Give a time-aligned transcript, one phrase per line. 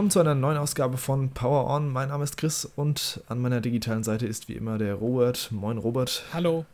[0.00, 1.92] Willkommen zu einer neuen Ausgabe von Power On.
[1.92, 5.52] Mein Name ist Chris und an meiner digitalen Seite ist wie immer der Robert.
[5.52, 6.24] Moin Robert.
[6.32, 6.64] Hallo.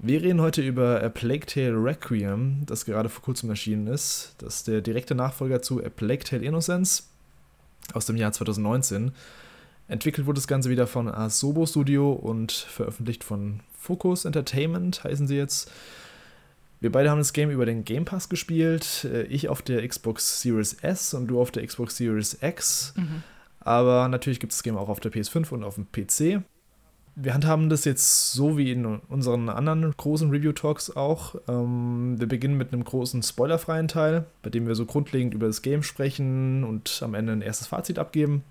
[0.00, 4.34] Wir reden heute über A Plague Tale Requiem, das gerade vor kurzem erschienen ist.
[4.38, 7.08] Das ist der direkte Nachfolger zu A Plague Tale Innocence
[7.92, 9.12] aus dem Jahr 2019.
[9.86, 15.36] Entwickelt wurde das Ganze wieder von Asobo Studio und veröffentlicht von Focus Entertainment, heißen sie
[15.36, 15.70] jetzt.
[16.80, 19.04] Wir beide haben das Game über den Game Pass gespielt.
[19.04, 22.94] Äh, ich auf der Xbox Series S und du auf der Xbox Series X.
[22.96, 23.22] Mhm.
[23.60, 26.42] Aber natürlich gibt es das Game auch auf der PS5 und auf dem PC.
[27.16, 31.36] Wir handhaben das jetzt so wie in unseren anderen großen Review-Talks auch.
[31.48, 35.62] Ähm, wir beginnen mit einem großen spoilerfreien Teil, bei dem wir so grundlegend über das
[35.62, 38.42] Game sprechen und am Ende ein erstes Fazit abgeben.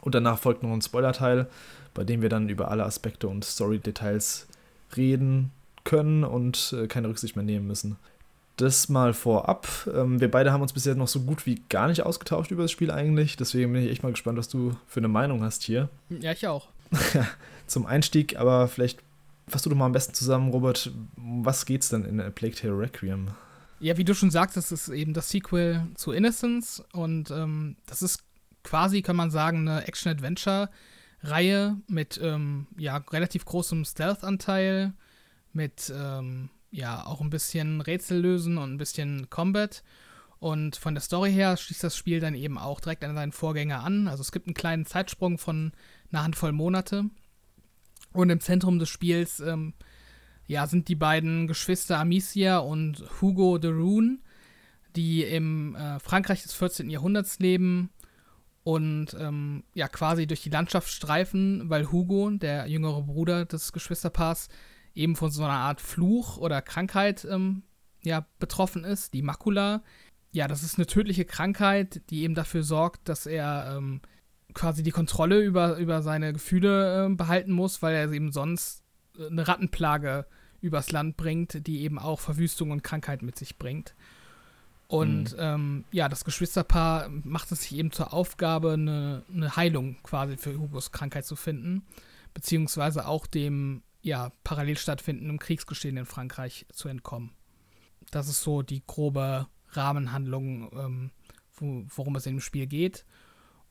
[0.00, 1.48] Und danach folgt noch ein Spoiler-Teil,
[1.92, 4.46] bei dem wir dann über alle Aspekte und Story-Details
[4.96, 5.50] reden
[5.84, 7.96] können und äh, keine Rücksicht mehr nehmen müssen.
[8.56, 9.66] Das mal vorab.
[9.92, 12.70] Ähm, wir beide haben uns bisher noch so gut wie gar nicht ausgetauscht über das
[12.70, 13.36] Spiel eigentlich.
[13.36, 15.88] Deswegen bin ich echt mal gespannt, was du für eine Meinung hast hier.
[16.10, 16.68] Ja, ich auch.
[17.66, 19.00] Zum Einstieg, aber vielleicht
[19.48, 20.90] fasst du doch mal am besten zusammen, Robert.
[21.16, 23.28] Was geht's denn in A Plague Tale Requiem?
[23.80, 28.02] Ja, wie du schon sagst, das ist eben das Sequel zu Innocence und ähm, das
[28.02, 28.22] ist
[28.62, 34.92] quasi, kann man sagen, eine Action-Adventure-Reihe mit ähm, ja, relativ großem Stealth-Anteil
[35.52, 39.82] mit ähm, ja auch ein bisschen Rätsel lösen und ein bisschen Combat.
[40.38, 43.84] Und von der Story her schließt das Spiel dann eben auch direkt an seinen Vorgänger
[43.84, 44.08] an.
[44.08, 45.72] Also es gibt einen kleinen Zeitsprung von
[46.10, 47.04] einer Handvoll Monate.
[48.12, 49.74] Und im Zentrum des Spiels ähm,
[50.46, 54.18] ja, sind die beiden Geschwister Amicia und Hugo de Rune,
[54.96, 56.90] die im äh, Frankreich des 14.
[56.90, 57.90] Jahrhunderts leben
[58.64, 64.48] und ähm, ja quasi durch die Landschaft streifen, weil Hugo, der jüngere Bruder des Geschwisterpaars,
[64.94, 67.62] eben von so einer Art Fluch oder Krankheit ähm,
[68.02, 69.82] ja, betroffen ist, die Makula.
[70.32, 74.00] Ja, das ist eine tödliche Krankheit, die eben dafür sorgt, dass er ähm,
[74.54, 78.82] quasi die Kontrolle über, über seine Gefühle äh, behalten muss, weil er eben sonst
[79.18, 80.26] äh, eine Rattenplage
[80.60, 83.94] übers Land bringt, die eben auch Verwüstung und Krankheit mit sich bringt.
[84.92, 85.38] Und mhm.
[85.38, 90.58] ähm, ja, das Geschwisterpaar macht es sich eben zur Aufgabe, eine, eine Heilung quasi für
[90.58, 91.82] Hugos Krankheit zu finden,
[92.34, 97.30] beziehungsweise auch dem ja, parallel stattfindendem Kriegsgeschehen in Frankreich zu entkommen.
[98.10, 101.10] Das ist so die grobe Rahmenhandlung, ähm,
[101.54, 103.04] wo, worum es in dem Spiel geht.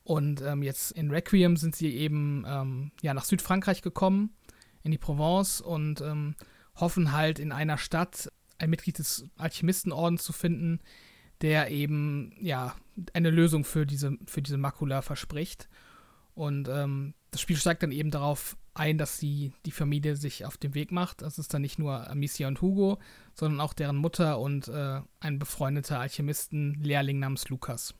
[0.04, 4.34] Und ähm, jetzt in Requiem sind sie eben ähm, ja, nach Südfrankreich gekommen,
[4.82, 6.34] in die Provence und ähm,
[6.74, 10.80] hoffen halt in einer Stadt ein Mitglied des Alchemistenordens zu finden,
[11.40, 12.74] der eben ja
[13.12, 15.68] eine Lösung für diese, für diese Makula verspricht.
[16.34, 20.56] Und ähm, das Spiel steigt dann eben darauf ein, dass die, die Familie sich auf
[20.56, 21.22] den Weg macht.
[21.22, 22.98] Das ist dann nicht nur Amicia und Hugo,
[23.34, 27.94] sondern auch deren Mutter und äh, ein befreundeter Alchemisten-Lehrling namens Lukas.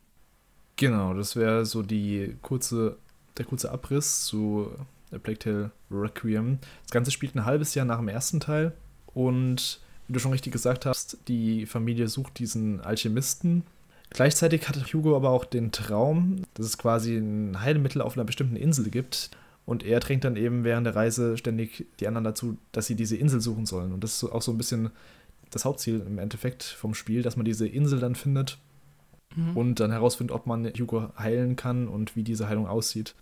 [0.76, 2.96] Genau, das wäre so die kurze,
[3.36, 4.70] der kurze Abriss zu
[5.12, 6.58] A Plague Tale Requiem.
[6.84, 8.72] Das Ganze spielt ein halbes Jahr nach dem ersten Teil
[9.14, 13.64] und wie du schon richtig gesagt hast, die Familie sucht diesen Alchemisten.
[14.10, 18.56] Gleichzeitig hat Hugo aber auch den Traum, dass es quasi ein Heilmittel auf einer bestimmten
[18.56, 19.30] Insel gibt,
[19.64, 23.16] und er drängt dann eben während der Reise ständig die anderen dazu, dass sie diese
[23.16, 23.92] Insel suchen sollen.
[23.92, 24.90] Und das ist auch so ein bisschen
[25.50, 28.58] das Hauptziel im Endeffekt vom Spiel, dass man diese Insel dann findet
[29.36, 29.56] mhm.
[29.56, 33.14] und dann herausfindet, ob man Hugo heilen kann und wie diese Heilung aussieht.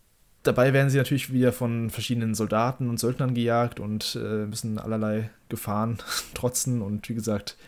[0.43, 5.29] Dabei werden sie natürlich wieder von verschiedenen Soldaten und Söldnern gejagt und äh, müssen allerlei
[5.51, 5.99] Gefahren
[6.35, 6.81] trotzen.
[6.81, 7.59] Und wie gesagt,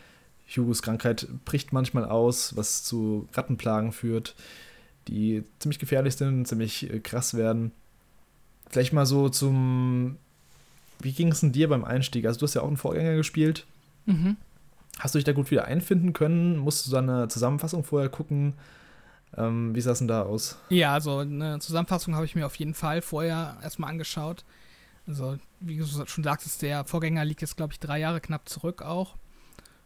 [0.49, 4.35] Hugos Krankheit bricht manchmal aus, was zu Rattenplagen führt,
[5.07, 7.71] die ziemlich gefährlich sind, ziemlich äh, krass werden.
[8.73, 10.17] Gleich mal so zum.
[10.99, 12.25] Wie ging es denn dir beim Einstieg?
[12.25, 13.67] Also, du hast ja auch einen Vorgänger gespielt.
[14.07, 14.35] Mhm.
[14.97, 16.57] Hast du dich da gut wieder einfinden können?
[16.57, 18.53] Musst du da eine Zusammenfassung vorher gucken?
[19.37, 20.57] Ähm, wie sah es denn da aus?
[20.69, 24.43] Ja, also eine Zusammenfassung habe ich mir auf jeden Fall vorher erstmal angeschaut.
[25.05, 28.81] Also, wie du schon sagtest, der Vorgänger liegt jetzt, glaube ich, drei Jahre knapp zurück
[28.81, 29.17] auch.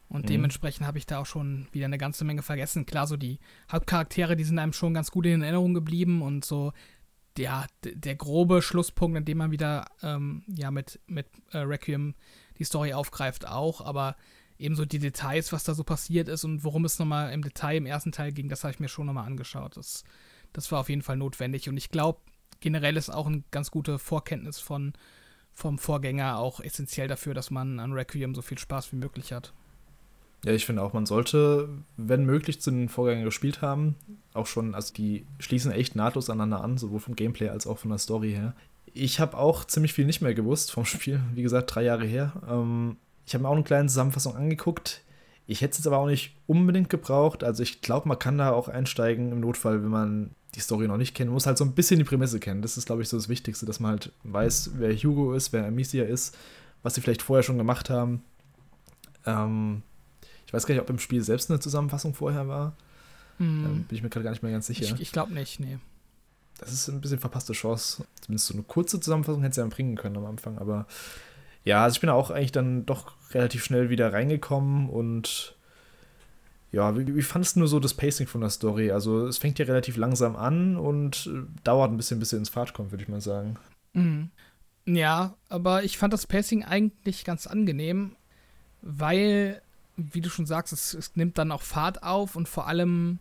[0.08, 0.28] Und mhm.
[0.28, 2.86] dementsprechend habe ich da auch schon wieder eine ganze Menge vergessen.
[2.86, 3.40] Klar, so die
[3.70, 6.72] Hauptcharaktere, die sind einem schon ganz gut in Erinnerung geblieben und so
[7.40, 12.16] ja, der grobe Schlusspunkt, in dem man wieder ähm, ja, mit, mit äh, Requiem
[12.58, 14.16] die Story aufgreift, auch, aber
[14.58, 17.86] ebenso die Details, was da so passiert ist und worum es nochmal im Detail im
[17.86, 19.78] ersten Teil ging, das habe ich mir schon nochmal angeschaut.
[19.78, 20.04] Das,
[20.54, 22.20] das war auf jeden Fall notwendig und ich glaube,
[22.60, 24.94] generell ist auch eine ganz gute Vorkenntnis von,
[25.54, 29.54] vom Vorgänger auch essentiell dafür, dass man an Requiem so viel Spaß wie möglich hat.
[30.46, 33.96] Ja, ich finde auch, man sollte, wenn möglich, zu den Vorgängern gespielt haben.
[34.34, 37.90] Auch schon, also die schließen echt nahtlos aneinander an, sowohl vom Gameplay als auch von
[37.90, 38.54] der Story her.
[38.94, 42.34] Ich habe auch ziemlich viel nicht mehr gewusst vom Spiel, wie gesagt, drei Jahre her.
[42.48, 45.02] Ähm, ich habe mir auch eine kleine Zusammenfassung angeguckt.
[45.48, 47.44] Ich hätte es jetzt aber auch nicht unbedingt gebraucht.
[47.44, 50.98] Also ich glaube, man kann da auch einsteigen im Notfall, wenn man die Story noch
[50.98, 51.30] nicht kennt.
[51.30, 52.62] Man muss halt so ein bisschen die Prämisse kennen.
[52.62, 55.66] Das ist, glaube ich, so das Wichtigste, dass man halt weiß, wer Hugo ist, wer
[55.66, 56.38] Amicia ist,
[56.84, 58.24] was sie vielleicht vorher schon gemacht haben.
[59.26, 59.84] Ähm,
[60.48, 62.76] ich weiß gar nicht, ob im Spiel selbst eine Zusammenfassung vorher war.
[63.38, 63.66] Mhm.
[63.66, 64.96] Ähm, bin ich mir gerade gar nicht mehr ganz sicher.
[64.96, 65.78] Ich, ich glaube nicht, nee.
[66.58, 68.06] Das ist ein bisschen verpasste Chance.
[68.22, 70.88] Zumindest so eine kurze Zusammenfassung hätte sie ja bringen können am Anfang, aber
[71.64, 75.56] ja, also ich bin auch eigentlich dann doch relativ schnell wieder reingekommen und
[76.72, 78.92] ja, wie, wie fandest du nur so das Pacing von der Story?
[78.92, 82.50] Also es fängt ja relativ langsam an und äh, dauert ein bisschen, bis sie ins
[82.50, 83.58] Fahrt kommt, würde ich mal sagen.
[83.94, 84.32] Mhm.
[84.86, 88.16] Ja, aber ich fand das Pacing eigentlich ganz angenehm,
[88.82, 89.62] weil,
[89.98, 93.20] wie du schon sagst, es, es nimmt dann auch Fahrt auf und vor allem,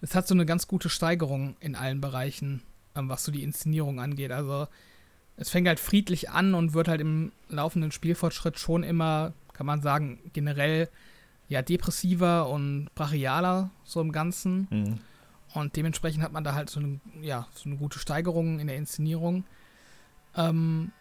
[0.00, 2.62] es hat so eine ganz gute Steigerung in allen Bereichen,
[2.94, 4.30] ähm, was so die Inszenierung angeht.
[4.30, 4.68] Also
[5.36, 9.80] es fängt halt friedlich an und wird halt im laufenden Spielfortschritt schon immer, kann man
[9.82, 10.88] sagen, generell
[11.48, 14.68] ja depressiver und brachialer so im Ganzen.
[14.70, 15.00] Mhm.
[15.54, 18.76] Und dementsprechend hat man da halt so eine, ja, so eine gute Steigerung in der
[18.76, 19.44] Inszenierung.
[20.36, 20.92] Ähm,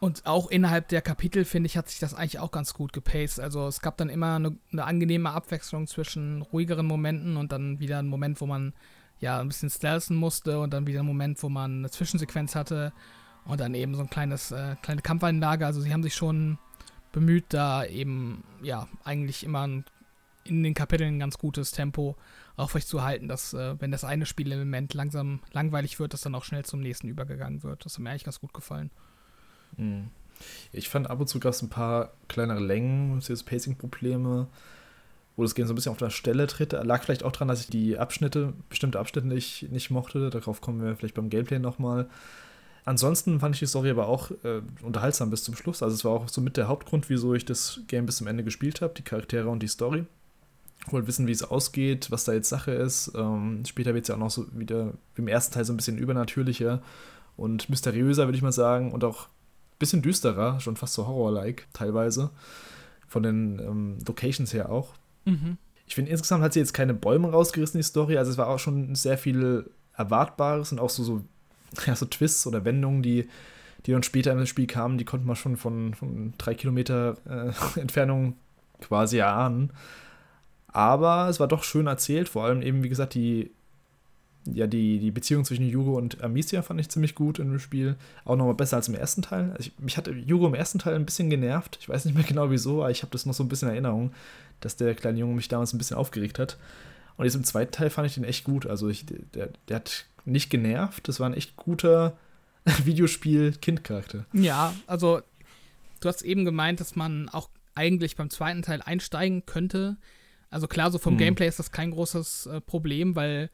[0.00, 3.38] und auch innerhalb der Kapitel, finde ich, hat sich das eigentlich auch ganz gut gepaced.
[3.38, 7.98] Also es gab dann immer eine, eine, angenehme Abwechslung zwischen ruhigeren Momenten und dann wieder
[7.98, 8.72] einen Moment, wo man
[9.18, 12.94] ja ein bisschen stealthen musste und dann wieder einen Moment, wo man eine Zwischensequenz hatte
[13.44, 15.66] und dann eben so ein kleines, äh, kleine Kampfanlage.
[15.66, 16.58] Also sie haben sich schon
[17.12, 19.84] bemüht, da eben, ja, eigentlich immer ein,
[20.44, 22.16] in den Kapiteln ein ganz gutes Tempo
[22.56, 26.80] aufrechtzuerhalten, dass, äh, wenn das eine Spielelement langsam langweilig wird, dass dann auch schnell zum
[26.80, 27.84] nächsten übergegangen wird.
[27.84, 28.90] Das hat mir eigentlich ganz gut gefallen.
[29.76, 30.08] Mhm.
[30.72, 34.46] Ich fand ab und zu gab es ein paar kleinere Längen, Pacing-Probleme,
[35.36, 36.72] wo das Game so ein bisschen auf der Stelle tritt.
[36.72, 40.30] Lag vielleicht auch daran, dass ich die Abschnitte, bestimmte Abschnitte nicht, nicht mochte.
[40.30, 42.08] Darauf kommen wir vielleicht beim Gameplay nochmal.
[42.84, 45.82] Ansonsten fand ich die Story aber auch äh, unterhaltsam bis zum Schluss.
[45.82, 48.42] Also es war auch so mit der Hauptgrund, wieso ich das Game bis zum Ende
[48.42, 50.06] gespielt habe, die Charaktere und die Story.
[50.86, 53.12] Ich wollte wissen, wie es ausgeht, was da jetzt Sache ist.
[53.14, 55.76] Ähm, später wird es ja auch noch so wieder wie im ersten Teil so ein
[55.76, 56.82] bisschen übernatürlicher
[57.36, 58.92] und mysteriöser, würde ich mal sagen.
[58.92, 59.28] Und auch
[59.80, 62.30] bisschen düsterer, schon fast so Horror-like teilweise.
[63.08, 64.94] Von den ähm, Locations her auch.
[65.24, 65.58] Mhm.
[65.84, 68.16] Ich finde, insgesamt hat sie jetzt keine Bäume rausgerissen, die Story.
[68.16, 71.24] Also es war auch schon sehr viel Erwartbares und auch so, so
[71.86, 73.28] ja, so Twists oder Wendungen, die,
[73.86, 77.80] die dann später im Spiel kamen, die konnte man schon von, von drei Kilometer äh,
[77.80, 78.36] Entfernung
[78.80, 79.72] quasi erahnen.
[80.68, 83.50] Aber es war doch schön erzählt, vor allem eben, wie gesagt, die,
[84.46, 87.96] ja, die, die Beziehung zwischen Yugo und Amicia fand ich ziemlich gut in dem Spiel.
[88.24, 89.50] Auch nochmal besser als im ersten Teil.
[89.50, 91.78] Also ich, mich hat Yugo im ersten Teil ein bisschen genervt.
[91.80, 93.74] Ich weiß nicht mehr genau wieso, aber ich habe das noch so ein bisschen in
[93.74, 94.12] Erinnerung,
[94.60, 96.58] dass der kleine Junge mich damals ein bisschen aufgeregt hat.
[97.16, 98.66] Und jetzt im zweiten Teil fand ich den echt gut.
[98.66, 101.06] Also ich, der, der hat nicht genervt.
[101.06, 102.16] Das war ein echt guter
[102.84, 104.24] Videospiel-Kind-Charakter.
[104.32, 105.20] Ja, also
[106.00, 109.96] du hast eben gemeint, dass man auch eigentlich beim zweiten Teil einsteigen könnte.
[110.48, 111.18] Also klar, so vom hm.
[111.18, 113.50] Gameplay ist das kein großes äh, Problem, weil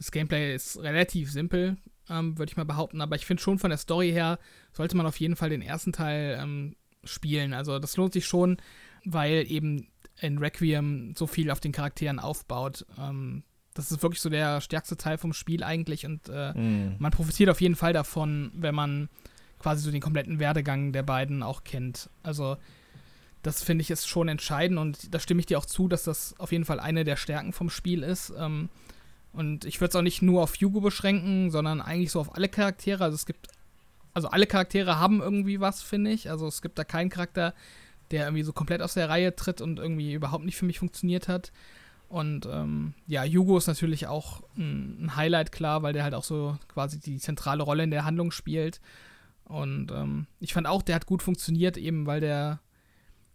[0.00, 1.76] das Gameplay ist relativ simpel,
[2.08, 3.02] ähm, würde ich mal behaupten.
[3.02, 4.38] Aber ich finde schon von der Story her
[4.72, 6.74] sollte man auf jeden Fall den ersten Teil ähm,
[7.04, 7.52] spielen.
[7.52, 8.56] Also das lohnt sich schon,
[9.04, 9.88] weil eben
[10.18, 12.86] in Requiem so viel auf den Charakteren aufbaut.
[12.98, 13.42] Ähm,
[13.74, 16.96] das ist wirklich so der stärkste Teil vom Spiel eigentlich und äh, mm.
[16.98, 19.10] man profitiert auf jeden Fall davon, wenn man
[19.58, 22.08] quasi so den kompletten Werdegang der beiden auch kennt.
[22.22, 22.56] Also
[23.42, 26.34] das finde ich ist schon entscheidend und da stimme ich dir auch zu, dass das
[26.40, 28.32] auf jeden Fall eine der Stärken vom Spiel ist.
[28.38, 28.70] Ähm,
[29.32, 32.48] und ich würde es auch nicht nur auf Hugo beschränken, sondern eigentlich so auf alle
[32.48, 33.04] Charaktere.
[33.04, 33.48] Also es gibt,
[34.12, 36.30] also alle Charaktere haben irgendwie was, finde ich.
[36.30, 37.54] Also es gibt da keinen Charakter,
[38.10, 41.28] der irgendwie so komplett aus der Reihe tritt und irgendwie überhaupt nicht für mich funktioniert
[41.28, 41.52] hat.
[42.08, 46.58] Und ähm, ja, Hugo ist natürlich auch ein, Highlight, klar, weil der halt auch so
[46.66, 48.80] quasi die zentrale Rolle in der Handlung spielt.
[49.44, 52.58] Und ähm, ich fand auch, der hat gut funktioniert, eben weil der,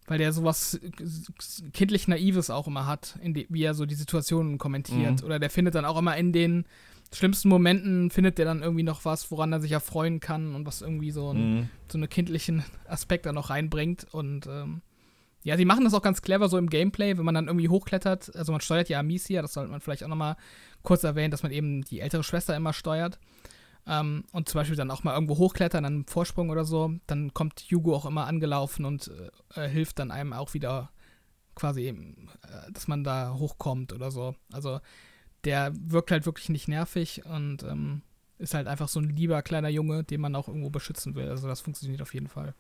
[0.08, 0.80] weil der sowas
[1.74, 5.22] kindlich Naives auch immer hat, die, wie er so die Situationen kommentiert.
[5.22, 5.26] Mhm.
[5.26, 6.66] Oder der findet dann auch immer in den
[7.14, 10.82] schlimmsten Momenten, findet der dann irgendwie noch was, woran er sich erfreuen kann und was
[10.82, 11.70] irgendwie so, ein, mhm.
[11.88, 14.06] so einen kindlichen Aspekt da noch reinbringt.
[14.12, 14.82] Und ähm,
[15.44, 18.36] ja, sie machen das auch ganz clever so im Gameplay, wenn man dann irgendwie hochklettert.
[18.36, 20.36] Also man steuert ja Amicia, das sollte man vielleicht auch nochmal
[20.84, 23.20] kurz erwähnen, dass man eben die ältere Schwester immer steuert.
[23.88, 26.94] Ähm, und zum Beispiel dann auch mal irgendwo hochklettern, an einem Vorsprung oder so.
[27.08, 29.12] Dann kommt Hugo auch immer angelaufen und
[29.56, 30.90] äh, hilft dann einem auch wieder
[31.54, 34.36] quasi, eben, äh, dass man da hochkommt oder so.
[34.52, 34.80] Also
[35.44, 38.02] der wirkt halt wirklich nicht nervig und ähm,
[38.40, 41.30] ist halt einfach so ein lieber kleiner Junge, den man auch irgendwo beschützen will.
[41.30, 42.54] Also das funktioniert auf jeden Fall.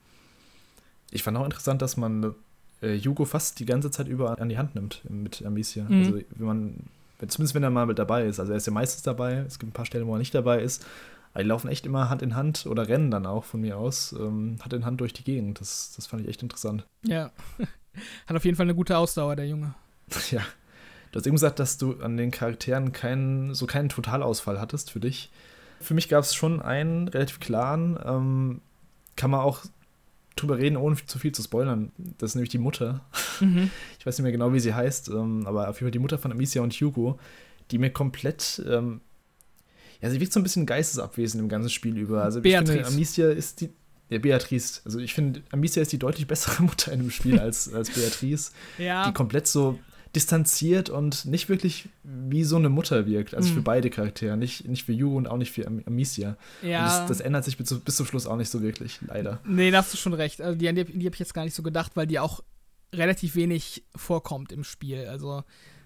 [1.11, 2.35] Ich fand auch interessant, dass man
[2.81, 5.85] äh, Hugo fast die ganze Zeit über an die Hand nimmt mit Amicia.
[5.85, 5.97] Mhm.
[5.97, 6.75] Also wenn man,
[7.19, 8.39] zumindest wenn er mal mit dabei ist.
[8.39, 9.43] Also er ist ja meistens dabei.
[9.47, 10.85] Es gibt ein paar Stellen, wo er nicht dabei ist.
[11.33, 14.13] Aber die laufen echt immer Hand in Hand oder rennen dann auch von mir aus,
[14.13, 15.59] ähm, Hand in Hand durch die Gegend.
[15.59, 16.85] Das, das fand ich echt interessant.
[17.03, 17.31] Ja.
[18.27, 19.73] Hat auf jeden Fall eine gute Ausdauer, der Junge.
[20.31, 20.41] Ja.
[21.11, 24.99] Du hast eben gesagt, dass du an den Charakteren keinen, so keinen Totalausfall hattest für
[24.99, 25.31] dich.
[25.79, 28.61] Für mich gab es schon einen relativ klaren, ähm,
[29.15, 29.61] kann man auch
[30.35, 31.91] drüber reden, ohne zu viel zu spoilern.
[32.17, 33.05] Das ist nämlich die Mutter.
[33.39, 33.69] Mhm.
[33.99, 36.19] Ich weiß nicht mehr genau, wie sie heißt, ähm, aber auf jeden Fall die Mutter
[36.19, 37.19] von Amicia und Hugo,
[37.71, 39.01] die mir komplett, ähm,
[39.99, 42.23] ja, sie wirkt so ein bisschen geistesabwesend im ganzen Spiel über.
[42.23, 42.73] Also Beatrice.
[42.73, 43.71] ich finde, Amicia ist die,
[44.09, 44.81] ja, Beatrice.
[44.85, 48.51] Also ich finde, Amicia ist die deutlich bessere Mutter in dem Spiel als, als Beatrice.
[48.77, 49.07] Ja.
[49.07, 49.79] Die komplett so
[50.15, 53.35] distanziert und nicht wirklich wie so eine Mutter wirkt.
[53.35, 53.55] Also mhm.
[53.55, 54.37] für beide Charaktere.
[54.37, 56.37] Nicht, nicht für Hugo und auch nicht für Amicia.
[56.61, 56.79] Ja.
[56.79, 59.39] Und das, das ändert sich bis, bis, zum Schluss auch nicht so wirklich, leider.
[59.45, 60.41] Nee, da hast du schon recht.
[60.41, 62.41] Also die, die, die habe ich jetzt gar nicht so gedacht, weil die auch
[62.93, 65.05] relativ wenig vorkommt im Spiel.
[65.07, 65.43] Also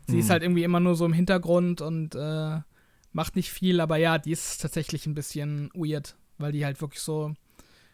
[0.08, 0.20] sie mhm.
[0.20, 2.60] ist halt irgendwie immer nur so im Hintergrund und äh,
[3.12, 7.02] macht nicht viel, aber ja, die ist tatsächlich ein bisschen weird, weil die halt wirklich
[7.02, 7.34] so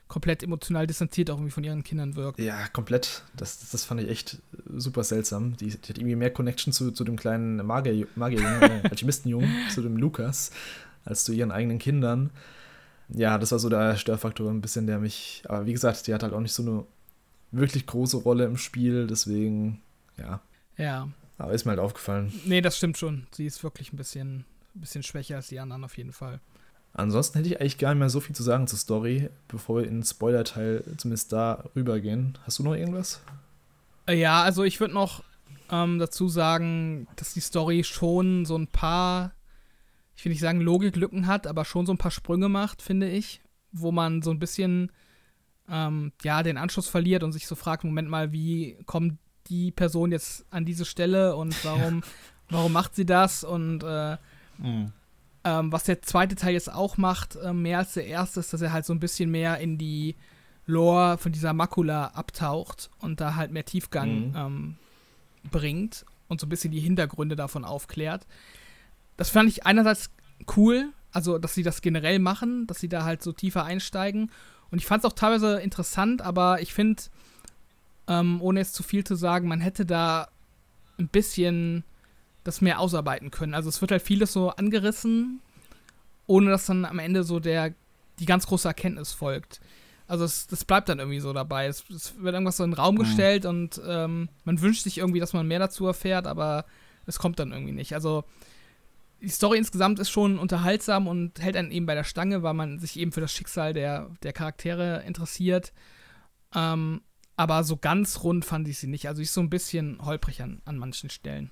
[0.07, 2.39] komplett emotional distanziert auch irgendwie von ihren Kindern wirkt.
[2.39, 3.23] Ja, komplett.
[3.35, 5.57] Das, das fand ich echt super seltsam.
[5.57, 9.81] Die, die hat irgendwie mehr Connection zu, zu dem kleinen Magier, Magierjungen, äh, Alchemistenjungen, zu
[9.81, 10.51] dem Lukas,
[11.03, 12.29] als zu ihren eigenen Kindern.
[13.09, 15.43] Ja, das war so der Störfaktor ein bisschen, der mich.
[15.47, 16.85] Aber wie gesagt, die hat halt auch nicht so eine
[17.51, 19.81] wirklich große Rolle im Spiel, deswegen,
[20.17, 20.41] ja.
[20.77, 21.09] Ja.
[21.37, 22.33] Aber ist mir halt aufgefallen.
[22.45, 23.27] Nee, das stimmt schon.
[23.31, 24.45] Sie ist wirklich ein bisschen,
[24.75, 26.39] ein bisschen schwächer als die anderen auf jeden Fall.
[26.97, 29.87] Ansonsten hätte ich eigentlich gar nicht mehr so viel zu sagen zur Story, bevor wir
[29.87, 32.37] in den Spoiler-Teil zumindest da rübergehen.
[32.45, 33.21] Hast du noch irgendwas?
[34.07, 35.21] Äh, ja, also ich würde noch
[35.69, 39.33] ähm, dazu sagen, dass die Story schon so ein paar,
[40.15, 43.41] ich will nicht sagen Logiklücken hat, aber schon so ein paar Sprünge macht, finde ich,
[43.73, 44.89] wo man so ein bisschen
[45.69, 50.13] ähm, ja den Anschluss verliert und sich so fragt, Moment mal, wie kommt die Person
[50.13, 52.03] jetzt an diese Stelle und warum,
[52.49, 54.15] warum macht sie das und äh,
[54.59, 54.93] mhm.
[55.45, 58.61] Ähm, was der zweite Teil jetzt auch macht, äh, mehr als der erste, ist, dass
[58.61, 60.15] er halt so ein bisschen mehr in die
[60.65, 64.35] Lore von dieser Makula abtaucht und da halt mehr Tiefgang mhm.
[64.35, 64.75] ähm,
[65.51, 68.25] bringt und so ein bisschen die Hintergründe davon aufklärt.
[69.17, 70.09] Das fand ich einerseits
[70.57, 74.31] cool, also dass sie das generell machen, dass sie da halt so tiefer einsteigen.
[74.71, 77.03] Und ich fand es auch teilweise interessant, aber ich finde,
[78.07, 80.27] ähm, ohne jetzt zu viel zu sagen, man hätte da
[80.97, 81.83] ein bisschen
[82.45, 83.53] das mehr ausarbeiten können.
[83.53, 85.41] Also es wird halt vieles so angerissen,
[86.27, 87.73] ohne dass dann am Ende so der,
[88.19, 89.59] die ganz große Erkenntnis folgt.
[90.07, 91.65] Also es, das bleibt dann irgendwie so dabei.
[91.65, 92.99] Es, es wird irgendwas so in den Raum mhm.
[92.99, 96.65] gestellt und ähm, man wünscht sich irgendwie, dass man mehr dazu erfährt, aber
[97.07, 97.93] es kommt dann irgendwie nicht.
[97.93, 98.23] Also
[99.21, 102.77] die Story insgesamt ist schon unterhaltsam und hält einen eben bei der Stange, weil man
[102.77, 105.73] sich eben für das Schicksal der, der Charaktere interessiert.
[106.53, 107.01] Ähm,
[107.35, 109.07] aber so ganz rund fand ich sie nicht.
[109.07, 111.49] Also ich so ein bisschen holprig an, an manchen Stellen.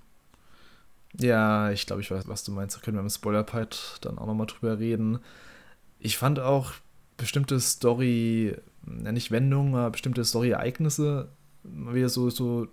[1.20, 2.76] Ja, ich glaube, ich weiß, was du meinst.
[2.76, 5.20] Da können wir im Spoiler-Part dann auch nochmal drüber reden.
[6.00, 6.74] Ich fand auch
[7.18, 8.56] bestimmte Story,
[9.04, 11.30] ja nicht Wendungen, aber bestimmte Story-Ereignisse
[11.64, 12.68] wieder so, so,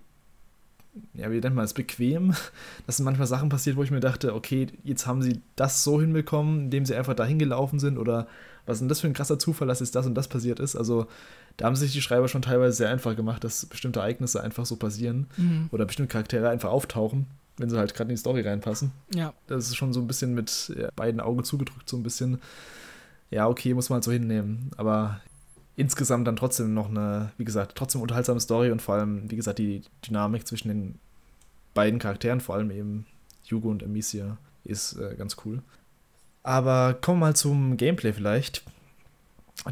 [1.14, 2.34] ja, wie nennt man es, bequem.
[2.86, 6.64] Dass manchmal Sachen passiert, wo ich mir dachte, okay, jetzt haben sie das so hinbekommen,
[6.64, 8.26] indem sie einfach dahin gelaufen sind oder
[8.66, 10.76] was ist denn das für ein krasser Zufall, dass jetzt das und das passiert ist.
[10.76, 11.06] Also
[11.56, 14.76] da haben sich die Schreiber schon teilweise sehr einfach gemacht, dass bestimmte Ereignisse einfach so
[14.76, 15.68] passieren mhm.
[15.72, 17.26] oder bestimmte Charaktere einfach auftauchen
[17.60, 18.92] wenn sie halt gerade in die Story reinpassen.
[19.14, 19.34] Ja.
[19.46, 22.40] Das ist schon so ein bisschen mit beiden Augen zugedrückt, so ein bisschen.
[23.30, 24.70] Ja, okay, muss man halt so hinnehmen.
[24.76, 25.20] Aber
[25.76, 29.58] insgesamt dann trotzdem noch eine, wie gesagt, trotzdem unterhaltsame Story und vor allem, wie gesagt,
[29.58, 30.98] die Dynamik zwischen den
[31.74, 33.06] beiden Charakteren, vor allem eben
[33.50, 35.62] Hugo und Amicia, ist äh, ganz cool.
[36.42, 38.62] Aber kommen wir mal zum Gameplay vielleicht.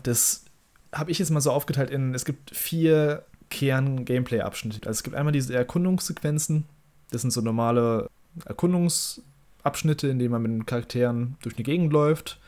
[0.03, 0.45] Das
[0.93, 4.87] habe ich jetzt mal so aufgeteilt in, es gibt vier Kern-Gameplay-Abschnitte.
[4.87, 6.67] Also es gibt einmal diese Erkundungssequenzen,
[7.11, 8.09] das sind so normale
[8.45, 12.39] Erkundungsabschnitte, in denen man mit den Charakteren durch die Gegend läuft.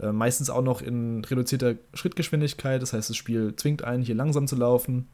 [0.00, 2.80] Äh, meistens auch noch in reduzierter Schrittgeschwindigkeit.
[2.82, 5.08] Das heißt, das Spiel zwingt einen, hier langsam zu laufen.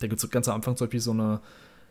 [0.00, 1.40] Da gibt es ganz am Anfang zum Beispiel so eine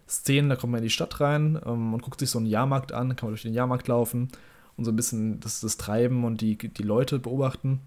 [0.08, 2.92] Szene, da kommt man in die Stadt rein ähm, und guckt sich so einen Jahrmarkt
[2.92, 4.30] an, kann man durch den Jahrmarkt laufen
[4.76, 7.82] und so ein bisschen das, das Treiben und die, die Leute beobachten.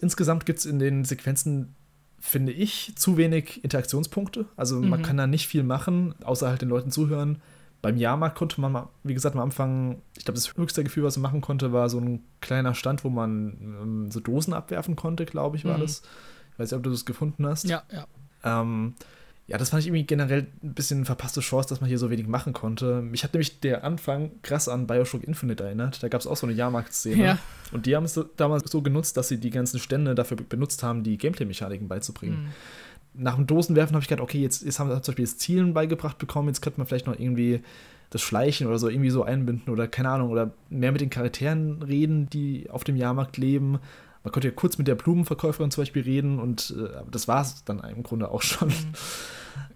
[0.00, 1.74] Insgesamt gibt es in den Sequenzen
[2.18, 4.46] finde ich, zu wenig Interaktionspunkte.
[4.56, 4.88] Also mhm.
[4.88, 7.40] man kann da nicht viel machen, außer halt den Leuten zuhören.
[7.82, 11.16] Beim Jahrmarkt konnte man, mal, wie gesagt, am Anfang, ich glaube, das höchste Gefühl, was
[11.16, 15.26] man machen konnte, war so ein kleiner Stand, wo man ähm, so Dosen abwerfen konnte,
[15.26, 15.82] glaube ich, war mhm.
[15.82, 16.02] das.
[16.52, 17.68] Ich weiß nicht, ob du das gefunden hast.
[17.68, 18.06] Ja, ja.
[18.44, 18.94] Ähm,
[19.46, 22.26] ja, das fand ich irgendwie generell ein bisschen verpasste Chance, dass man hier so wenig
[22.26, 23.00] machen konnte.
[23.02, 26.02] Mich hat nämlich der Anfang krass an Bioshock Infinite erinnert.
[26.02, 27.24] Da gab es auch so eine Jahrmarktszene.
[27.24, 27.38] Ja.
[27.70, 31.04] Und die haben es damals so genutzt, dass sie die ganzen Stände dafür benutzt haben,
[31.04, 32.44] die Gameplay-Mechaniken beizubringen.
[32.44, 32.52] Mhm
[33.18, 35.74] nach dem Dosenwerfen habe ich gedacht, okay, jetzt, jetzt haben wir zum Beispiel das Zielen
[35.74, 37.60] beigebracht bekommen, jetzt könnte man vielleicht noch irgendwie
[38.10, 41.82] das Schleichen oder so irgendwie so einbinden oder keine Ahnung, oder mehr mit den Charakteren
[41.82, 43.78] reden, die auf dem Jahrmarkt leben,
[44.22, 47.64] Man konnte ja kurz mit der Blumenverkäuferin zum Beispiel reden und äh, das war es
[47.64, 48.68] dann im Grunde auch schon.
[48.68, 48.94] Mhm.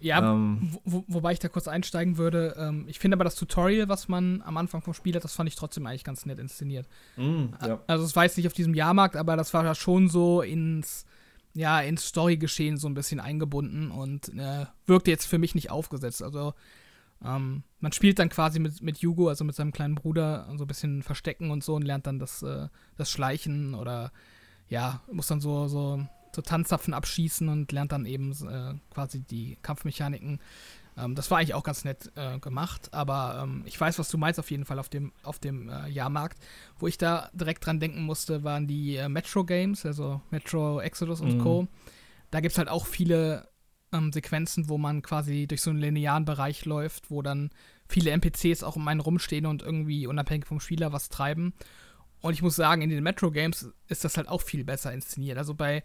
[0.00, 2.54] Ja, ähm, wo, wobei ich da kurz einsteigen würde.
[2.58, 5.48] Ähm, ich finde aber das Tutorial, was man am Anfang vom Spiel hat, das fand
[5.48, 6.86] ich trotzdem eigentlich ganz nett inszeniert.
[7.16, 7.80] Mm, ja.
[7.86, 11.06] Also es war jetzt nicht auf diesem Jahrmarkt, aber das war ja schon so ins,
[11.60, 16.22] ja, ins Storygeschehen so ein bisschen eingebunden und äh, wirkte jetzt für mich nicht aufgesetzt.
[16.22, 16.54] Also
[17.22, 20.66] ähm, man spielt dann quasi mit, mit Hugo, also mit seinem kleinen Bruder, so ein
[20.66, 24.10] bisschen verstecken und so und lernt dann das, äh, das Schleichen oder
[24.70, 29.58] ja, muss dann so, so so Tanzzapfen abschießen und lernt dann eben äh, quasi die
[29.62, 30.40] Kampfmechaniken.
[30.96, 34.18] Ähm, das war eigentlich auch ganz nett äh, gemacht, aber ähm, ich weiß, was du
[34.18, 36.38] meinst auf jeden Fall auf dem, auf dem äh, Jahrmarkt.
[36.78, 41.20] Wo ich da direkt dran denken musste, waren die äh, Metro Games, also Metro Exodus
[41.20, 41.42] und mhm.
[41.42, 41.68] Co.
[42.30, 43.48] Da gibt es halt auch viele
[43.92, 47.50] ähm, Sequenzen, wo man quasi durch so einen linearen Bereich läuft, wo dann
[47.88, 51.54] viele NPCs auch um einen rumstehen und irgendwie unabhängig vom Spieler was treiben.
[52.20, 55.38] Und ich muss sagen, in den Metro Games ist das halt auch viel besser inszeniert.
[55.38, 55.82] Also bei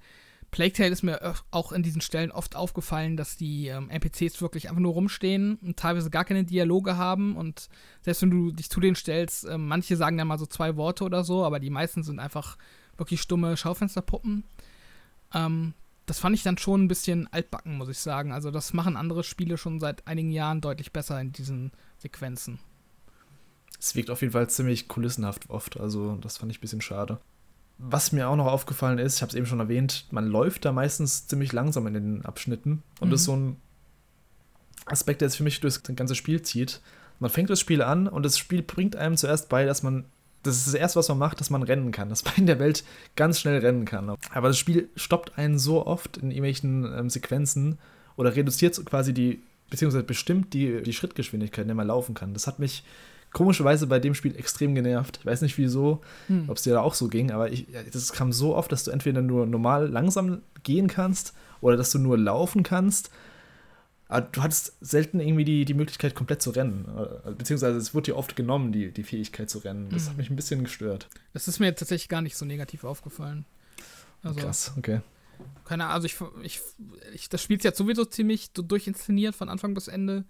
[0.51, 4.69] Plague Tale ist mir auch in diesen Stellen oft aufgefallen, dass die ähm, NPCs wirklich
[4.69, 7.67] einfach nur rumstehen und teilweise gar keine Dialoge haben und
[8.01, 11.03] selbst wenn du dich zu denen stellst, äh, manche sagen dann mal so zwei Worte
[11.03, 12.57] oder so, aber die meisten sind einfach
[12.97, 14.45] wirklich stumme Schaufensterpuppen.
[15.33, 15.73] Ähm,
[16.05, 18.31] das fand ich dann schon ein bisschen altbacken, muss ich sagen.
[18.31, 22.59] Also das machen andere Spiele schon seit einigen Jahren deutlich besser in diesen Sequenzen.
[23.79, 27.19] Es wirkt auf jeden Fall ziemlich kulissenhaft oft, also das fand ich ein bisschen schade.
[27.77, 30.71] Was mir auch noch aufgefallen ist, ich habe es eben schon erwähnt, man läuft da
[30.71, 32.83] meistens ziemlich langsam in den Abschnitten.
[32.99, 33.11] Und mhm.
[33.11, 33.57] das ist so ein
[34.85, 36.81] Aspekt, der sich für mich durch das ganze Spiel zieht.
[37.19, 40.05] Man fängt das Spiel an und das Spiel bringt einem zuerst bei, dass man,
[40.43, 42.59] das ist das Erste, was man macht, dass man rennen kann, dass man in der
[42.59, 42.83] Welt
[43.15, 44.15] ganz schnell rennen kann.
[44.31, 47.77] Aber das Spiel stoppt einen so oft in irgendwelchen ähm, Sequenzen
[48.15, 52.33] oder reduziert quasi die, beziehungsweise bestimmt die, die Schrittgeschwindigkeit, in der man laufen kann.
[52.33, 52.83] Das hat mich
[53.31, 55.17] komischerweise bei dem Spiel extrem genervt.
[55.19, 56.49] Ich weiß nicht wieso, hm.
[56.49, 58.91] ob es dir da auch so ging, aber ich, das kam so oft, dass du
[58.91, 63.09] entweder nur normal langsam gehen kannst oder dass du nur laufen kannst.
[64.07, 66.85] Aber du hattest selten irgendwie die, die Möglichkeit, komplett zu rennen.
[67.37, 69.89] Beziehungsweise es wurde dir oft genommen, die, die Fähigkeit zu rennen.
[69.89, 70.09] Das hm.
[70.11, 71.09] hat mich ein bisschen gestört.
[71.33, 73.45] Das ist mir tatsächlich gar nicht so negativ aufgefallen.
[74.21, 75.01] Also, Krass, okay.
[75.65, 76.61] Keine Ahnung, also ich, ich,
[77.13, 80.23] ich das Spiel ist ja sowieso ziemlich durchinszeniert von Anfang bis Ende.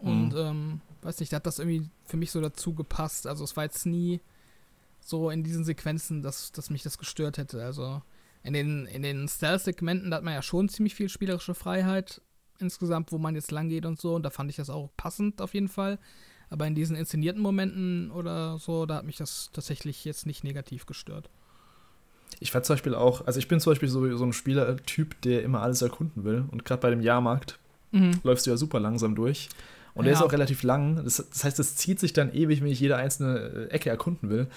[0.00, 0.38] Und mhm.
[0.38, 3.26] ähm, weiß nicht, da hat das irgendwie für mich so dazu gepasst.
[3.26, 4.20] Also es war jetzt nie
[5.00, 7.64] so in diesen Sequenzen, dass, dass mich das gestört hätte.
[7.64, 8.02] Also
[8.42, 12.22] in den, in den Stealth-Segmenten, da hat man ja schon ziemlich viel spielerische Freiheit
[12.58, 14.14] insgesamt, wo man jetzt lang geht und so.
[14.14, 15.98] Und da fand ich das auch passend auf jeden Fall.
[16.50, 20.84] Aber in diesen inszenierten Momenten oder so, da hat mich das tatsächlich jetzt nicht negativ
[20.86, 21.30] gestört.
[22.40, 25.42] Ich war zum Beispiel auch, also ich bin zum Beispiel so, so ein Spielertyp, der
[25.42, 26.44] immer alles erkunden will.
[26.50, 27.58] Und gerade bei dem Jahrmarkt
[27.92, 28.20] mhm.
[28.22, 29.48] läufst du ja super langsam durch.
[30.00, 30.12] Und ja.
[30.12, 31.04] der ist auch relativ lang.
[31.04, 34.30] Das, das heißt, es zieht sich dann ewig, wenn ich jede einzelne äh, Ecke erkunden
[34.30, 34.48] will.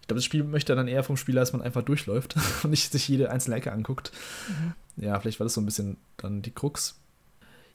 [0.00, 2.90] Ich glaube, das Spiel möchte dann eher vom Spieler, dass man einfach durchläuft und nicht
[2.90, 4.12] sich jede einzelne Ecke anguckt.
[4.48, 5.04] Mhm.
[5.04, 6.98] Ja, vielleicht war das so ein bisschen dann die Krux.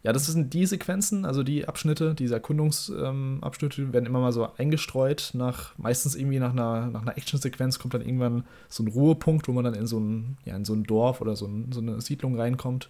[0.01, 4.51] Ja, das sind die Sequenzen, also die Abschnitte, diese Erkundungsabschnitte ähm, werden immer mal so
[4.57, 5.29] eingestreut.
[5.33, 9.53] Nach, meistens irgendwie nach einer, nach einer Actionsequenz kommt dann irgendwann so ein Ruhepunkt, wo
[9.53, 12.01] man dann in so ein, ja, in so ein Dorf oder so, ein, so eine
[12.01, 12.89] Siedlung reinkommt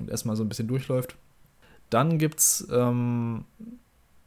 [0.00, 1.14] und erstmal so ein bisschen durchläuft.
[1.90, 3.44] Dann gibt es, ähm,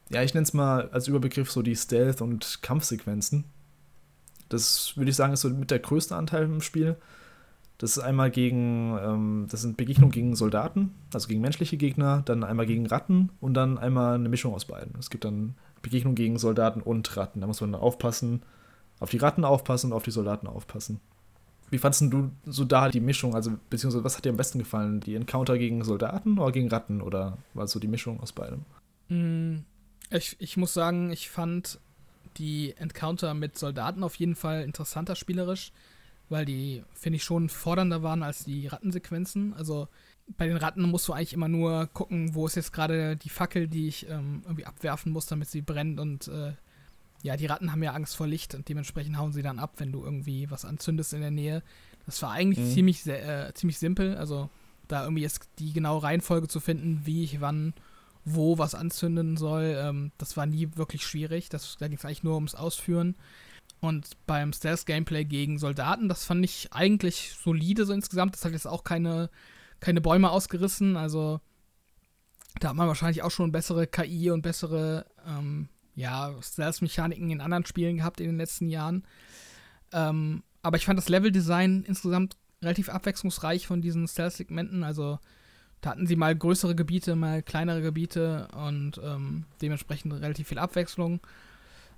[0.10, 3.46] ja, ich nenne es mal als Überbegriff so die Stealth- und Kampfsequenzen.
[4.50, 6.98] Das würde ich sagen, ist so mit der größte Anteil im Spiel.
[7.78, 12.44] Das ist einmal gegen, ähm, das sind Begegnungen gegen Soldaten, also gegen menschliche Gegner, dann
[12.44, 14.94] einmal gegen Ratten und dann einmal eine Mischung aus beiden.
[15.00, 17.42] Es gibt dann Begegnungen gegen Soldaten und Ratten.
[17.42, 18.44] Da muss man aufpassen,
[19.00, 21.00] auf die Ratten aufpassen und auf die Soldaten aufpassen.
[21.72, 23.34] Wie fandest du so da die Mischung?
[23.34, 25.00] Also, beziehungsweise, was hat dir am besten gefallen?
[25.00, 27.02] Die Encounter gegen Soldaten oder gegen Ratten?
[27.02, 28.66] Oder war es so die Mischung aus beidem?
[29.08, 29.64] Mm,
[30.10, 31.80] ich, ich muss sagen, ich fand
[32.38, 35.72] die Encounter mit Soldaten auf jeden Fall interessanter spielerisch,
[36.28, 39.54] weil die, finde ich, schon fordernder waren als die Rattensequenzen.
[39.54, 39.88] Also,
[40.38, 43.70] bei den Ratten musst du eigentlich immer nur gucken, wo ist jetzt gerade die Fackel,
[43.70, 46.52] die ich ähm, irgendwie abwerfen muss, damit sie brennt und äh,
[47.24, 49.92] ja, die Ratten haben ja Angst vor Licht und dementsprechend hauen sie dann ab, wenn
[49.92, 51.64] du irgendwie was anzündest in der Nähe.
[52.06, 52.72] Das war eigentlich mhm.
[52.74, 54.18] ziemlich, äh, ziemlich simpel.
[54.18, 54.50] Also
[54.88, 57.74] da irgendwie jetzt die genaue Reihenfolge zu finden, wie ich wann,
[58.26, 61.50] wo was anzünden soll, ähm, das war nie wirklich schwierig.
[61.50, 63.16] Das, da ging es eigentlich nur ums Ausführen.
[63.80, 68.36] Und beim Stealth-Gameplay gegen Soldaten, das fand ich eigentlich solide so insgesamt.
[68.36, 69.30] Das hat jetzt auch keine,
[69.80, 70.98] keine Bäume ausgerissen.
[70.98, 71.40] Also
[72.60, 77.66] da hat man wahrscheinlich auch schon bessere KI und bessere ähm, ja, Stealth-Mechaniken in anderen
[77.66, 79.04] Spielen gehabt in den letzten Jahren.
[79.92, 84.84] Ähm, aber ich fand das Level-Design insgesamt relativ abwechslungsreich von diesen Stealth-Segmenten.
[84.84, 85.20] Also
[85.82, 91.20] da hatten sie mal größere Gebiete, mal kleinere Gebiete und ähm, dementsprechend relativ viel Abwechslung.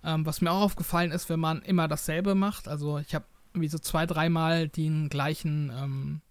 [0.03, 3.67] Ähm, was mir auch aufgefallen ist, wenn man immer dasselbe macht, also ich habe wie
[3.67, 6.21] so zwei, dreimal den gleichen, ähm,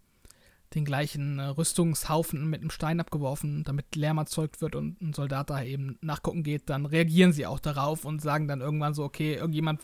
[0.75, 5.51] den gleichen äh, Rüstungshaufen mit einem Stein abgeworfen, damit Lärm erzeugt wird und ein Soldat
[5.51, 9.35] da eben nachgucken geht, dann reagieren sie auch darauf und sagen dann irgendwann so, okay,
[9.35, 9.81] irgendjemand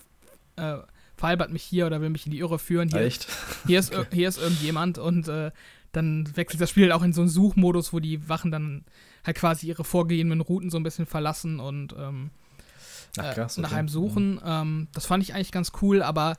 [0.56, 0.78] äh,
[1.16, 2.88] veralbert mich hier oder will mich in die Irre führen.
[2.88, 3.28] Hier, Echt?
[3.66, 4.06] Hier ist, okay.
[4.12, 5.50] hier ist irgendjemand und äh,
[5.92, 8.84] dann wechselt das Spiel auch in so einen Suchmodus, wo die Wachen dann
[9.24, 12.30] halt quasi ihre vorgegebenen Routen so ein bisschen verlassen und ähm,
[13.18, 13.62] Ach, krass, okay.
[13.62, 14.34] nach einem suchen.
[14.34, 14.42] Mhm.
[14.44, 16.36] Ähm, das fand ich eigentlich ganz cool, aber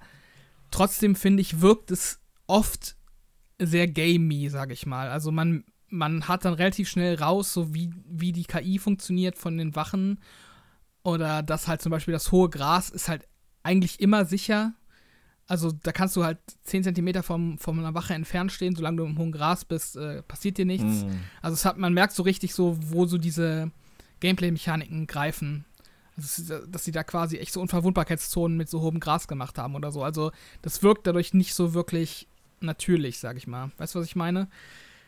[0.71, 2.95] trotzdem finde ich, wirkt es oft
[3.59, 5.09] sehr gamey, sage ich mal.
[5.09, 9.57] Also man, man hat dann relativ schnell raus, so wie, wie die KI funktioniert von
[9.57, 10.19] den Wachen.
[11.03, 13.27] Oder dass halt zum Beispiel das hohe Gras ist halt
[13.63, 14.73] eigentlich immer sicher.
[15.47, 19.05] Also da kannst du halt 10 cm vom, von einer Wache entfernt stehen, solange du
[19.05, 21.03] im hohen Gras bist, äh, passiert dir nichts.
[21.03, 21.09] Mm.
[21.41, 23.71] Also es hat, man merkt so richtig so, wo so diese
[24.19, 25.65] Gameplay-Mechaniken greifen.
[26.15, 29.91] Also, dass sie da quasi echt so Unverwundbarkeitszonen mit so hohem Gras gemacht haben oder
[29.91, 30.03] so.
[30.03, 32.27] Also das wirkt dadurch nicht so wirklich
[32.61, 33.71] natürlich, sag ich mal.
[33.77, 34.47] Weißt du, was ich meine?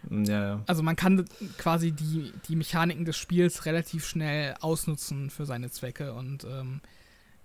[0.09, 0.63] Mm, ja, ja.
[0.67, 1.25] Also man kann
[1.57, 6.81] quasi die, die Mechaniken des Spiels relativ schnell ausnutzen für seine Zwecke und ähm,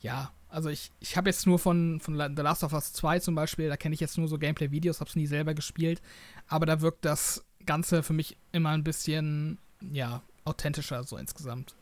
[0.00, 3.34] ja, also ich, ich habe jetzt nur von, von The Last of Us 2 zum
[3.34, 6.00] Beispiel, da kenne ich jetzt nur so Gameplay-Videos, habe es nie selber gespielt,
[6.48, 11.74] aber da wirkt das Ganze für mich immer ein bisschen, ja, authentischer so insgesamt.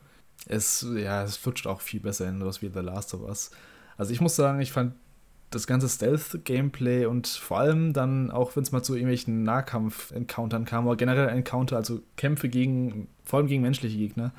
[0.47, 3.51] Es, ja, es flutscht auch viel besser in was wie The Last of Us.
[3.97, 4.95] Also ich muss sagen, ich fand
[5.49, 10.87] das ganze Stealth-Gameplay und vor allem dann auch, wenn es mal zu irgendwelchen Nahkampf-Encountern kam,
[10.87, 14.33] oder generell Encounter, also Kämpfe gegen, vor allem gegen menschliche Gegner,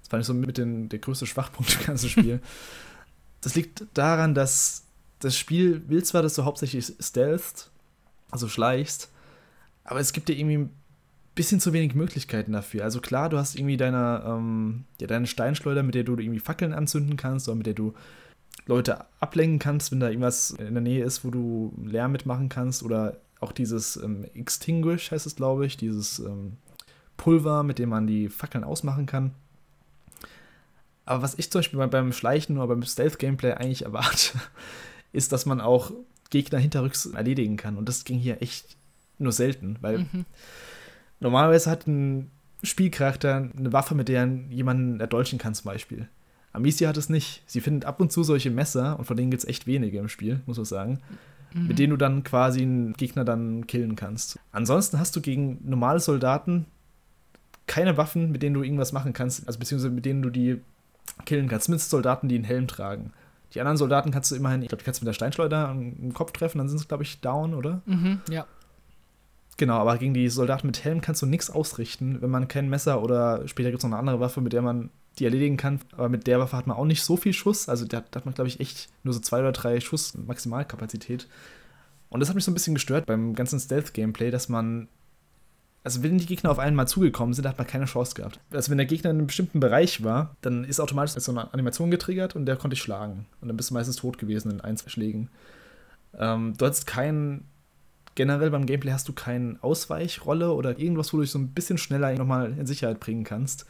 [0.00, 2.40] das fand ich so mit den, der größte Schwachpunkt im ganzen Spiel.
[3.40, 4.84] das liegt daran, dass
[5.18, 7.70] das Spiel will zwar, dass du hauptsächlich stealthst,
[8.30, 9.10] also schleichst,
[9.84, 10.70] aber es gibt dir irgendwie ein
[11.34, 12.84] bisschen zu wenig Möglichkeiten dafür.
[12.84, 16.72] Also klar, du hast irgendwie deine, ähm, ja, deine Steinschleuder, mit der du irgendwie Fackeln
[16.72, 17.94] anzünden kannst oder mit der du
[18.66, 22.82] Leute ablenken kannst, wenn da irgendwas in der Nähe ist, wo du Lärm mitmachen kannst
[22.82, 26.56] oder auch dieses ähm, Extinguish heißt es, glaube ich, dieses ähm,
[27.16, 29.32] Pulver, mit dem man die Fackeln ausmachen kann.
[31.04, 34.38] Aber was ich zum Beispiel beim Schleichen oder beim Stealth-Gameplay eigentlich erwarte,
[35.12, 35.90] ist, dass man auch
[36.28, 37.76] Gegner hinterrücks erledigen kann.
[37.76, 38.76] Und das ging hier echt
[39.18, 40.24] nur selten, weil mhm.
[41.18, 42.30] normalerweise hat ein
[42.62, 46.08] Spielcharakter eine Waffe, mit der jemanden erdolchen kann, zum Beispiel.
[46.52, 47.42] Amicia hat es nicht.
[47.46, 50.08] Sie findet ab und zu solche Messer, und von denen gibt es echt wenige im
[50.08, 51.00] Spiel, muss man sagen,
[51.54, 51.68] mhm.
[51.68, 54.38] mit denen du dann quasi einen Gegner dann killen kannst.
[54.52, 56.66] Ansonsten hast du gegen normale Soldaten
[57.66, 60.60] keine Waffen, mit denen du irgendwas machen kannst, also beziehungsweise mit denen du die
[61.24, 61.66] killen kannst.
[61.66, 63.12] Zumindest Soldaten, die einen Helm tragen.
[63.54, 66.12] Die anderen Soldaten kannst du immerhin, ich glaube, die kannst du mit der Steinschleuder im
[66.14, 67.82] Kopf treffen, dann sind sie, glaube ich, down, oder?
[67.86, 68.46] Mhm, ja.
[69.60, 73.02] Genau, aber gegen die Soldaten mit Helm kannst du nichts ausrichten, wenn man kein Messer
[73.02, 75.80] oder später gibt es noch eine andere Waffe, mit der man die erledigen kann.
[75.92, 77.68] Aber mit der Waffe hat man auch nicht so viel Schuss.
[77.68, 81.28] Also da, hat man, glaube ich, echt nur so zwei oder drei Schuss Maximalkapazität.
[82.08, 84.88] Und das hat mich so ein bisschen gestört beim ganzen Stealth-Gameplay, dass man
[85.84, 88.40] also wenn die Gegner auf einmal zugekommen sind, hat man keine Chance gehabt.
[88.50, 91.90] Also wenn der Gegner in einem bestimmten Bereich war, dann ist automatisch so eine Animation
[91.90, 93.26] getriggert und der konnte ich schlagen.
[93.42, 95.28] Und dann bist du meistens tot gewesen in ein, zwei Schlägen.
[96.18, 97.46] Ähm, du hast keinen,
[98.14, 101.78] generell beim Gameplay hast du keine Ausweichrolle oder irgendwas, wo du dich so ein bisschen
[101.78, 103.66] schneller nochmal in Sicherheit bringen kannst.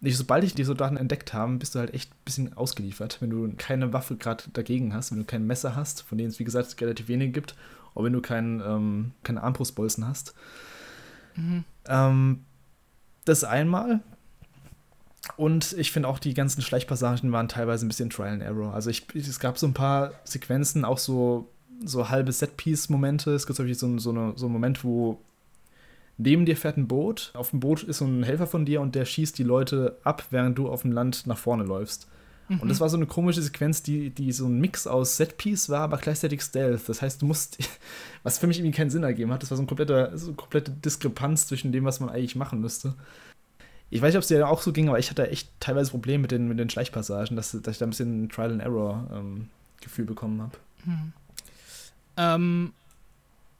[0.00, 3.30] Nicht, sobald ich die Soldaten entdeckt haben, bist du halt echt ein bisschen ausgeliefert, wenn
[3.30, 6.44] du keine Waffe gerade dagegen hast, wenn du kein Messer hast, von denen es wie
[6.44, 7.54] gesagt relativ wenig gibt,
[7.94, 10.34] oder wenn du kein, ähm, keine Armbrustbolzen hast.
[11.36, 11.64] Mhm.
[11.86, 12.44] Ähm,
[13.26, 14.00] das einmal.
[15.36, 18.72] Und ich finde auch, die ganzen Schleichpassagen waren teilweise ein bisschen Trial and Error.
[18.72, 21.50] Also ich, es gab so ein paar Sequenzen, auch so,
[21.84, 23.32] so halbe Set-Piece-Momente.
[23.32, 25.18] Es gibt so, so, so, eine, so einen Moment, wo
[26.18, 27.32] neben dir fährt ein Boot.
[27.34, 30.24] Auf dem Boot ist so ein Helfer von dir und der schießt die Leute ab,
[30.30, 32.08] während du auf dem Land nach vorne läufst.
[32.50, 32.80] Und das mhm.
[32.80, 36.42] war so eine komische Sequenz, die, die so ein Mix aus Setpiece war, aber gleichzeitig
[36.42, 36.88] Stealth.
[36.88, 37.58] Das heißt, du musst,
[38.24, 40.36] was für mich irgendwie keinen Sinn ergeben hat, das war so, ein kompletter, so eine
[40.36, 42.94] komplette Diskrepanz zwischen dem, was man eigentlich machen müsste.
[43.88, 46.22] Ich weiß nicht, ob es dir auch so ging, aber ich hatte echt teilweise Probleme
[46.22, 50.08] mit den, mit den Schleichpassagen, dass, dass ich da ein bisschen Trial and Error-Gefühl ähm,
[50.08, 50.52] bekommen habe.
[50.84, 51.12] Hm.
[52.16, 52.72] Ähm,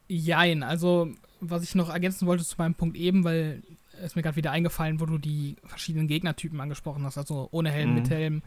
[0.09, 1.09] jein, also
[1.41, 3.63] was ich noch ergänzen wollte zu meinem Punkt eben, weil
[4.03, 7.91] es mir gerade wieder eingefallen, wo du die verschiedenen Gegnertypen angesprochen hast, also ohne Helm,
[7.91, 7.95] mhm.
[7.95, 8.43] mit Helm,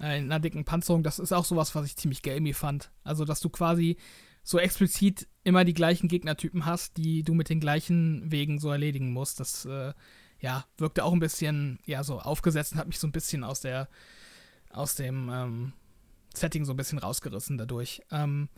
[0.00, 2.90] äh, in einer dicken Panzerung, das ist auch sowas, was ich ziemlich gamey fand.
[3.02, 3.96] Also, dass du quasi
[4.42, 9.12] so explizit immer die gleichen Gegnertypen hast, die du mit den gleichen Wegen so erledigen
[9.12, 9.40] musst.
[9.40, 9.92] Das, äh,
[10.40, 13.60] ja, wirkte auch ein bisschen, ja, so aufgesetzt und hat mich so ein bisschen aus
[13.60, 13.88] der,
[14.70, 15.72] aus dem ähm,
[16.34, 18.02] Setting so ein bisschen rausgerissen dadurch.
[18.10, 18.48] Ähm,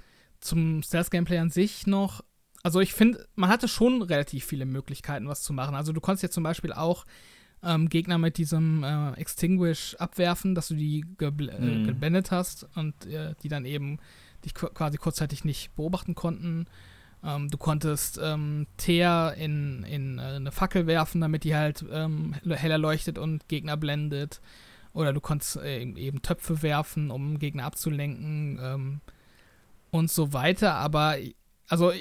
[0.41, 2.23] zum Stealth-Gameplay an sich noch,
[2.63, 5.75] also ich finde, man hatte schon relativ viele Möglichkeiten, was zu machen.
[5.75, 7.05] Also du konntest jetzt zum Beispiel auch
[7.63, 11.87] ähm, Gegner mit diesem äh, Extinguish abwerfen, dass du die gebl äh, mhm.
[11.87, 13.99] geblendet hast und äh, die dann eben
[14.45, 16.67] dich quasi kurzzeitig nicht beobachten konnten.
[17.25, 22.35] Ähm, du konntest ähm, Teer in, in äh, eine Fackel werfen, damit die halt ähm,
[22.49, 24.41] heller leuchtet und Gegner blendet.
[24.93, 29.01] Oder du konntest äh, eben Töpfe werfen, um Gegner abzulenken ähm,
[29.97, 30.75] und so weiter.
[30.75, 31.17] Aber
[31.69, 31.93] also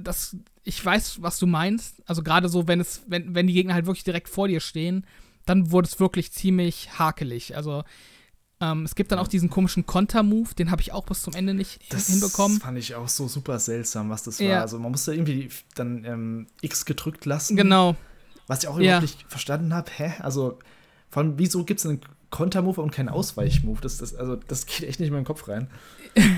[0.00, 2.02] das, ich weiß, was du meinst.
[2.06, 5.06] Also gerade so, wenn es, wenn, wenn die Gegner halt wirklich direkt vor dir stehen,
[5.46, 7.56] dann wurde es wirklich ziemlich hakelig.
[7.56, 7.84] Also
[8.60, 11.54] ähm, es gibt dann auch diesen komischen Konter-Move, den habe ich auch bis zum Ende
[11.54, 12.58] nicht das hinbekommen.
[12.58, 14.50] Das fand ich auch so super seltsam, was das ja.
[14.50, 14.60] war.
[14.62, 17.56] Also man musste irgendwie dann ähm, X gedrückt lassen.
[17.56, 17.96] Genau.
[18.46, 18.98] Was ich auch ja.
[18.98, 19.90] überhaupt nicht verstanden habe.
[19.96, 20.14] Hä?
[20.20, 20.58] Also,
[21.10, 22.00] vor allem, wieso gibt es einen
[22.34, 23.80] Konter-Move und keinen Ausweichmove?
[23.80, 25.68] Das, das, also, das geht echt nicht in meinen Kopf rein.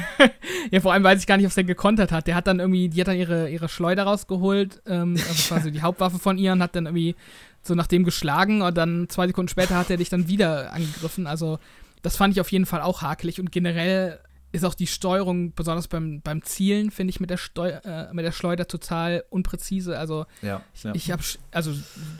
[0.70, 2.26] ja, vor allem weiß ich gar nicht, ob der gekontert hat.
[2.26, 5.80] Der hat dann irgendwie, die hat dann ihre, ihre Schleuder rausgeholt, ähm, also quasi die
[5.80, 7.16] Hauptwaffe von ihr und hat dann irgendwie
[7.62, 11.26] so nach dem geschlagen und dann zwei Sekunden später hat er dich dann wieder angegriffen.
[11.26, 11.58] Also
[12.02, 14.20] das fand ich auf jeden Fall auch hakelig und generell
[14.52, 18.24] ist auch die Steuerung, besonders beim, beim Zielen, finde ich mit der, Steu äh, mit
[18.24, 19.98] der Schleuder total unpräzise.
[19.98, 20.94] Also ja, ja.
[20.94, 21.72] ich, habe, also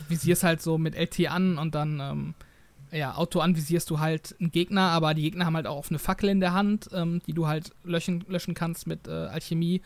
[0.08, 2.34] visierst halt so mit LT an und dann ähm,
[2.92, 6.28] ja, Auto anvisierst du halt einen Gegner, aber die Gegner haben halt auch eine Fackel
[6.28, 9.82] in der Hand, ähm, die du halt löschen, löschen kannst mit äh, Alchemie.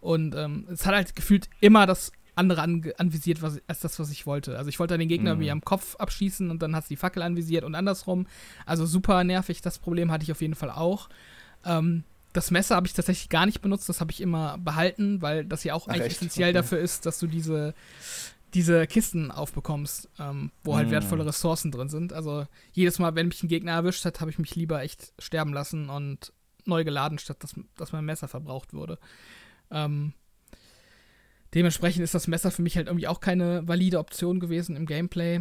[0.00, 4.10] Und ähm, es hat halt gefühlt immer das andere an, anvisiert was, als das, was
[4.10, 4.56] ich wollte.
[4.56, 5.40] Also ich wollte den Gegner mhm.
[5.40, 8.26] irgendwie am Kopf abschießen und dann hat es die Fackel anvisiert und andersrum.
[8.64, 11.08] Also super nervig, das Problem hatte ich auf jeden Fall auch.
[11.64, 15.44] Ähm, das Messer habe ich tatsächlich gar nicht benutzt, das habe ich immer behalten, weil
[15.44, 16.16] das ja auch Ach, eigentlich echt?
[16.16, 16.58] essentiell okay.
[16.58, 17.74] dafür ist, dass du diese,
[18.54, 20.92] diese Kisten aufbekommst, ähm, wo halt mm.
[20.92, 22.12] wertvolle Ressourcen drin sind.
[22.12, 25.52] Also jedes Mal, wenn mich ein Gegner erwischt hat, habe ich mich lieber echt sterben
[25.52, 26.32] lassen und
[26.64, 28.98] neu geladen, statt dass, dass mein Messer verbraucht wurde.
[29.70, 30.12] Ähm,
[31.54, 35.40] Dementsprechend ist das Messer für mich halt irgendwie auch keine valide Option gewesen im Gameplay.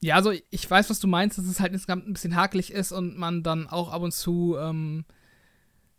[0.00, 2.90] Ja, also ich weiß, was du meinst, dass es halt insgesamt ein bisschen hakelig ist
[2.90, 5.04] und man dann auch ab und zu ähm,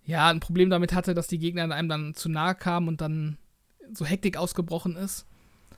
[0.03, 3.37] ja ein Problem damit hatte, dass die Gegner einem dann zu nahe kamen und dann
[3.93, 5.27] so Hektik ausgebrochen ist.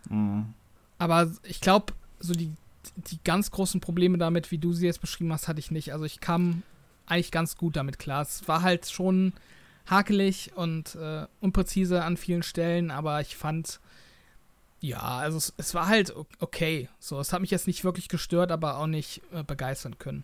[0.09, 0.53] Mhm.
[0.97, 2.51] Aber ich glaube, so die,
[2.95, 5.93] die ganz großen Probleme damit, wie du sie jetzt beschrieben hast, hatte ich nicht.
[5.93, 6.63] Also ich kam
[7.05, 8.21] eigentlich ganz gut damit klar.
[8.21, 9.33] Es war halt schon
[9.85, 13.79] hakelig und äh, unpräzise an vielen Stellen, aber ich fand,
[14.79, 16.89] ja, also es, es, war halt okay.
[16.99, 20.23] So, es hat mich jetzt nicht wirklich gestört, aber auch nicht äh, begeistern können.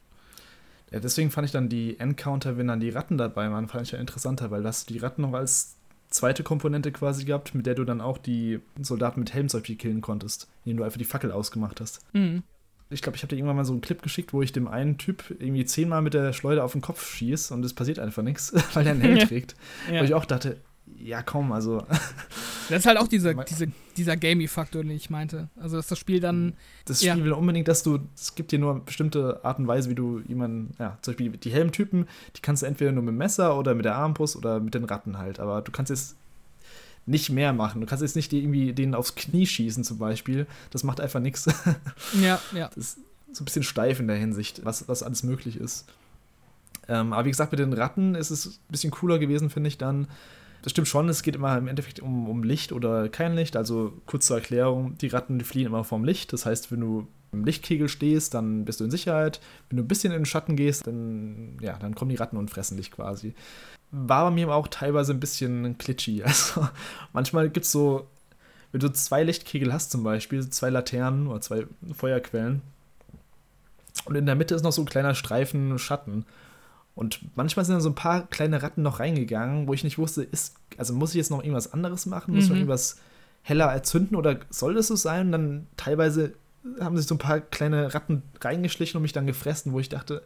[0.92, 3.92] Ja, deswegen fand ich dann die Encounter, wenn dann die Ratten dabei waren, fand ich
[3.92, 5.76] ja interessanter, weil das die Ratten noch als
[6.10, 9.76] zweite Komponente quasi gehabt, mit der du dann auch die Soldaten mit Helm zum Beispiel
[9.76, 12.02] killen konntest, indem du einfach die Fackel ausgemacht hast.
[12.14, 12.44] Mhm
[12.90, 14.98] ich glaube, ich habe dir irgendwann mal so einen Clip geschickt, wo ich dem einen
[14.98, 18.54] Typ irgendwie zehnmal mit der Schleuder auf den Kopf schieße und es passiert einfach nichts,
[18.74, 19.56] weil er einen Helm trägt.
[19.92, 20.02] ja.
[20.02, 20.58] Wo ich auch dachte,
[20.98, 21.84] ja komm, also.
[22.70, 25.50] Das ist halt auch dieser, diese, dieser Gamey-Faktor, den ich meinte.
[25.60, 26.54] Also, dass das Spiel dann.
[26.86, 27.24] Das Spiel ja.
[27.24, 28.00] will unbedingt, dass du.
[28.16, 30.76] Es gibt dir nur bestimmte Art und Weise, wie du jemanden.
[30.78, 33.86] Ja, zum Beispiel die Helmtypen, die kannst du entweder nur mit dem Messer oder mit
[33.86, 35.40] der Armbrust oder mit den Ratten halt.
[35.40, 36.16] Aber du kannst jetzt
[37.08, 37.82] nicht mehr machen.
[37.82, 40.46] Du kannst jetzt nicht irgendwie denen aufs Knie schießen zum Beispiel.
[40.70, 41.48] Das macht einfach nichts.
[42.22, 42.70] Ja, ja.
[42.76, 43.00] Das ist
[43.32, 45.86] so ein bisschen steif in der Hinsicht, was, was alles möglich ist.
[46.88, 49.78] Ähm, aber wie gesagt, mit den Ratten ist es ein bisschen cooler gewesen, finde ich
[49.78, 50.08] dann.
[50.62, 53.56] Das stimmt schon, es geht immer im Endeffekt um, um Licht oder kein Licht.
[53.56, 56.34] Also kurz zur Erklärung, die Ratten die fliehen immer vom Licht.
[56.34, 59.40] Das heißt, wenn du im Lichtkegel stehst, dann bist du in Sicherheit.
[59.70, 62.50] Wenn du ein bisschen in den Schatten gehst, dann, ja, dann kommen die Ratten und
[62.50, 63.34] fressen dich quasi
[63.92, 66.24] war bei mir auch teilweise ein bisschen klitschig.
[66.26, 66.68] Also
[67.14, 68.08] manchmal gibt es so,
[68.72, 72.62] wenn du zwei Lichtkegel hast zum Beispiel, zwei Laternen oder zwei Feuerquellen
[74.06, 76.26] und in der Mitte ist noch so ein kleiner Streifen Schatten.
[77.00, 80.22] Und manchmal sind da so ein paar kleine Ratten noch reingegangen, wo ich nicht wusste,
[80.22, 82.36] ist, also muss ich jetzt noch irgendwas anderes machen?
[82.36, 82.50] Muss mhm.
[82.50, 82.98] man irgendwas
[83.42, 85.28] heller erzünden oder soll das so sein?
[85.28, 86.34] Und dann teilweise
[86.82, 90.24] haben sich so ein paar kleine Ratten reingeschlichen und mich dann gefressen, wo ich dachte,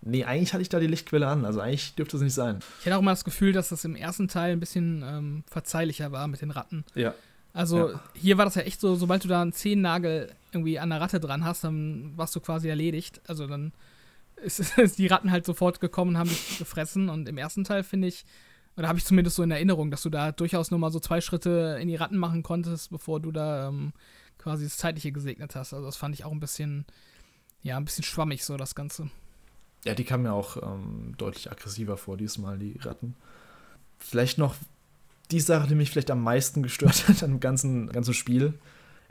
[0.00, 1.44] Nee, eigentlich hatte ich da die Lichtquelle an.
[1.44, 2.60] Also eigentlich dürfte es nicht sein.
[2.80, 6.12] Ich hatte auch mal das Gefühl, dass das im ersten Teil ein bisschen ähm, verzeihlicher
[6.12, 6.84] war mit den Ratten.
[6.94, 7.12] Ja.
[7.52, 8.00] Also ja.
[8.14, 11.18] hier war das ja echt so, sobald du da einen Zehennagel irgendwie an der Ratte
[11.18, 13.20] dran hast, dann warst du quasi erledigt.
[13.26, 13.72] Also dann
[14.36, 17.08] ist, ist die Ratten halt sofort gekommen und haben dich gefressen.
[17.08, 18.24] Und im ersten Teil finde ich,
[18.76, 21.20] oder habe ich zumindest so in Erinnerung, dass du da durchaus nur mal so zwei
[21.20, 23.92] Schritte in die Ratten machen konntest, bevor du da ähm,
[24.38, 25.72] quasi das Zeitliche gesegnet hast.
[25.72, 26.84] Also das fand ich auch ein bisschen,
[27.62, 29.10] ja, ein bisschen schwammig so das Ganze.
[29.84, 33.14] Ja, die kamen mir auch ähm, deutlich aggressiver vor diesmal, die Ratten.
[33.98, 34.54] Vielleicht noch
[35.30, 38.54] die Sache, die mich vielleicht am meisten gestört hat am ganzen, ganzen Spiel,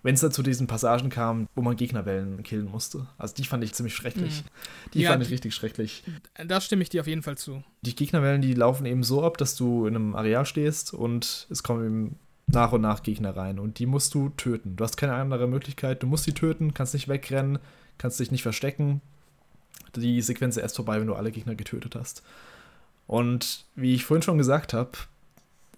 [0.05, 3.07] wenn es da zu diesen Passagen kam, wo man Gegnerwellen killen musste.
[3.17, 4.43] Also die fand ich ziemlich schrecklich.
[4.43, 4.91] Mhm.
[4.93, 6.03] Die ja, fand ich richtig schrecklich.
[6.45, 7.63] Da stimme ich dir auf jeden Fall zu.
[7.81, 11.63] Die Gegnerwellen, die laufen eben so ab, dass du in einem Areal stehst und es
[11.63, 14.75] kommen eben nach und nach Gegner rein und die musst du töten.
[14.75, 17.57] Du hast keine andere Möglichkeit, du musst sie töten, kannst nicht wegrennen,
[17.97, 19.01] kannst dich nicht verstecken,
[19.95, 22.21] die Sequenz erst vorbei, wenn du alle Gegner getötet hast.
[23.07, 24.91] Und wie ich vorhin schon gesagt habe,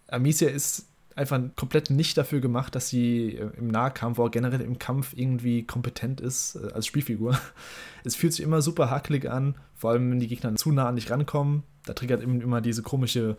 [0.10, 0.86] Amicia ist
[1.18, 5.64] einfach komplett nicht dafür gemacht, dass sie äh, im Nahkampf oder generell im Kampf irgendwie
[5.64, 7.38] kompetent ist äh, als Spielfigur.
[8.04, 10.96] Es fühlt sich immer super hackelig an, vor allem wenn die Gegner zu nah an
[10.96, 11.64] dich rankommen.
[11.86, 13.36] Da triggert immer diese komische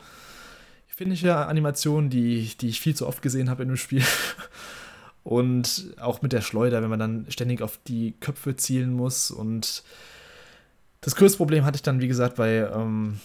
[0.98, 4.02] finnische Animation, die, die ich viel zu oft gesehen habe in dem Spiel.
[5.22, 9.30] Und auch mit der Schleuder, wenn man dann ständig auf die Köpfe zielen muss.
[9.30, 9.84] Und
[11.00, 13.20] das größte Problem hatte ich dann, wie gesagt, bei, ähm,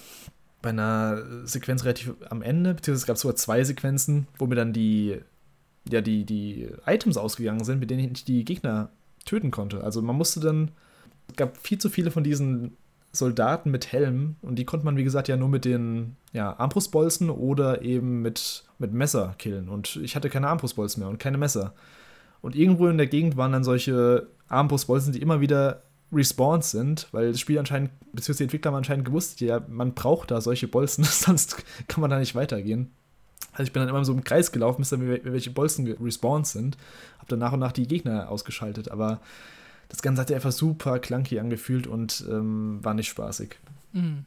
[0.63, 4.73] bei einer Sequenz relativ am Ende, beziehungsweise es gab sogar zwei Sequenzen, wo mir dann
[4.73, 5.19] die,
[5.87, 8.89] ja, die, die Items ausgegangen sind, mit denen ich die Gegner
[9.25, 9.83] töten konnte.
[9.83, 10.71] Also man musste dann,
[11.29, 12.77] es gab viel zu viele von diesen
[13.11, 17.29] Soldaten mit Helm und die konnte man, wie gesagt, ja nur mit den ja, Armbrustbolzen
[17.29, 19.67] oder eben mit, mit Messer killen.
[19.67, 21.73] Und ich hatte keine Armbrustbolzen mehr und keine Messer.
[22.41, 27.31] Und irgendwo in der Gegend waren dann solche Armbrustbolzen, die immer wieder respawned sind, weil
[27.31, 31.03] das Spiel anscheinend, beziehungsweise die Entwickler haben anscheinend gewusst, ja, man braucht da solche Bolzen,
[31.09, 32.91] sonst kann man da nicht weitergehen.
[33.51, 36.77] Also ich bin dann immer so im Kreis gelaufen, bis dann welche Bolzen respawned sind.
[37.19, 39.21] Hab dann nach und nach die Gegner ausgeschaltet, aber
[39.89, 43.57] das Ganze hat sich einfach super clunky angefühlt und ähm, war nicht spaßig.
[43.91, 44.25] Mhm.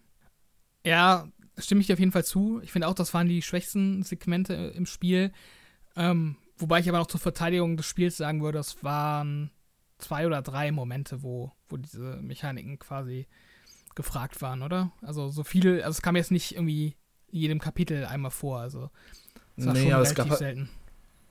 [0.84, 1.26] Ja,
[1.58, 2.60] stimme ich dir auf jeden Fall zu.
[2.62, 5.32] Ich finde auch, das waren die schwächsten Segmente im Spiel.
[5.96, 9.50] Ähm, wobei ich aber noch zur Verteidigung des Spiels sagen würde, es waren
[9.98, 13.26] zwei oder drei Momente, wo, wo diese Mechaniken quasi
[13.94, 14.92] gefragt waren, oder?
[15.02, 16.96] Also so viele, also es kam jetzt nicht irgendwie
[17.28, 18.90] in jedem Kapitel einmal vor, also
[19.56, 20.68] es war nee, schon relativ es gab, selten.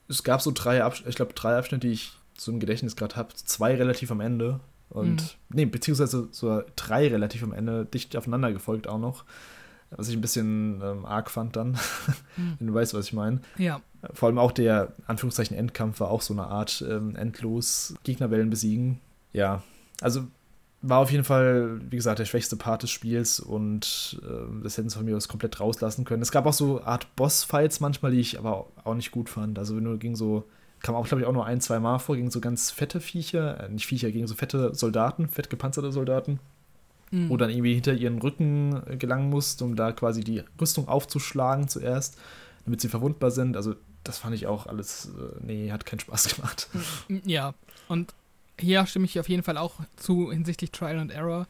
[0.08, 3.16] Es gab so drei, Absch ich glaube, drei Abschnitte, die ich so im Gedächtnis gerade
[3.16, 3.34] habe.
[3.34, 5.28] Zwei relativ am Ende und, mhm.
[5.48, 9.24] nee, beziehungsweise so drei relativ am Ende, dicht aufeinander gefolgt auch noch.
[9.90, 11.78] Was ich ein bisschen ähm, arg fand dann,
[12.36, 12.56] mhm.
[12.58, 13.40] wenn du weißt, was ich meine.
[13.56, 13.80] Ja.
[14.12, 19.00] Vor allem auch der, Anführungszeichen, Endkampf war auch so eine Art ähm, endlos Gegnerwellen besiegen.
[19.32, 19.62] Ja,
[20.00, 20.26] also
[20.82, 24.88] war auf jeden Fall, wie gesagt, der schwächste Part des Spiels und äh, das hätten
[24.88, 26.22] sie von mir aus komplett rauslassen können.
[26.22, 29.58] Es gab auch so Art Bossfights manchmal, die ich aber auch nicht gut fand.
[29.58, 30.44] Also wenn du gegen so
[30.82, 33.60] kam auch, glaube ich, auch nur ein, zwei Mal vor, gegen so ganz fette Viecher,
[33.64, 36.38] äh, nicht Viecher, gegen so fette Soldaten, fett gepanzerte Soldaten,
[37.10, 37.28] mhm.
[37.28, 41.68] wo dann irgendwie hinter ihren Rücken äh, gelangen musst, um da quasi die Rüstung aufzuschlagen
[41.68, 42.18] zuerst,
[42.64, 43.56] damit sie verwundbar sind.
[43.56, 46.68] Also das fand ich auch alles, äh, nee, hat keinen Spaß gemacht.
[47.24, 47.54] Ja,
[47.88, 48.14] und
[48.58, 51.46] hier stimme ich auf jeden Fall auch zu hinsichtlich Trial and Error.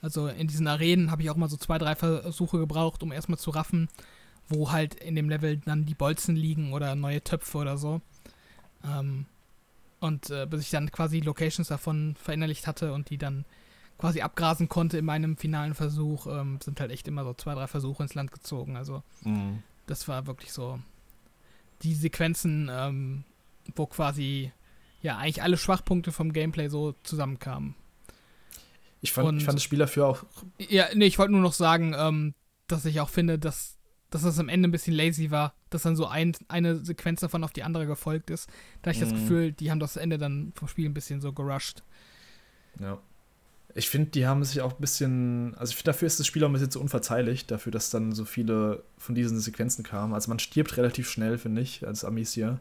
[0.00, 3.38] Also in diesen Arenen habe ich auch mal so zwei, drei Versuche gebraucht, um erstmal
[3.38, 3.88] zu raffen,
[4.48, 8.00] wo halt in dem Level dann die Bolzen liegen oder neue Töpfe oder so.
[8.84, 9.26] Ähm,
[10.00, 13.44] und äh, bis ich dann quasi Locations davon verinnerlicht hatte und die dann
[13.98, 17.66] quasi abgrasen konnte in meinem finalen Versuch, ähm, sind halt echt immer so zwei, drei
[17.66, 18.76] Versuche ins Land gezogen.
[18.76, 19.62] Also mhm.
[19.86, 20.78] das war wirklich so
[21.82, 23.24] die Sequenzen, ähm,
[23.74, 24.52] wo quasi
[25.02, 27.74] ja eigentlich alle Schwachpunkte vom Gameplay so zusammenkamen.
[29.00, 30.24] Ich fand, und, ich fand das Spiel dafür auch.
[30.58, 32.34] Ja, nee, ich wollte nur noch sagen, ähm,
[32.66, 33.78] dass ich auch finde, dass,
[34.10, 37.44] dass das am Ende ein bisschen lazy war, dass dann so ein, eine Sequenz davon
[37.44, 38.48] auf die andere gefolgt ist.
[38.82, 39.10] Da habe ich mhm.
[39.10, 41.82] das Gefühl, die haben das Ende dann vom Spiel ein bisschen so gerusht.
[42.80, 42.98] Ja.
[43.74, 46.42] Ich finde, die haben sich auch ein bisschen, also ich finde, dafür ist das Spiel
[46.42, 50.14] auch ein bisschen zu unverzeihlich, dafür, dass dann so viele von diesen Sequenzen kamen.
[50.14, 52.60] Also man stirbt relativ schnell, finde ich, als Amicia.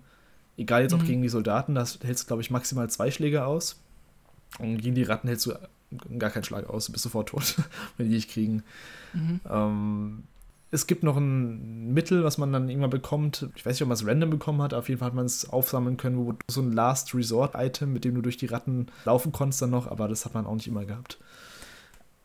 [0.58, 1.06] Egal jetzt auch mhm.
[1.06, 3.80] gegen die Soldaten, da hältst du, glaube ich, maximal zwei Schläge aus.
[4.60, 5.54] Und gegen die Ratten hältst du
[6.18, 7.56] gar keinen Schlag aus, du bist sofort tot,
[7.98, 8.64] wenn die dich kriegen.
[9.14, 9.40] Mhm.
[9.50, 10.24] Ähm,
[10.70, 13.50] es gibt noch ein Mittel, was man dann irgendwann bekommt.
[13.56, 14.74] Ich weiß nicht, ob man es random bekommen hat.
[14.74, 18.16] Auf jeden Fall hat man es aufsammeln können, wo so ein Last Resort-Item, mit dem
[18.16, 20.86] du durch die Ratten laufen konntest dann noch, aber das hat man auch nicht immer
[20.86, 21.20] gehabt.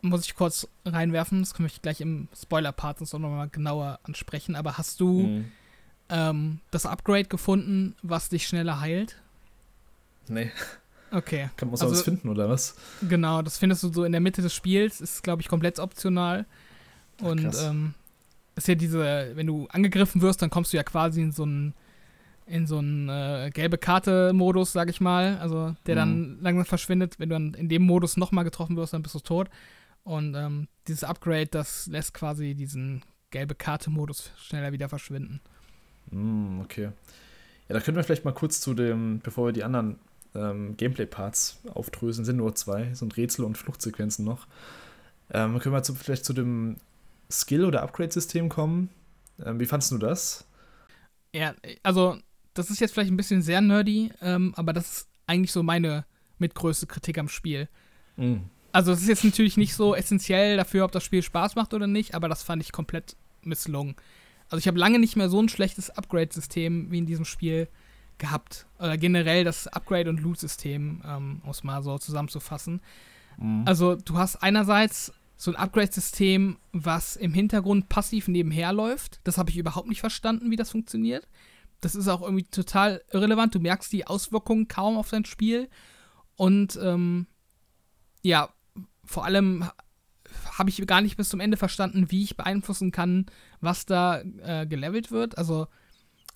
[0.00, 4.56] Muss ich kurz reinwerfen, das kann ich gleich im Spoiler-Part noch mal genauer ansprechen.
[4.56, 5.44] Aber hast du mhm.
[6.08, 9.20] ähm, das Upgrade gefunden, was dich schneller heilt?
[10.26, 10.50] Nee.
[11.12, 11.50] Okay.
[11.56, 12.74] Kann man also, was finden, oder was?
[13.08, 15.00] Genau, das findest du so in der Mitte des Spiels.
[15.00, 16.46] Ist, glaube ich, komplett optional.
[17.20, 17.94] Und ähm,
[18.56, 21.74] ist ja diese, wenn du angegriffen wirst, dann kommst du ja quasi in so einen
[22.46, 25.98] in so einen äh, gelbe Karte-Modus, sag ich mal, also der mhm.
[25.98, 27.18] dann langsam verschwindet.
[27.18, 29.48] Wenn du dann in dem Modus nochmal getroffen wirst, dann bist du tot.
[30.02, 35.40] Und ähm, dieses Upgrade, das lässt quasi diesen gelbe Karte-Modus schneller wieder verschwinden.
[36.10, 36.90] Mm, okay.
[37.68, 39.98] Ja, da können wir vielleicht mal kurz zu dem, bevor wir die anderen
[40.34, 44.46] ähm, Gameplay-Parts aufdröseln, sind nur zwei, sind Rätsel und Fluchtsequenzen noch.
[45.30, 46.76] Ähm, können wir zu, vielleicht zu dem
[47.32, 48.90] Skill- oder Upgrade-System kommen.
[49.44, 50.46] Ähm, wie fandest du das?
[51.34, 52.18] Ja, also
[52.54, 56.04] das ist jetzt vielleicht ein bisschen sehr nerdy, ähm, aber das ist eigentlich so meine
[56.38, 57.68] mitgrößte Kritik am Spiel.
[58.16, 58.42] Mhm.
[58.72, 61.86] Also es ist jetzt natürlich nicht so essentiell dafür, ob das Spiel Spaß macht oder
[61.86, 63.96] nicht, aber das fand ich komplett misslungen.
[64.48, 67.68] Also ich habe lange nicht mehr so ein schlechtes Upgrade-System wie in diesem Spiel
[68.18, 68.66] gehabt.
[68.78, 72.80] Oder generell das Upgrade- und Loot-System, ähm, um es mal so zusammenzufassen.
[73.38, 73.62] Mhm.
[73.66, 75.12] Also du hast einerseits
[75.42, 79.18] so ein Upgrade-System, was im Hintergrund passiv nebenher läuft.
[79.24, 81.26] Das habe ich überhaupt nicht verstanden, wie das funktioniert.
[81.80, 83.52] Das ist auch irgendwie total irrelevant.
[83.52, 85.68] Du merkst die Auswirkungen kaum auf dein Spiel.
[86.36, 87.26] Und ähm,
[88.22, 88.50] ja,
[89.04, 89.68] vor allem
[90.56, 93.26] habe ich gar nicht bis zum Ende verstanden, wie ich beeinflussen kann,
[93.60, 95.38] was da äh, gelevelt wird.
[95.38, 95.66] Also,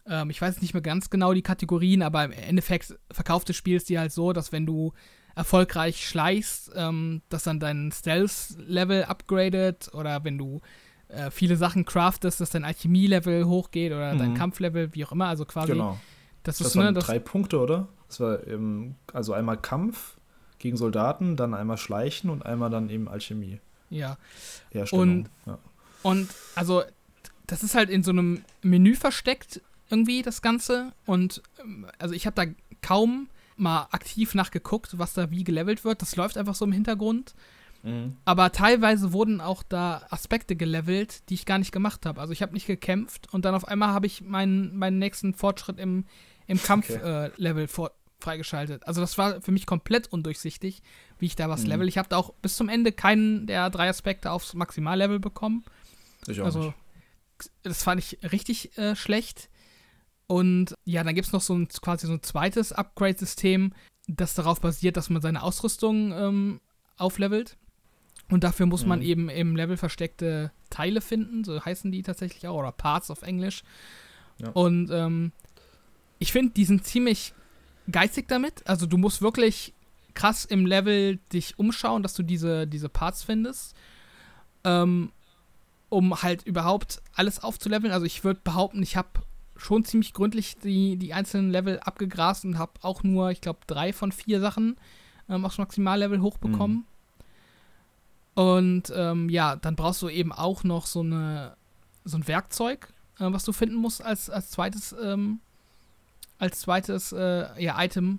[0.07, 3.79] ähm, ich weiß nicht mehr ganz genau die Kategorien, aber im Endeffekt verkauft das Spiel
[3.79, 4.95] dir halt so, dass wenn du
[5.37, 10.62] erfolgreich schleichst, ähm, dass dann dein Stealth-Level upgradet oder wenn du
[11.09, 14.18] äh, viele Sachen craftest, dass dein Alchemie-Level hochgeht oder mhm.
[14.18, 15.26] dein Kampflevel, wie auch immer.
[15.26, 15.72] Also quasi.
[15.72, 16.01] Genau.
[16.43, 17.87] Das, das ist, waren ne, drei Punkte, oder?
[18.09, 20.16] Das war eben, also einmal Kampf
[20.59, 23.61] gegen Soldaten, dann einmal Schleichen und einmal dann eben Alchemie.
[23.91, 24.16] Ja.
[24.91, 25.59] Und, ja.
[26.03, 26.82] und also,
[27.47, 29.61] das ist halt in so einem Menü versteckt,
[29.91, 30.93] irgendwie, das Ganze.
[31.05, 36.03] Und ähm, also ich habe da kaum mal aktiv nachgeguckt, was da wie gelevelt wird.
[36.03, 37.35] Das läuft einfach so im Hintergrund.
[37.83, 38.17] Mhm.
[38.25, 42.21] Aber teilweise wurden auch da Aspekte gelevelt, die ich gar nicht gemacht habe.
[42.21, 45.79] Also ich habe nicht gekämpft und dann auf einmal habe ich meinen, meinen nächsten Fortschritt
[45.79, 46.05] im,
[46.47, 47.85] im Kampflevel okay.
[47.85, 48.87] äh, freigeschaltet.
[48.87, 50.83] Also das war für mich komplett undurchsichtig,
[51.19, 51.69] wie ich da was mhm.
[51.69, 51.89] level.
[51.89, 55.65] Ich habe da auch bis zum Ende keinen der drei Aspekte aufs Maximallevel bekommen.
[56.27, 56.75] Ich auch also nicht.
[57.63, 59.49] das fand ich richtig äh, schlecht.
[60.27, 63.72] Und ja, dann gibt es noch so ein quasi so ein zweites Upgrade-System,
[64.09, 66.61] das darauf basiert, dass man seine Ausrüstung ähm,
[66.97, 67.57] auflevelt.
[68.29, 68.89] Und dafür muss mhm.
[68.89, 73.22] man eben im Level versteckte Teile finden, so heißen die tatsächlich auch, oder Parts auf
[73.22, 73.62] Englisch.
[74.39, 74.51] Ja.
[74.51, 75.33] Und ähm,
[76.18, 77.33] ich finde, die sind ziemlich
[77.91, 78.66] geizig damit.
[78.66, 79.74] Also du musst wirklich
[80.14, 83.77] krass im Level dich umschauen, dass du diese, diese Parts findest.
[84.64, 85.12] Ähm,
[85.89, 87.93] um halt überhaupt alles aufzuleveln.
[87.93, 89.09] Also ich würde behaupten, ich habe
[89.57, 93.93] schon ziemlich gründlich die, die einzelnen Level abgegrast und habe auch nur, ich glaube, drei
[93.93, 94.77] von vier Sachen
[95.29, 96.77] ähm, aufs Maximallevel hochbekommen.
[96.77, 98.43] Mhm.
[98.43, 101.57] Und ähm, ja, dann brauchst du eben auch noch so, eine,
[102.05, 105.41] so ein Werkzeug, äh, was du finden musst als, als zweites, ähm,
[106.39, 108.19] als zweites äh, ja, Item,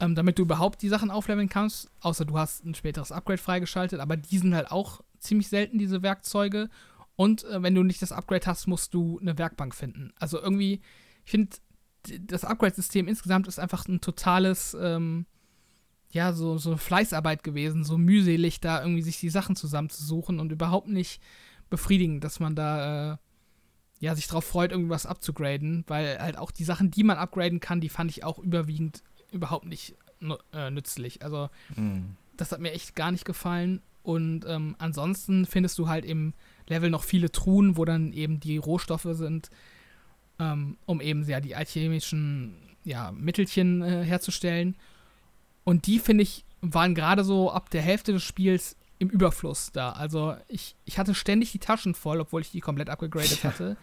[0.00, 1.90] ähm, damit du überhaupt die Sachen aufleveln kannst.
[2.02, 6.02] Außer du hast ein späteres Upgrade freigeschaltet, aber die sind halt auch ziemlich selten, diese
[6.02, 6.68] Werkzeuge.
[7.16, 10.12] Und äh, wenn du nicht das Upgrade hast, musst du eine Werkbank finden.
[10.18, 10.80] Also irgendwie,
[11.24, 11.56] ich finde,
[12.20, 15.26] das Upgrade-System insgesamt ist einfach ein totales, ähm,
[16.10, 20.88] ja, so, so Fleißarbeit gewesen, so mühselig, da irgendwie sich die Sachen zusammenzusuchen und überhaupt
[20.88, 21.22] nicht
[21.70, 23.16] befriedigend, dass man da, äh,
[24.00, 27.80] ja, sich drauf freut, irgendwas abzugraden, weil halt auch die Sachen, die man upgraden kann,
[27.80, 29.96] die fand ich auch überwiegend überhaupt nicht
[30.52, 31.22] äh, nützlich.
[31.22, 32.16] Also, mhm.
[32.36, 33.80] das hat mir echt gar nicht gefallen.
[34.02, 36.34] Und ähm, ansonsten findest du halt im
[36.72, 39.50] Level noch viele Truhen, wo dann eben die Rohstoffe sind,
[40.38, 42.54] ähm, um eben ja die alchemischen
[42.84, 44.76] ja, Mittelchen äh, herzustellen.
[45.64, 49.90] Und die, finde ich, waren gerade so ab der Hälfte des Spiels im Überfluss da.
[49.90, 53.76] Also ich, ich hatte ständig die Taschen voll, obwohl ich die komplett abgegradet hatte.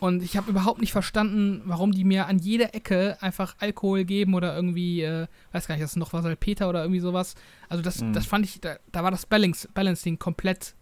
[0.00, 4.34] Und ich habe überhaupt nicht verstanden, warum die mir an jeder Ecke einfach Alkohol geben
[4.34, 7.34] oder irgendwie, äh, weiß gar nicht, das ist noch was Salpeter oder irgendwie sowas.
[7.70, 8.12] Also das, mhm.
[8.12, 10.74] das fand ich, da, da war das Balance, Balancing komplett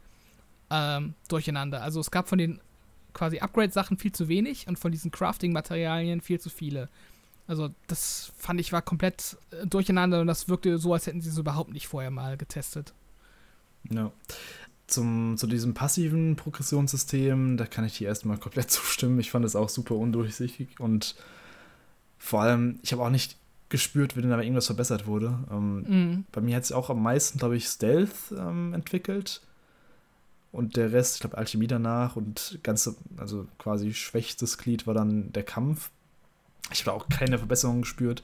[0.73, 1.83] ähm, durcheinander.
[1.83, 2.61] Also es gab von den
[3.13, 6.89] quasi Upgrade-Sachen viel zu wenig und von diesen Crafting-Materialien viel zu viele.
[7.47, 11.29] Also das fand ich war komplett äh, durcheinander und das wirkte so, als hätten sie
[11.29, 12.95] es überhaupt nicht vorher mal getestet.
[13.91, 14.11] Ja.
[14.87, 19.21] Zum, zu diesem passiven Progressionssystem, da kann ich dir erstmal komplett zustimmen.
[19.21, 21.17] Ich fand es auch super undurchsichtig und
[22.17, 23.37] vor allem, ich habe auch nicht
[23.69, 25.39] gespürt, wenn da irgendwas verbessert wurde.
[25.51, 26.25] Ähm, mhm.
[26.31, 29.43] Bei mir hat sich auch am meisten, glaube ich, Stealth ähm, entwickelt
[30.53, 35.33] und der Rest, ich glaube, Alchemie danach und ganze, also quasi schwächstes Glied war dann
[35.33, 35.91] der Kampf.
[36.71, 38.23] Ich habe auch keine Verbesserung gespürt.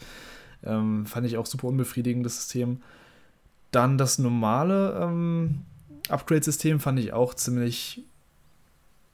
[0.62, 2.82] Ähm, fand ich auch super unbefriedigend, das System.
[3.70, 5.62] Dann das normale ähm,
[6.08, 8.04] Upgrade-System fand ich auch ziemlich,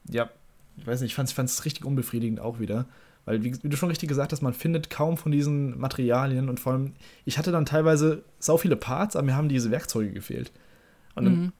[0.08, 0.28] ja,
[0.76, 2.86] ich weiß nicht, ich fand es richtig unbefriedigend auch wieder.
[3.26, 6.58] Weil, wie, wie, du schon richtig gesagt hast, man findet kaum von diesen Materialien und
[6.60, 6.94] vor allem,
[7.24, 10.52] ich hatte dann teilweise sau viele Parts, aber mir haben diese Werkzeuge gefehlt.
[11.14, 11.52] Und dann mhm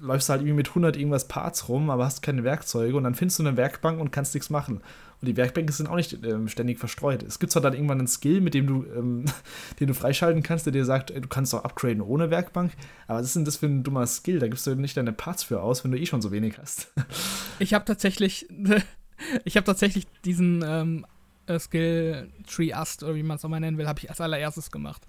[0.00, 3.14] läufst du halt irgendwie mit 100 irgendwas Parts rum, aber hast keine Werkzeuge und dann
[3.14, 4.80] findest du eine Werkbank und kannst nichts machen.
[5.20, 7.22] Und die Werkbänke sind auch nicht ähm, ständig verstreut.
[7.22, 9.26] Es gibt zwar dann irgendwann einen Skill, mit dem du, ähm,
[9.80, 12.72] den du freischalten kannst, der dir sagt, du kannst auch upgraden ohne Werkbank,
[13.06, 14.38] aber was ist denn das für ein dummer Skill?
[14.38, 16.92] Da gibst du nicht deine Parts für aus, wenn du eh schon so wenig hast.
[17.58, 18.48] ich habe tatsächlich,
[19.44, 21.06] ich habe tatsächlich diesen ähm,
[21.46, 24.20] äh, Skill Tree Ast oder wie man es auch mal nennen will, habe ich als
[24.20, 25.06] allererstes gemacht.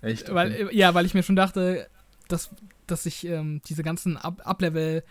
[0.00, 0.24] Echt?
[0.24, 0.34] Okay.
[0.34, 1.88] Weil, ja, weil ich mir schon dachte,
[2.32, 2.50] dass
[2.86, 5.04] dass ich ähm, diese ganzen Up-Level,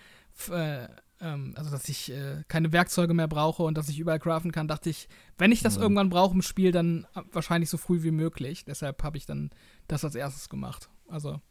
[0.52, 0.88] äh,
[1.20, 4.68] ähm, also dass ich äh, keine Werkzeuge mehr brauche und dass ich überall craften kann,
[4.68, 5.08] dachte ich,
[5.38, 5.84] wenn ich das mhm.
[5.84, 8.66] irgendwann brauche im Spiel, dann wahrscheinlich so früh wie möglich.
[8.66, 9.52] Deshalb habe ich dann
[9.88, 10.90] das als erstes gemacht.
[11.08, 11.42] Also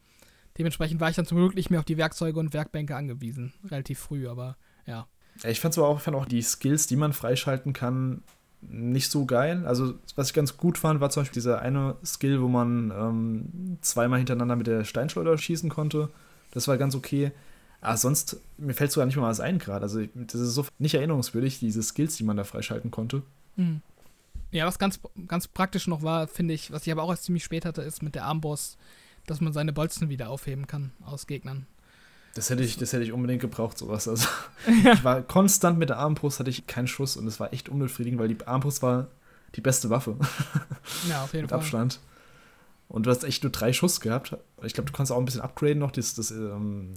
[0.59, 3.55] dementsprechend war ich dann zum Glück nicht mehr auf die Werkzeuge und Werkbänke angewiesen.
[3.65, 4.57] Relativ früh, aber
[4.87, 5.07] ja.
[5.45, 8.23] Ich fand zwar auch, fand auch die Skills, die man freischalten kann,
[8.63, 9.65] nicht so geil.
[9.67, 13.79] Also, was ich ganz gut fand, war zum Beispiel dieser eine Skill, wo man ähm,
[13.81, 16.11] zweimal hintereinander mit der Steinschleuder schießen konnte.
[16.53, 17.33] Das war ganz okay.
[17.81, 19.83] Aber sonst, mir fällt sogar nicht mal was ein gerade.
[19.83, 23.23] Also, das ist so nicht erinnerungswürdig, diese Skills, die man da freischalten konnte.
[23.57, 23.81] Mhm.
[24.53, 24.99] Ja, was ganz,
[25.29, 28.03] ganz praktisch noch war, finde ich, was ich aber auch erst ziemlich spät hatte, ist
[28.03, 28.77] mit der Armbrust,
[29.27, 31.67] dass man seine Bolzen wieder aufheben kann aus Gegnern.
[32.35, 34.07] Das hätte ich, das hätte ich unbedingt gebraucht, sowas.
[34.07, 34.29] Also,
[34.85, 34.93] ja.
[34.93, 38.21] ich war konstant mit der Armbrust, hatte ich keinen Schuss und es war echt unbefriedigend,
[38.21, 39.09] weil die Armbrust war
[39.55, 40.17] die beste Waffe.
[41.09, 41.61] Ja, auf jeden mit Fall.
[41.61, 42.01] Abstand.
[42.89, 44.37] Und du hast echt nur drei Schuss gehabt.
[44.63, 46.95] Ich glaube, du kannst auch ein bisschen upgraden noch, das, das ähm,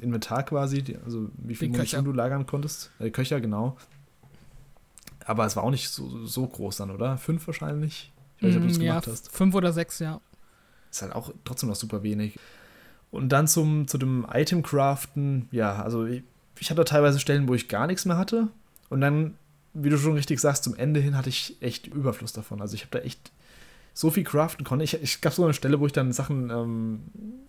[0.00, 2.90] Inventar quasi, die, also wie viel Munition du lagern konntest.
[2.98, 3.76] Äh, Köcher, genau.
[5.26, 7.18] Aber es war auch nicht so, so groß dann, oder?
[7.18, 8.12] Fünf wahrscheinlich?
[8.38, 9.30] Ich weiß nicht, ob du es mm, gemacht ja, hast.
[9.30, 10.22] Fünf oder sechs, ja.
[10.90, 12.38] Ist halt auch trotzdem noch super wenig.
[13.10, 16.22] Und dann zum, zu dem Item-Craften, ja, also ich,
[16.58, 18.48] ich hatte teilweise Stellen, wo ich gar nichts mehr hatte.
[18.90, 19.34] Und dann,
[19.74, 22.60] wie du schon richtig sagst, zum Ende hin hatte ich echt Überfluss davon.
[22.60, 23.32] Also ich habe da echt
[23.98, 24.84] so viel craften konnte.
[24.84, 27.00] Ich, ich gab so eine Stelle, wo ich dann Sachen, ähm,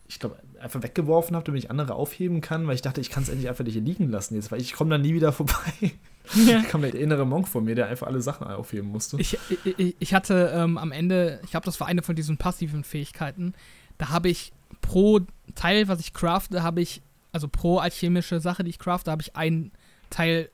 [0.07, 3.21] ich glaube, einfach weggeworfen habe, damit ich andere aufheben kann, weil ich dachte, ich kann
[3.21, 5.91] es endlich einfach nicht hier liegen lassen jetzt, weil ich komme dann nie wieder vorbei.
[6.33, 6.61] Ja.
[6.61, 9.17] Da kam der innere Monk vor mir, der einfach alle Sachen aufheben musste.
[9.19, 9.37] Ich,
[9.77, 13.53] ich, ich hatte ähm, am Ende, ich glaube, das war eine von diesen passiven Fähigkeiten,
[13.99, 15.19] da habe ich pro
[15.53, 19.35] Teil, was ich crafte, habe ich, also pro alchemische Sache, die ich crafte, habe ich
[19.35, 19.71] einen
[20.09, 20.49] Teil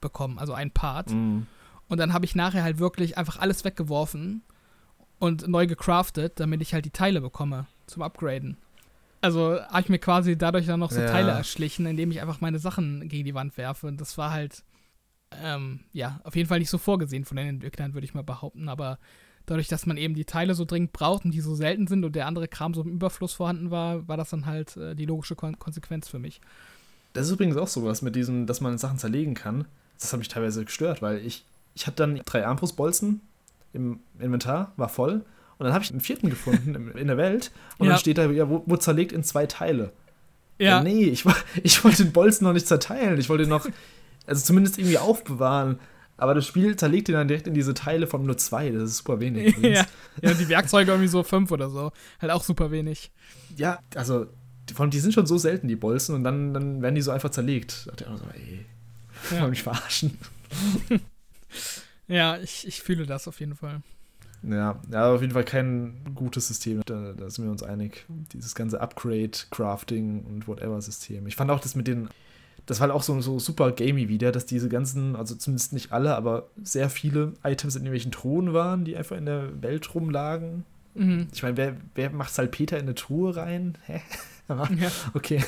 [0.00, 1.10] bekommen, also einen Part.
[1.10, 1.42] Mm.
[1.88, 4.42] Und dann habe ich nachher halt wirklich einfach alles weggeworfen
[5.18, 8.56] und neu gecraftet, damit ich halt die Teile bekomme zum Upgraden.
[9.20, 11.10] Also habe ich mir quasi dadurch dann noch so ja.
[11.10, 13.86] Teile erschlichen, indem ich einfach meine Sachen gegen die Wand werfe.
[13.86, 14.62] Und das war halt,
[15.42, 18.68] ähm, ja, auf jeden Fall nicht so vorgesehen von den Entwicklern, würde ich mal behaupten.
[18.68, 18.98] Aber
[19.50, 22.14] dadurch, dass man eben die Teile so dringend braucht und die so selten sind und
[22.14, 25.34] der andere Kram so im Überfluss vorhanden war, war das dann halt äh, die logische
[25.34, 26.40] Kon Konsequenz für mich.
[27.12, 29.64] Das ist übrigens auch sowas mit diesem, dass man Sachen zerlegen kann.
[29.98, 31.44] Das hat mich teilweise gestört, weil ich,
[31.74, 33.20] ich hatte dann drei Armbrustbolzen
[33.72, 35.24] im Inventar, war voll.
[35.58, 37.50] Und dann habe ich einen vierten gefunden in der Welt.
[37.78, 37.92] Und ja.
[37.92, 39.92] dann steht da, ja, wo, wo, zerlegt in zwei Teile.
[40.58, 40.68] Ja.
[40.68, 41.24] ja nee, ich,
[41.62, 43.18] ich wollte den Bolzen noch nicht zerteilen.
[43.18, 43.66] Ich wollte ihn noch,
[44.26, 45.80] also zumindest irgendwie aufbewahren.
[46.18, 48.70] Aber das Spiel zerlegt ihn dann direkt in diese Teile von nur zwei.
[48.70, 49.56] Das ist super wenig.
[49.62, 49.86] ja.
[50.20, 51.92] ja, die Werkzeuge irgendwie so fünf oder so.
[52.20, 53.10] Halt auch super wenig.
[53.56, 54.26] Ja, also,
[54.68, 56.14] die, die sind schon so selten, die Bolzen.
[56.14, 57.86] Und dann, dann werden die so einfach zerlegt.
[57.86, 58.66] Da dachte ich auch so, ey,
[59.38, 59.48] ja.
[59.48, 60.18] mich verarschen.
[62.08, 63.82] Ja, ich, ich fühle das auf jeden Fall.
[64.42, 66.80] Ja, ja, auf jeden Fall kein gutes System.
[66.86, 68.06] Da, da sind wir uns einig.
[68.32, 71.26] Dieses ganze Upgrade, Crafting und Whatever-System.
[71.26, 72.08] Ich fand auch das mit den.
[72.68, 75.90] Das war halt auch so, so super gamey wieder, dass diese ganzen, also zumindest nicht
[75.90, 80.66] alle, aber sehr viele Items in irgendwelchen Truhen waren, die einfach in der Welt rumlagen.
[80.94, 81.28] Mhm.
[81.32, 83.78] Ich meine, wer, wer macht Salpeter in eine Truhe rein?
[83.86, 84.02] Hä?
[84.48, 84.68] ja.
[85.14, 85.42] Okay.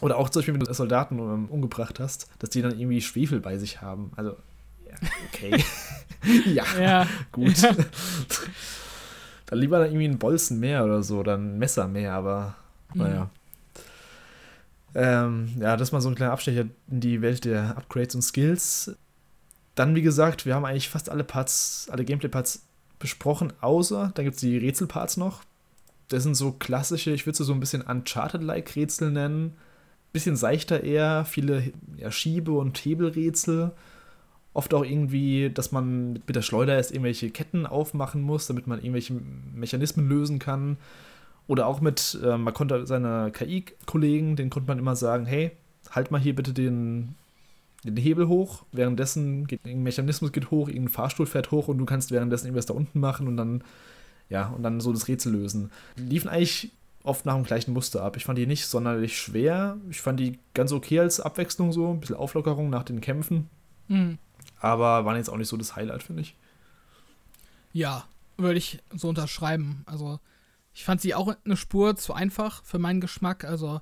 [0.00, 3.40] Oder auch zum Beispiel, wenn du Soldaten um, umgebracht hast, dass die dann irgendwie Schwefel
[3.40, 4.12] bei sich haben.
[4.16, 4.34] Also,
[5.28, 5.62] okay.
[6.46, 7.60] ja, ja, gut.
[7.60, 7.74] Ja.
[9.46, 12.56] dann lieber dann irgendwie ein Bolzen mehr oder so, oder ein Messer mehr, aber
[12.94, 13.26] mhm.
[14.94, 18.22] Ähm, ja, das ist mal so ein kleiner Abstecher in die Welt der Upgrades und
[18.22, 18.96] Skills.
[19.74, 22.64] Dann, wie gesagt, wir haben eigentlich fast alle Parts, alle Gameplay-Parts
[22.98, 25.42] besprochen, außer, dann gibt es die Rätselparts noch.
[26.08, 29.54] Das sind so klassische, ich würde sie so ein bisschen Uncharted-like Rätsel nennen.
[30.12, 33.72] Bisschen seichter eher, viele ja, Schiebe- und Hebelrätsel
[34.54, 38.78] oft auch irgendwie, dass man mit der Schleuder erst irgendwelche Ketten aufmachen muss, damit man
[38.78, 39.14] irgendwelche
[39.52, 40.76] Mechanismen lösen kann.
[41.46, 45.52] Oder auch mit, äh, man konnte seine KI-Kollegen, den konnte man immer sagen, hey,
[45.90, 47.14] halt mal hier bitte den,
[47.84, 48.64] den Hebel hoch.
[48.72, 52.66] Währenddessen geht ein Mechanismus geht hoch, irgendein Fahrstuhl fährt hoch und du kannst währenddessen irgendwas
[52.66, 53.62] da unten machen und dann,
[54.30, 55.70] ja, und dann so das Rätsel lösen.
[55.98, 56.70] Die liefen eigentlich
[57.02, 58.16] oft nach dem gleichen Muster ab.
[58.16, 59.76] Ich fand die nicht sonderlich schwer.
[59.90, 63.50] Ich fand die ganz okay als Abwechslung so, ein bisschen Auflockerung nach den Kämpfen.
[63.88, 64.18] Mhm
[64.64, 66.34] aber waren jetzt auch nicht so das Highlight, finde ich.
[67.72, 68.04] Ja,
[68.36, 69.82] würde ich so unterschreiben.
[69.86, 70.20] Also,
[70.74, 73.44] ich fand sie auch eine Spur zu einfach für meinen Geschmack.
[73.44, 73.80] Also,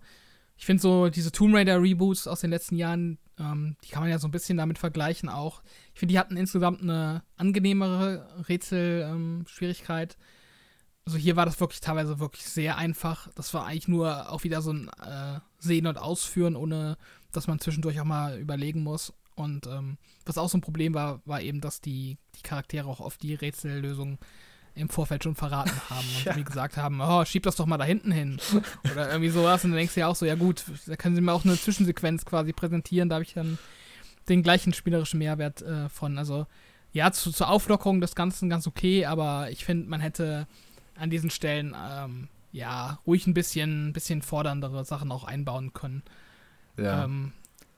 [0.57, 4.11] ich finde so diese Tomb Raider Reboots aus den letzten Jahren, ähm, die kann man
[4.11, 5.63] ja so ein bisschen damit vergleichen auch.
[5.95, 10.17] Ich finde, die hatten insgesamt eine angenehmere Rätselschwierigkeit.
[10.19, 10.25] Ähm,
[11.05, 13.29] also hier war das wirklich teilweise wirklich sehr einfach.
[13.35, 16.97] Das war eigentlich nur auch wieder so ein äh, Sehen und Ausführen, ohne
[17.33, 19.13] dass man zwischendurch auch mal überlegen muss.
[19.35, 23.01] Und ähm, was auch so ein Problem war, war eben, dass die, die Charaktere auch
[23.01, 24.19] oft die Rätsellösung
[24.75, 26.37] im Vorfeld schon verraten haben und ja.
[26.37, 28.41] wie gesagt haben, oh, schieb das doch mal da hinten hin.
[28.93, 29.65] Oder irgendwie sowas.
[29.65, 31.59] Und dann denkst du ja auch so, ja gut, da können sie mir auch eine
[31.59, 33.59] Zwischensequenz quasi präsentieren, da habe ich dann
[34.29, 36.19] den gleichen spielerischen Mehrwert äh, von.
[36.19, 36.47] Also
[36.93, 40.47] ja, zu, zur Auflockerung des Ganzen ganz okay, aber ich finde, man hätte
[40.97, 46.03] an diesen Stellen ähm, ja, ruhig ein bisschen, ein bisschen forderndere Sachen auch einbauen können.
[46.77, 47.05] Ja.
[47.05, 47.33] Ähm,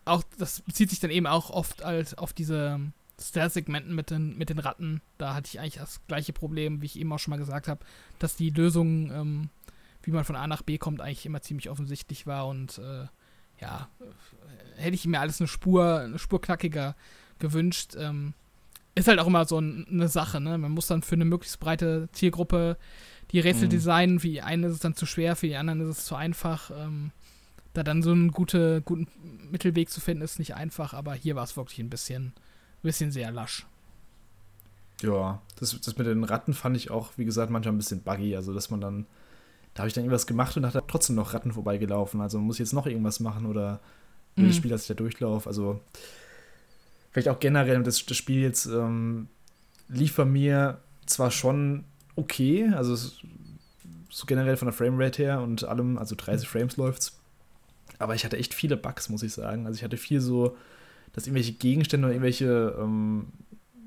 [0.04, 2.80] auch, das bezieht sich dann eben auch oft als auf diese
[3.28, 5.00] Stealth-Segmenten mit den, mit den Ratten.
[5.18, 7.84] Da hatte ich eigentlich das gleiche Problem, wie ich eben auch schon mal gesagt habe,
[8.18, 9.48] dass die Lösung, ähm,
[10.02, 13.06] wie man von A nach B kommt, eigentlich immer ziemlich offensichtlich war und äh,
[13.60, 13.88] ja,
[14.76, 16.96] hätte ich mir alles eine Spur, eine Spur knackiger
[17.38, 17.94] gewünscht.
[17.96, 18.34] Ähm,
[18.94, 20.58] ist halt auch immer so ein, eine Sache, ne?
[20.58, 22.76] Man muss dann für eine möglichst breite Zielgruppe
[23.32, 23.70] die Rätsel mhm.
[23.70, 24.20] designen.
[24.20, 26.70] Für die einen ist es dann zu schwer, für die anderen ist es zu einfach.
[26.70, 27.10] Ähm,
[27.72, 29.08] da dann so einen gute, guten
[29.50, 32.32] Mittelweg zu finden, ist nicht einfach, aber hier war es wirklich ein bisschen,
[32.84, 33.66] bisschen sehr lasch.
[35.02, 38.36] Ja, das, das mit den Ratten fand ich auch, wie gesagt, manchmal ein bisschen buggy.
[38.36, 39.06] Also, dass man dann,
[39.74, 42.20] da habe ich dann irgendwas gemacht und hat trotzdem noch Ratten vorbeigelaufen.
[42.20, 43.80] Also, muss ich jetzt noch irgendwas machen oder
[44.36, 44.48] will mhm.
[44.48, 45.48] das Spiel, dass ich da durchlaufe?
[45.48, 45.80] Also,
[47.10, 49.28] vielleicht auch generell, das, das Spiel jetzt ähm,
[49.88, 51.84] lief bei mir zwar schon
[52.16, 57.18] okay, also so generell von der Framerate her und allem, also 30 Frames läuft's.
[57.98, 59.66] Aber ich hatte echt viele Bugs, muss ich sagen.
[59.66, 60.56] Also ich hatte viel so,
[61.14, 63.26] dass irgendwelche Gegenstände oder irgendwelche ähm,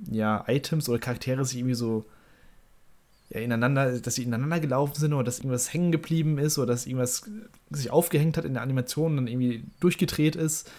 [0.09, 2.05] ja, Items oder Charaktere sich irgendwie so
[3.29, 6.85] ja, ineinander, dass sie ineinander gelaufen sind oder dass irgendwas hängen geblieben ist oder dass
[6.85, 7.29] irgendwas
[7.69, 10.71] sich aufgehängt hat in der Animation und dann irgendwie durchgedreht ist.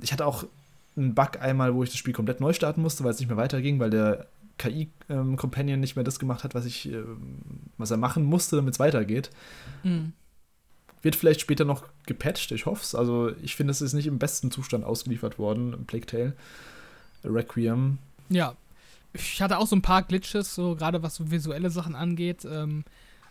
[0.00, 0.44] Ich hatte auch
[0.96, 3.36] einen Bug einmal, wo ich das Spiel komplett neu starten musste, weil es nicht mehr
[3.36, 4.26] weiterging, weil der
[4.58, 7.02] KI-Companion ähm, nicht mehr das gemacht hat, was ich, äh,
[7.76, 9.30] was er machen musste, damit es weitergeht.
[9.82, 10.12] Mhm.
[11.04, 12.94] Wird vielleicht später noch gepatcht, ich hoffe es.
[12.94, 16.32] Also ich finde, es ist nicht im besten Zustand ausgeliefert worden, Plague Tale.
[17.22, 17.98] Requiem.
[18.30, 18.54] Ja,
[19.12, 22.46] ich hatte auch so ein paar Glitches, so gerade was so visuelle Sachen angeht.
[22.50, 22.84] Ähm,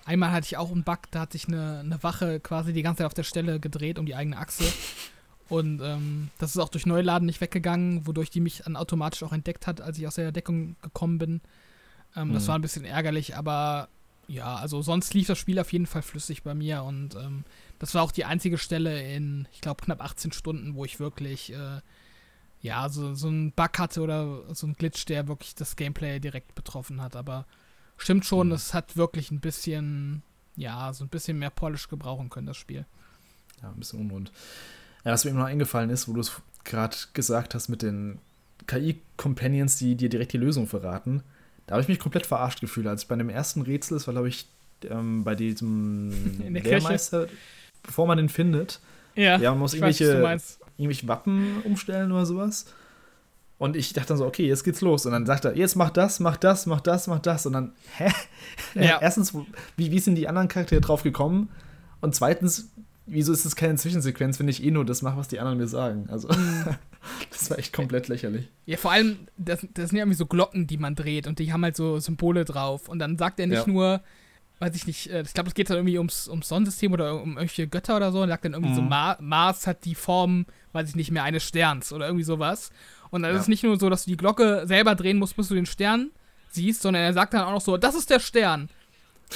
[0.05, 2.99] einmal hatte ich auch einen Bug, da hat sich eine, eine Wache quasi die ganze
[2.99, 4.65] Zeit auf der Stelle gedreht um die eigene Achse.
[5.49, 9.33] Und ähm, das ist auch durch Neuladen nicht weggegangen, wodurch die mich dann automatisch auch
[9.33, 11.41] entdeckt hat, als ich aus der Deckung gekommen bin.
[12.15, 12.33] Ähm, mhm.
[12.33, 13.89] Das war ein bisschen ärgerlich, aber
[14.27, 17.43] ja, also sonst lief das Spiel auf jeden Fall flüssig bei mir und ähm,
[17.79, 21.51] das war auch die einzige Stelle in, ich glaube, knapp 18 Stunden, wo ich wirklich,
[21.53, 21.81] äh,
[22.61, 26.55] ja, so, so einen Bug hatte oder so einen Glitch, der wirklich das Gameplay direkt
[26.55, 27.17] betroffen hat.
[27.17, 27.45] Aber
[27.97, 28.53] stimmt schon, mhm.
[28.53, 30.23] es hat wirklich ein bisschen,
[30.55, 32.85] ja, so ein bisschen mehr Polish gebrauchen können, das Spiel.
[33.61, 34.31] Ja, ein bisschen unrund.
[35.03, 38.19] Ja, was mir immer noch eingefallen ist, wo du es gerade gesagt hast mit den
[38.67, 41.23] KI-Companions, die dir direkt die Lösung verraten,
[41.65, 42.87] da habe ich mich komplett verarscht gefühlt.
[42.87, 44.47] Als bei dem ersten Rätsel, das war, glaube ich,
[44.89, 46.11] ähm, bei diesem
[46.53, 47.27] Lehrmeister,
[47.81, 48.79] bevor man den findet.
[49.15, 52.65] Ja, ja man muss irgendwelche, weiß, irgendwelche Wappen umstellen oder sowas.
[53.57, 55.05] Und ich dachte dann so, okay, jetzt geht's los.
[55.05, 57.45] Und dann sagt er, jetzt mach das, mach das, mach das, mach das.
[57.45, 58.11] Und dann, hä?
[58.73, 58.99] Ja.
[59.01, 59.33] Erstens,
[59.77, 61.49] wie, wie sind die anderen Charaktere drauf gekommen?
[62.01, 62.69] Und zweitens,
[63.05, 65.67] wieso ist es keine Zwischensequenz, wenn ich eh nur das mache, was die anderen mir
[65.67, 66.07] sagen?
[66.09, 66.75] Also, mhm.
[67.31, 68.47] das war echt komplett lächerlich.
[68.65, 71.51] Ja, vor allem, das, das sind ja irgendwie so Glocken, die man dreht und die
[71.51, 72.87] haben halt so Symbole drauf.
[72.87, 73.71] Und dann sagt er nicht ja.
[73.71, 74.01] nur,
[74.59, 77.31] weiß ich nicht, äh, ich glaube, es geht dann irgendwie ums, ums Sonnensystem oder um
[77.31, 78.21] irgendwelche Götter oder so.
[78.21, 78.77] Und sagt dann irgendwie mhm.
[78.77, 82.71] so, Mar Mars hat die Form, weiß ich nicht mehr, eines Sterns oder irgendwie sowas.
[83.09, 83.35] Und dann ja.
[83.35, 85.65] ist es nicht nur so, dass du die Glocke selber drehen musst, bis du den
[85.65, 86.11] Stern
[86.49, 88.69] siehst, sondern er sagt dann auch noch so, das ist der Stern.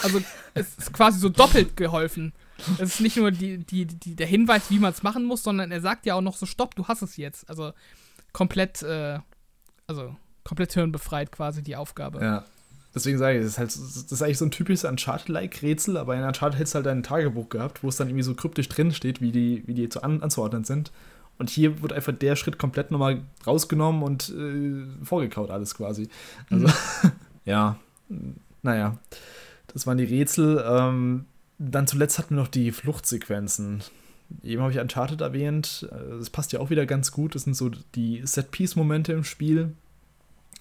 [0.04, 0.22] Also
[0.54, 2.34] es ist quasi so doppelt geholfen.
[2.80, 5.72] Es ist nicht nur die, die, die, der Hinweis, wie man es machen muss, sondern
[5.72, 7.50] er sagt ja auch noch so, stopp, du hast es jetzt.
[7.50, 7.74] Also
[8.34, 9.20] komplett, äh,
[9.88, 12.22] also komplett hirnbefreit quasi die Aufgabe.
[12.22, 12.46] Ja.
[12.96, 16.24] Deswegen sage ich, das ist halt, das ist eigentlich so ein typisches Uncharted-like-Rätsel, aber in
[16.24, 19.22] Uncharted hättest du halt ein Tagebuch gehabt, wo es dann irgendwie so kryptisch drin steht,
[19.22, 20.92] wie die, wie die zu an, anzuordnen sind.
[21.38, 26.10] Und hier wird einfach der Schritt komplett nochmal rausgenommen und äh, vorgekaut alles quasi.
[26.50, 27.12] Also, mhm.
[27.46, 27.78] ja,
[28.64, 28.98] naja,
[29.68, 30.64] das waren die Rätsel.
[30.68, 31.26] Ähm,
[31.58, 33.84] dann zuletzt hatten wir noch die Fluchtsequenzen.
[34.44, 35.88] Eben habe ich Uncharted erwähnt.
[35.92, 37.36] Das passt ja auch wieder ganz gut.
[37.36, 39.74] Das sind so die Set-Piece-Momente im Spiel,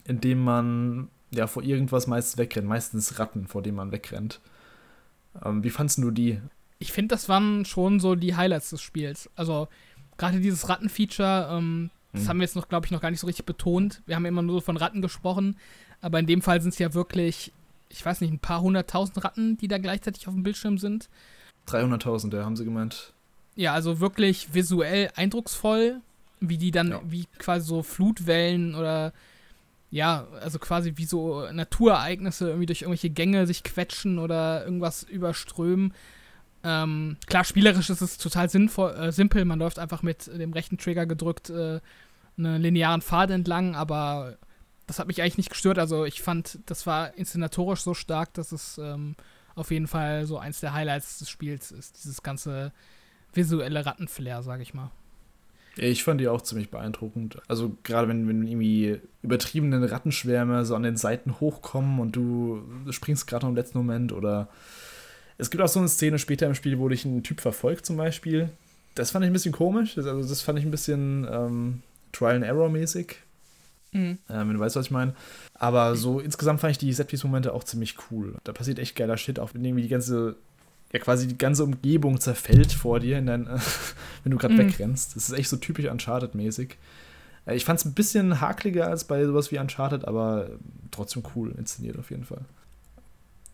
[0.04, 2.68] in denen man ja vor irgendwas meist wegrennt.
[2.68, 4.40] Meistens Ratten, vor denen man wegrennt.
[5.44, 6.40] Ähm, wie fandest du die?
[6.78, 9.28] Ich finde, das waren schon so die Highlights des Spiels.
[9.34, 9.68] Also
[10.16, 12.28] gerade dieses Ratten-Feature, ähm, das mhm.
[12.28, 14.02] haben wir jetzt noch, glaube ich, noch gar nicht so richtig betont.
[14.06, 15.56] Wir haben immer nur so von Ratten gesprochen,
[16.00, 17.52] aber in dem Fall sind es ja wirklich
[17.88, 21.08] ich weiß nicht, ein paar hunderttausend Ratten, die da gleichzeitig auf dem Bildschirm sind.
[21.68, 23.12] 300.000, ja, haben sie gemeint.
[23.54, 26.00] Ja, also wirklich visuell eindrucksvoll,
[26.40, 27.00] wie die dann, ja.
[27.04, 29.12] wie quasi so Flutwellen oder
[29.90, 35.94] ja, also quasi wie so Naturereignisse irgendwie durch irgendwelche Gänge sich quetschen oder irgendwas überströmen.
[36.64, 39.44] Ähm, klar, spielerisch ist es total sinnvoll, äh, simpel.
[39.44, 41.80] Man läuft einfach mit dem rechten Trigger gedrückt äh,
[42.36, 44.36] einen linearen Pfad entlang, aber
[44.86, 45.78] das hat mich eigentlich nicht gestört.
[45.78, 49.16] Also ich fand, das war inszenatorisch so stark, dass es ähm,
[49.54, 51.98] auf jeden Fall so eins der Highlights des Spiels ist.
[52.04, 52.72] Dieses ganze
[53.32, 54.90] visuelle Rattenflair, sag ich mal.
[55.78, 57.38] Ich fand die auch ziemlich beeindruckend.
[57.48, 63.26] Also gerade wenn, wenn irgendwie übertriebene Rattenschwärme so an den Seiten hochkommen und du springst
[63.26, 64.48] gerade im letzten Moment oder
[65.38, 67.96] Es gibt auch so eine Szene später im Spiel, wo dich ein Typ verfolgt, zum
[67.96, 68.50] Beispiel.
[68.94, 69.98] Das fand ich ein bisschen komisch.
[69.98, 71.82] Also, das fand ich ein bisschen ähm,
[72.12, 73.16] Trial and Error mäßig.
[73.92, 74.18] Mhm.
[74.28, 75.14] Äh, wenn du weißt, was ich meine.
[75.54, 78.34] Aber so insgesamt fand ich die Setpiece-Momente auch ziemlich cool.
[78.44, 80.36] Da passiert echt geiler Shit, auch wenn irgendwie die ganze,
[80.92, 83.46] ja quasi die ganze Umgebung zerfällt vor dir, dein,
[84.22, 84.58] wenn du gerade mhm.
[84.58, 85.16] wegrennst.
[85.16, 86.76] Das ist echt so typisch Uncharted-mäßig.
[87.46, 90.50] Äh, ich fand es ein bisschen hakliger als bei sowas wie Uncharted, aber
[90.90, 92.44] trotzdem cool inszeniert auf jeden Fall.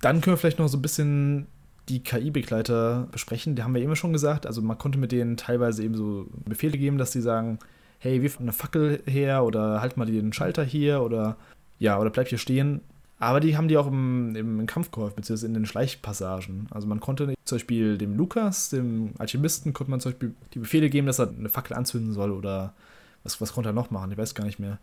[0.01, 1.47] Dann können wir vielleicht noch so ein bisschen
[1.89, 3.55] die KI-Begleiter besprechen.
[3.55, 4.47] Die haben wir eben schon gesagt.
[4.47, 7.59] Also man konnte mit denen teilweise eben so Befehle geben, dass die sagen,
[8.03, 11.36] hey, wirf eine Fackel her oder halt mal den Schalter hier oder
[11.78, 12.80] ja, oder bleib hier stehen.
[13.20, 16.66] Aber die haben die auch im, im Kampf geholfen, beziehungsweise in den Schleichpassagen.
[16.70, 20.90] Also man konnte zum Beispiel dem Lukas, dem Alchemisten, konnte man zum Beispiel die Befehle
[20.90, 22.74] geben, dass er eine Fackel anzünden soll oder
[23.22, 24.11] was, was konnte er noch machen?
[24.11, 24.78] Ich weiß gar nicht mehr.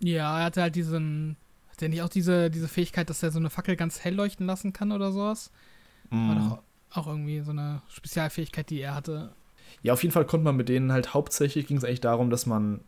[0.00, 1.36] Ja, er hatte halt diesen,
[1.68, 4.46] hat er nicht auch diese, diese Fähigkeit, dass er so eine Fackel ganz hell leuchten
[4.46, 5.50] lassen kann oder sowas?
[6.08, 6.28] Mm.
[6.28, 6.62] War doch
[6.96, 9.32] auch irgendwie so eine Spezialfähigkeit, die er hatte.
[9.82, 12.46] Ja, auf jeden Fall konnte man mit denen halt hauptsächlich ging es eigentlich darum, dass
[12.46, 12.80] man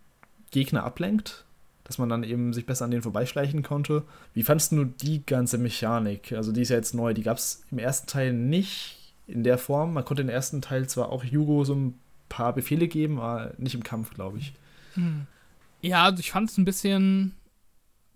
[0.50, 1.44] Gegner ablenkt,
[1.84, 4.02] dass man dann eben sich besser an denen vorbeischleichen konnte.
[4.34, 6.32] Wie fandest du die ganze Mechanik?
[6.32, 9.58] Also die ist ja jetzt neu, die gab es im ersten Teil nicht in der
[9.58, 9.92] Form.
[9.92, 11.98] Man konnte im ersten Teil zwar auch Hugo so ein
[12.28, 14.54] paar Befehle geben, aber nicht im Kampf, glaube ich.
[14.94, 15.26] Hm.
[15.80, 17.34] Ja, also ich fand es ein bisschen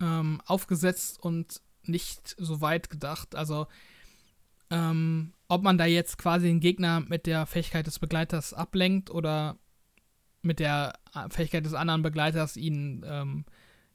[0.01, 3.35] ähm, aufgesetzt und nicht so weit gedacht.
[3.35, 3.67] Also
[4.69, 9.57] ähm, ob man da jetzt quasi den Gegner mit der Fähigkeit des Begleiters ablenkt oder
[10.41, 13.45] mit der äh, Fähigkeit des anderen Begleiters ihn ähm,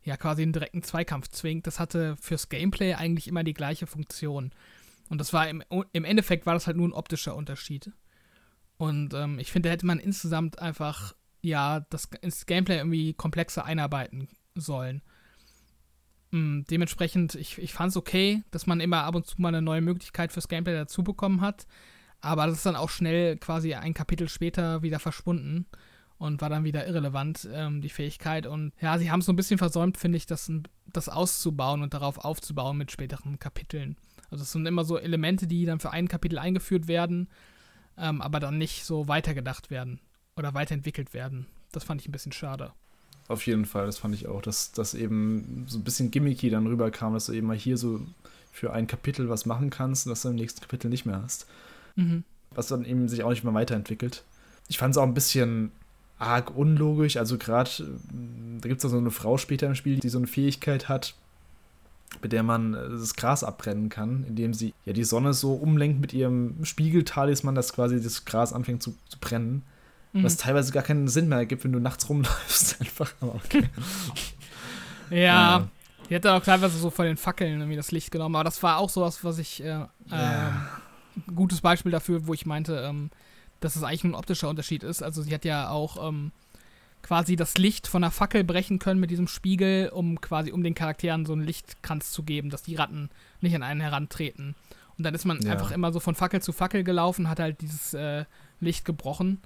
[0.02, 4.52] ja quasi in direkten Zweikampf zwingt, das hatte fürs Gameplay eigentlich immer die gleiche Funktion.
[5.10, 7.90] Und das war im, im Endeffekt war das halt nur ein optischer Unterschied.
[8.76, 13.64] Und ähm, ich finde, da hätte man insgesamt einfach ja das ins Gameplay irgendwie komplexer
[13.64, 15.02] einarbeiten sollen.
[16.30, 19.62] Mm, dementsprechend, ich, ich fand es okay, dass man immer ab und zu mal eine
[19.62, 21.66] neue Möglichkeit fürs Gameplay dazu bekommen hat.
[22.20, 25.66] Aber das ist dann auch schnell quasi ein Kapitel später wieder verschwunden
[26.18, 28.46] und war dann wieder irrelevant, ähm, die Fähigkeit.
[28.46, 30.50] Und ja, sie haben es so ein bisschen versäumt, finde ich, das,
[30.86, 33.96] das auszubauen und darauf aufzubauen mit späteren Kapiteln.
[34.30, 37.28] Also es sind immer so Elemente, die dann für ein Kapitel eingeführt werden,
[37.96, 40.00] ähm, aber dann nicht so weitergedacht werden
[40.36, 41.46] oder weiterentwickelt werden.
[41.72, 42.72] Das fand ich ein bisschen schade.
[43.28, 46.66] Auf jeden Fall, das fand ich auch, dass das eben so ein bisschen gimmicky dann
[46.66, 48.00] rüberkam, dass du eben mal hier so
[48.52, 51.46] für ein Kapitel was machen kannst und dass du im nächsten Kapitel nicht mehr hast.
[51.96, 52.24] Mhm.
[52.54, 54.24] Was dann eben sich auch nicht mehr weiterentwickelt.
[54.68, 55.70] Ich fand es auch ein bisschen
[56.18, 57.18] arg unlogisch.
[57.18, 57.70] Also gerade,
[58.60, 61.14] da gibt es so eine Frau später im Spiel, die so eine Fähigkeit hat,
[62.22, 66.14] mit der man das Gras abbrennen kann, indem sie ja die Sonne so umlenkt mit
[66.14, 69.62] ihrem Spiegeltalisman, dass quasi das Gras anfängt zu, zu brennen.
[70.18, 70.24] Mhm.
[70.24, 73.12] Was teilweise gar keinen Sinn mehr ergibt, wenn du nachts rumläufst, einfach.
[73.20, 73.64] Aber okay.
[75.10, 75.68] ja, ja.
[76.08, 78.62] Die hat dann auch teilweise so von den Fackeln irgendwie das Licht genommen, aber das
[78.62, 79.62] war auch sowas, was ich.
[79.62, 79.90] Äh, ja.
[80.10, 83.10] äh, gutes Beispiel dafür, wo ich meinte, ähm,
[83.60, 85.02] dass es eigentlich ein optischer Unterschied ist.
[85.02, 86.32] Also, sie hat ja auch ähm,
[87.02, 90.74] quasi das Licht von der Fackel brechen können mit diesem Spiegel, um quasi um den
[90.74, 93.10] Charakteren so einen Lichtkranz zu geben, dass die Ratten
[93.40, 94.54] nicht an einen herantreten.
[94.96, 95.52] Und dann ist man ja.
[95.52, 98.24] einfach immer so von Fackel zu Fackel gelaufen, hat halt dieses äh,
[98.60, 99.40] Licht gebrochen.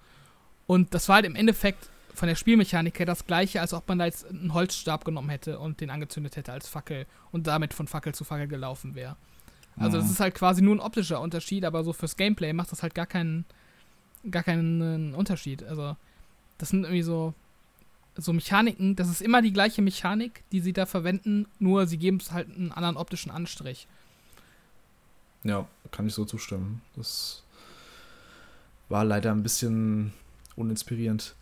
[0.67, 3.99] Und das war halt im Endeffekt von der Spielmechanik her das gleiche, als ob man
[3.99, 7.89] da jetzt einen Holzstab genommen hätte und den angezündet hätte als Fackel und damit von
[7.89, 9.17] Fackel zu Fackel gelaufen wäre.
[9.77, 10.03] Also mhm.
[10.03, 12.95] das ist halt quasi nur ein optischer Unterschied, aber so fürs Gameplay macht das halt
[12.95, 13.45] gar keinen
[14.31, 15.65] gar keinen Unterschied.
[15.65, 15.97] Also
[16.59, 17.35] das sind irgendwie so
[18.17, 22.19] so Mechaniken, das ist immer die gleiche Mechanik, die sie da verwenden, nur sie geben
[22.19, 23.89] es halt einen anderen optischen Anstrich.
[25.45, 26.83] Ja, kann ich so zustimmen.
[26.95, 27.43] Das
[28.91, 30.13] war leider ein bisschen
[30.57, 31.35] uninspirierend.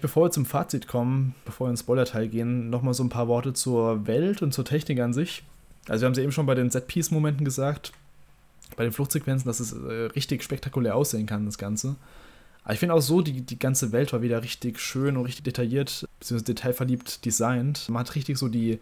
[0.00, 3.52] Bevor wir zum Fazit kommen, bevor wir ins Spoiler-Teil gehen, nochmal so ein paar Worte
[3.52, 5.42] zur Welt und zur Technik an sich.
[5.88, 7.92] Also wir haben es ja eben schon bei den Set-Piece-Momenten gesagt,
[8.76, 11.96] bei den Fluchtsequenzen, dass es äh, richtig spektakulär aussehen kann, das Ganze.
[12.64, 15.44] Aber ich finde auch so, die, die ganze Welt war wieder richtig schön und richtig
[15.44, 17.88] detailliert, beziehungsweise detailverliebt designt.
[17.88, 18.78] Man hat richtig so die,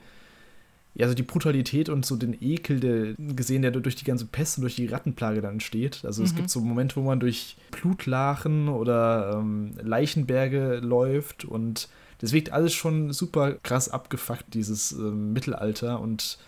[0.95, 4.59] ja, so die Brutalität und so den Ekel der, gesehen, der durch die ganze Pest
[4.59, 6.05] und durch die Rattenplage dann entsteht.
[6.05, 6.27] Also mhm.
[6.27, 11.89] es gibt so Momente, wo man durch Blutlachen oder ähm, Leichenberge läuft und
[12.21, 16.39] das wirkt alles schon super krass abgefuckt, dieses ähm, Mittelalter und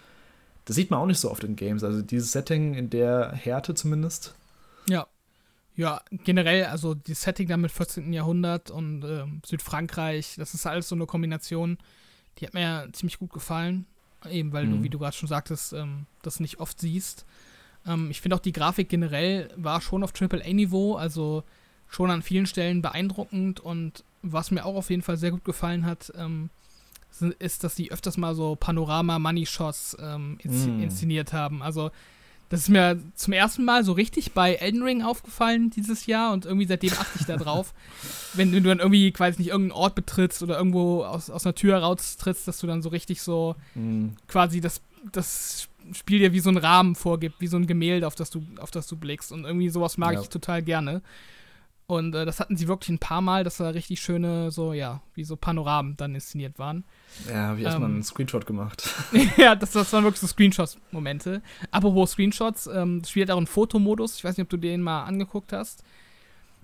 [0.65, 1.85] das sieht man auch nicht so oft in Games.
[1.85, 4.35] Also dieses Setting in der Härte zumindest.
[4.89, 5.07] Ja.
[5.77, 8.13] Ja, generell, also die Setting da mit 14.
[8.13, 11.79] Jahrhundert und ähm, Südfrankreich, das ist alles so eine Kombination,
[12.39, 13.87] die hat mir ja ziemlich gut gefallen.
[14.29, 14.71] Eben weil mhm.
[14.71, 17.25] du, wie du gerade schon sagtest, ähm, das nicht oft siehst.
[17.87, 21.45] Ähm, ich finde auch die Grafik generell war schon auf AAA-Niveau, also
[21.89, 25.87] schon an vielen Stellen beeindruckend und was mir auch auf jeden Fall sehr gut gefallen
[25.87, 26.51] hat, ähm,
[27.39, 30.83] ist, dass sie öfters mal so Panorama-Money-Shots ähm, inszen mm.
[30.83, 31.63] inszeniert haben.
[31.63, 31.91] Also
[32.51, 36.47] Das ist mir zum ersten Mal so richtig bei Elden Ring aufgefallen dieses Jahr und
[36.47, 37.73] irgendwie seitdem achte ich da drauf.
[38.35, 41.55] wenn, wenn, du dann irgendwie, quasi nicht, irgendeinen Ort betrittst oder irgendwo aus, aus einer
[41.55, 44.17] Tür raustrittst, dass du dann so richtig so mhm.
[44.27, 44.83] quasi das,
[45.13, 48.43] das Spiel dir wie so einen Rahmen vorgibt, wie so ein Gemälde, auf das du,
[48.59, 49.31] auf das du blickst.
[49.31, 50.21] Und irgendwie sowas mag ja.
[50.21, 51.03] ich total gerne.
[51.91, 55.01] Und äh, das hatten sie wirklich ein paar Mal, dass da richtig schöne, so, ja,
[55.15, 56.85] wie so Panoramen dann inszeniert waren.
[57.29, 58.89] Ja, habe ich erstmal ähm, einen Screenshot gemacht.
[59.37, 61.43] ja, das, das waren wirklich so Screenshots-Momente.
[61.73, 64.17] Apropos Screenshots, ähm, das Spiel hat auch einen Fotomodus.
[64.17, 65.83] Ich weiß nicht, ob du den mal angeguckt hast.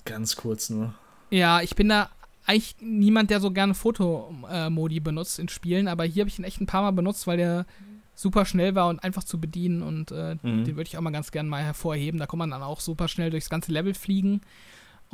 [0.05, 0.95] Ganz kurz nur.
[1.31, 2.09] Ja, ich bin da
[2.47, 6.61] eigentlich niemand, der so gerne Fotomodi benutzt in Spielen, aber hier habe ich ihn echt
[6.61, 7.67] ein paar Mal benutzt, weil der
[8.15, 10.63] super schnell war und einfach zu bedienen und äh, mhm.
[10.63, 12.21] den würde ich auch mal ganz gerne mal hervorheben.
[12.21, 14.43] Da kann man dann auch super schnell durchs ganze Level fliegen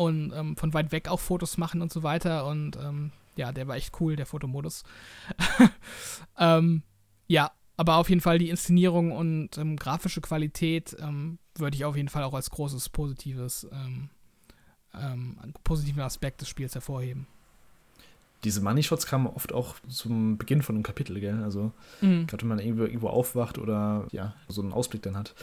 [0.03, 2.46] und ähm, von weit weg auch Fotos machen und so weiter.
[2.46, 4.82] Und ähm, ja, der war echt cool, der Fotomodus.
[6.38, 6.82] ähm,
[7.26, 11.96] ja, aber auf jeden Fall die Inszenierung und ähm, grafische Qualität ähm, würde ich auf
[11.96, 14.11] jeden Fall auch als großes positives, ähm,
[15.64, 17.26] positiven Aspekt des Spiels hervorheben.
[18.44, 21.42] Diese Money Shots kamen oft auch zum Beginn von einem Kapitel, gell?
[21.42, 22.26] Also, mhm.
[22.26, 25.34] gerade wenn man irgendwo, irgendwo aufwacht oder ja, so einen Ausblick dann hat.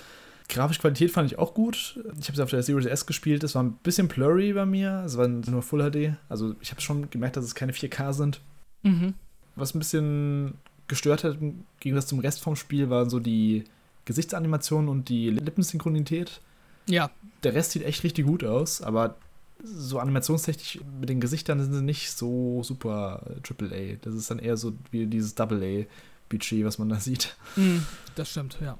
[0.49, 1.99] Grafische Qualität fand ich auch gut.
[2.19, 3.43] Ich habe es auf der Series S gespielt.
[3.43, 5.03] Es war ein bisschen blurry bei mir.
[5.05, 6.17] Es war nur Full HD.
[6.27, 8.41] Also ich habe schon gemerkt, dass es keine 4K sind.
[8.81, 9.13] Mhm.
[9.55, 10.55] Was ein bisschen
[10.87, 11.37] gestört hat
[11.79, 13.63] gegen das zum Rest vom Spiel waren so die
[14.05, 16.41] Gesichtsanimationen und die Lippensynchronität.
[16.87, 17.11] Ja.
[17.43, 19.17] Der Rest sieht echt richtig gut aus, aber
[19.63, 23.97] so animationstechnisch mit den Gesichtern sind sie nicht so super AAA.
[24.01, 27.35] Das ist dann eher so wie dieses Double-A-Budget, was man da sieht.
[27.55, 27.85] Mhm,
[28.15, 28.79] das stimmt, ja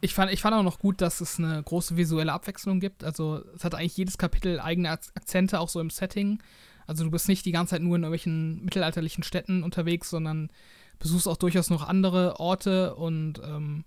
[0.00, 3.04] ich fand, ich fand auch noch gut, dass es eine große visuelle Abwechslung gibt.
[3.04, 6.42] Also es hat eigentlich jedes Kapitel eigene Akzente, auch so im Setting.
[6.86, 10.50] Also du bist nicht die ganze Zeit nur in irgendwelchen mittelalterlichen Städten unterwegs, sondern
[10.98, 13.84] besuchst auch durchaus noch andere Orte und ähm,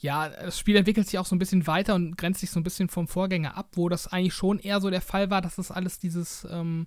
[0.00, 2.62] ja, das Spiel entwickelt sich auch so ein bisschen weiter und grenzt sich so ein
[2.62, 5.72] bisschen vom Vorgänger ab, wo das eigentlich schon eher so der Fall war, dass das
[5.72, 6.86] alles dieses ähm,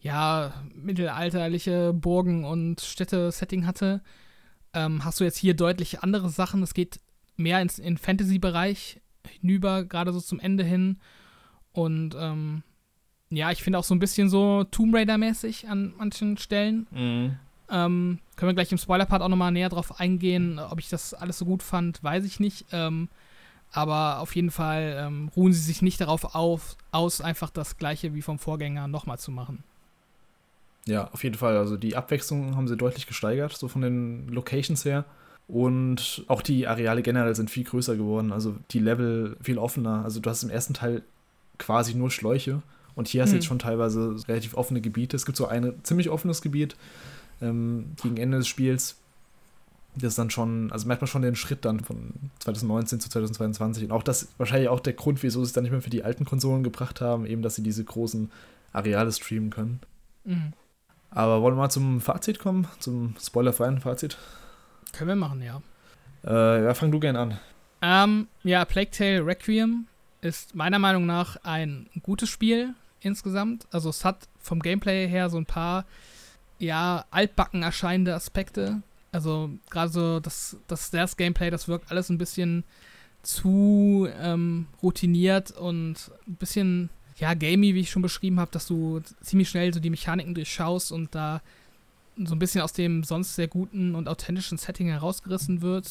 [0.00, 4.02] ja, mittelalterliche Burgen und Städte-Setting hatte.
[4.74, 6.62] Ähm, hast du jetzt hier deutlich andere Sachen.
[6.64, 6.98] Es geht
[7.42, 9.00] mehr ins in Fantasy-Bereich
[9.40, 10.98] hinüber, gerade so zum Ende hin.
[11.72, 12.62] Und ähm,
[13.30, 16.86] ja, ich finde auch so ein bisschen so Tomb Raider-mäßig an manchen Stellen.
[16.90, 17.36] Mhm.
[17.70, 20.58] Ähm, können wir gleich im Spoiler-Part auch nochmal näher drauf eingehen.
[20.58, 22.66] Ob ich das alles so gut fand, weiß ich nicht.
[22.72, 23.08] Ähm,
[23.72, 28.12] aber auf jeden Fall ähm, ruhen sie sich nicht darauf auf, aus, einfach das gleiche
[28.14, 29.64] wie vom Vorgänger nochmal zu machen.
[30.84, 31.56] Ja, auf jeden Fall.
[31.56, 35.06] Also die Abwechslung haben sie deutlich gesteigert, so von den Locations her.
[35.52, 38.32] Und auch die Areale generell sind viel größer geworden.
[38.32, 40.02] Also die Level viel offener.
[40.02, 41.02] Also du hast im ersten Teil
[41.58, 42.62] quasi nur Schläuche.
[42.94, 43.40] Und hier hast du mhm.
[43.40, 45.14] jetzt schon teilweise relativ offene Gebiete.
[45.14, 46.74] Es gibt so ein ziemlich offenes Gebiet
[47.42, 48.96] ähm, gegen Ende des Spiels.
[49.94, 53.84] Das ist dann schon, also merkt man schon den Schritt dann von 2019 zu 2022.
[53.84, 56.02] Und auch das wahrscheinlich auch der Grund, wieso sie es dann nicht mehr für die
[56.02, 58.30] alten Konsolen gebracht haben, eben, dass sie diese großen
[58.72, 59.80] Areale streamen können.
[60.24, 60.54] Mhm.
[61.10, 64.16] Aber wollen wir mal zum Fazit kommen, zum spoilerfreien Fazit?
[64.92, 65.62] Können wir machen, ja.
[66.24, 67.38] Äh, ja, fang du gern an.
[67.80, 69.86] Ähm, ja, Plague Tale Requiem
[70.20, 73.66] ist meiner Meinung nach ein gutes Spiel insgesamt.
[73.72, 75.84] Also es hat vom Gameplay her so ein paar,
[76.58, 78.82] ja, altbacken erscheinende Aspekte.
[79.10, 82.64] Also gerade so das, das Stairs-Gameplay, das wirkt alles ein bisschen
[83.22, 89.00] zu ähm, routiniert und ein bisschen, ja, gamey, wie ich schon beschrieben habe, dass du
[89.20, 91.40] ziemlich schnell so die Mechaniken durchschaust und da
[92.16, 95.90] so ein bisschen aus dem sonst sehr guten und authentischen Setting herausgerissen wird.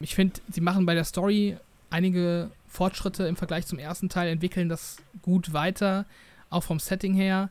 [0.00, 1.56] Ich finde, sie machen bei der Story
[1.90, 6.06] einige Fortschritte im Vergleich zum ersten Teil, entwickeln das gut weiter,
[6.50, 7.50] auch vom Setting her.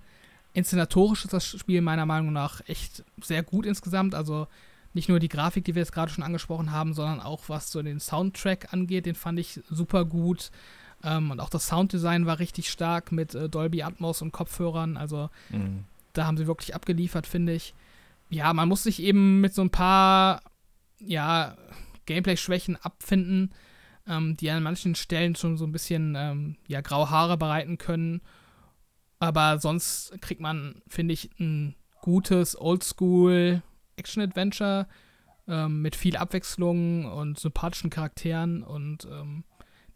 [0.54, 4.16] Inszenatorisch ist das Spiel meiner Meinung nach echt sehr gut insgesamt.
[4.16, 4.48] Also
[4.94, 7.82] nicht nur die Grafik, die wir jetzt gerade schon angesprochen haben, sondern auch was so
[7.82, 10.52] den Soundtrack angeht, den fand ich super gut.
[11.04, 14.98] Ähm, und auch das Sounddesign war richtig stark mit äh, Dolby Atmos und Kopfhörern.
[14.98, 15.84] Also mhm.
[16.18, 17.74] Da haben sie wirklich abgeliefert, finde ich.
[18.30, 20.42] Ja, man muss sich eben mit so ein paar,
[21.00, 21.56] ja,
[22.06, 23.54] Gameplay-Schwächen abfinden,
[24.08, 28.22] ähm, die an manchen Stellen schon so ein bisschen, ähm, ja, graue Haare bereiten können.
[29.20, 33.62] Aber sonst kriegt man, finde ich, ein gutes Oldschool
[33.98, 34.88] Action-Adventure
[35.48, 39.44] ähm, mit viel Abwechslung und sympathischen Charakteren und ähm,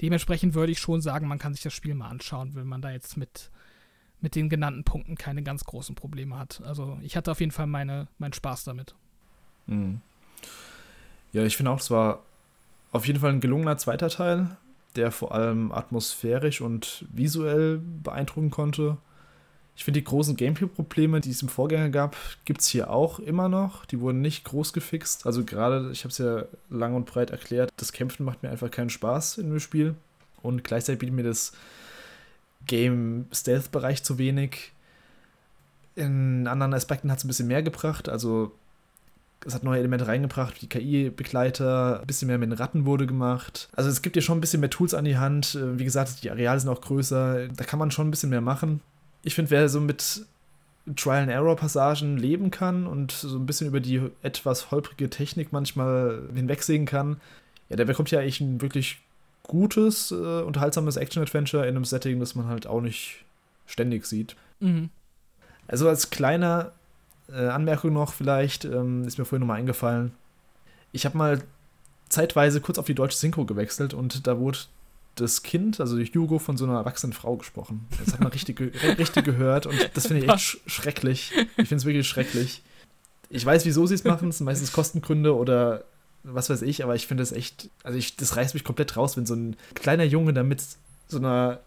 [0.01, 2.91] dementsprechend würde ich schon sagen, man kann sich das Spiel mal anschauen, wenn man da
[2.91, 3.51] jetzt mit
[4.22, 6.61] mit den genannten Punkten keine ganz großen Probleme hat.
[6.63, 8.95] Also ich hatte auf jeden Fall meine, meinen Spaß damit.
[9.67, 10.01] Mhm.
[11.34, 12.19] Ja, ich finde auch, es war
[12.91, 14.57] auf jeden Fall ein gelungener zweiter Teil,
[14.95, 18.97] der vor allem atmosphärisch und visuell beeindrucken konnte.
[19.76, 23.47] Ich finde, die großen Gameplay-Probleme, die es im Vorgänger gab, gibt es hier auch immer
[23.49, 23.86] noch.
[23.86, 25.26] Die wurden nicht groß gefixt.
[25.26, 28.69] Also gerade, ich habe es ja lang und breit erklärt, das Kämpfen macht mir einfach
[28.69, 29.95] keinen Spaß in dem Spiel.
[30.43, 31.53] Und gleichzeitig bietet mir das
[32.68, 34.72] Game-Stealth-Bereich zu wenig.
[35.95, 38.09] In anderen Aspekten hat es ein bisschen mehr gebracht.
[38.09, 38.51] Also
[39.45, 43.70] es hat neue Elemente reingebracht, wie KI-Begleiter, ein bisschen mehr mit den Ratten wurde gemacht.
[43.76, 45.57] Also es gibt ja schon ein bisschen mehr Tools an die Hand.
[45.59, 47.47] Wie gesagt, die Areale sind auch größer.
[47.47, 48.82] Da kann man schon ein bisschen mehr machen
[49.24, 50.26] ich finde, wer so mit
[50.95, 57.18] Trial-and-Error-Passagen leben kann und so ein bisschen über die etwas holprige Technik manchmal hinwegsehen kann,
[57.70, 58.99] ja, der bekommt ja eigentlich ein wirklich
[59.44, 63.24] gutes, äh, unterhaltsames Action-Adventure in einem Setting, das man halt auch nicht
[63.66, 64.36] ständig sieht.
[64.60, 64.89] Mhm.
[65.68, 66.74] Also als kleiner
[67.30, 70.14] äh, Anmerkung noch vielleicht, ähm, ist mir vorhin nochmal eingefallen,
[70.92, 71.44] ich habe mal
[72.10, 74.60] zeitweise kurz auf die deutsche Synchro gewechselt und da wurde
[75.16, 77.88] das Kind, also Hugo, von so einer erwachsenen Frau gesprochen.
[78.00, 78.60] Das hat man richtig,
[78.98, 81.32] richtig gehört und das finde ich echt sch schrecklich.
[81.58, 82.62] Ich finde es wirklich schrecklich.
[83.30, 85.86] Ich weiß, wieso sie es machen, es sind meistens Kostengründe oder
[86.24, 89.17] was weiß ich, aber ich finde es echt, also ich, das reißt mich komplett raus,
[89.17, 90.63] wenn so ein kleiner Junge da mit
[91.07, 91.59] so einer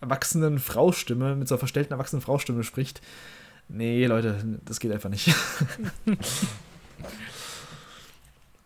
[0.00, 3.00] erwachsenen Fraustimme, mit so einer verstellten erwachsenen Fraustimme spricht.
[3.68, 5.34] Nee, Leute, das geht einfach nicht.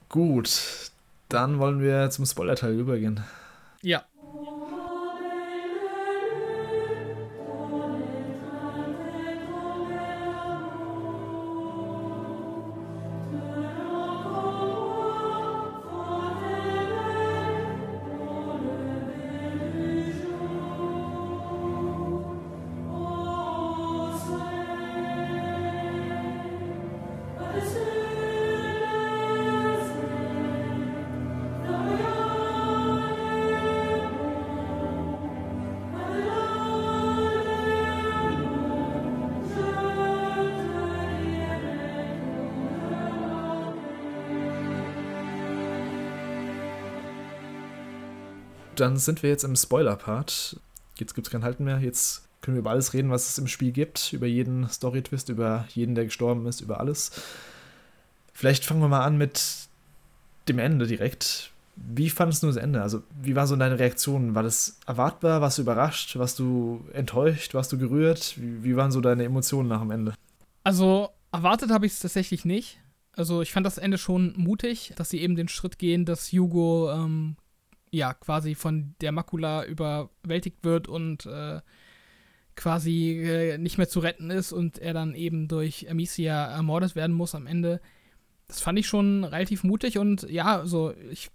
[0.09, 0.91] Gut,
[1.29, 3.21] dann wollen wir zum Spoiler-Teil übergehen.
[3.81, 4.05] Ja.
[48.83, 50.61] Dann sind wir jetzt im Spoiler-Part.
[50.99, 51.79] Jetzt gibt es kein Halten mehr.
[51.79, 54.13] Jetzt können wir über alles reden, was es im Spiel gibt.
[54.13, 57.13] Über jeden Story-Twist, über jeden, der gestorben ist, über alles.
[58.33, 59.41] Vielleicht fangen wir mal an mit
[60.49, 61.53] dem Ende direkt.
[61.77, 62.83] Wie fandest du das Ende?
[62.83, 64.35] Also, wie war so deine Reaktion?
[64.35, 65.41] War das erwartbar?
[65.41, 66.17] Warst du überrascht?
[66.17, 67.55] Warst du enttäuscht?
[67.55, 68.35] Warst du gerührt?
[68.37, 70.15] Wie, wie waren so deine Emotionen nach dem Ende?
[70.65, 72.81] Also, erwartet habe ich es tatsächlich nicht.
[73.13, 76.91] Also, ich fand das Ende schon mutig, dass sie eben den Schritt gehen, dass Hugo
[76.91, 77.37] ähm,
[77.93, 81.61] ja quasi von der Makula überwältigt wird und äh,
[82.57, 87.15] quasi äh, nicht mehr zu retten ist und er dann eben durch Amicia ermordet werden
[87.15, 87.81] muss am Ende.
[88.49, 91.31] Das fand ich schon relativ mutig und ja, so ich,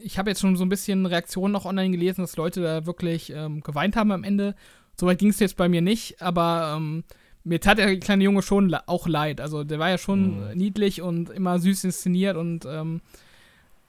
[0.00, 3.30] ich habe jetzt schon so ein bisschen Reaktionen noch online gelesen, dass Leute da wirklich
[3.30, 4.54] ähm, geweint haben am Ende.
[4.98, 7.04] Soweit ging es jetzt bei mir nicht, aber ähm,
[7.44, 9.40] mir tat der kleine Junge schon auch leid.
[9.40, 10.56] Also der war ja schon mhm.
[10.56, 13.00] niedlich und immer süß inszeniert und ähm,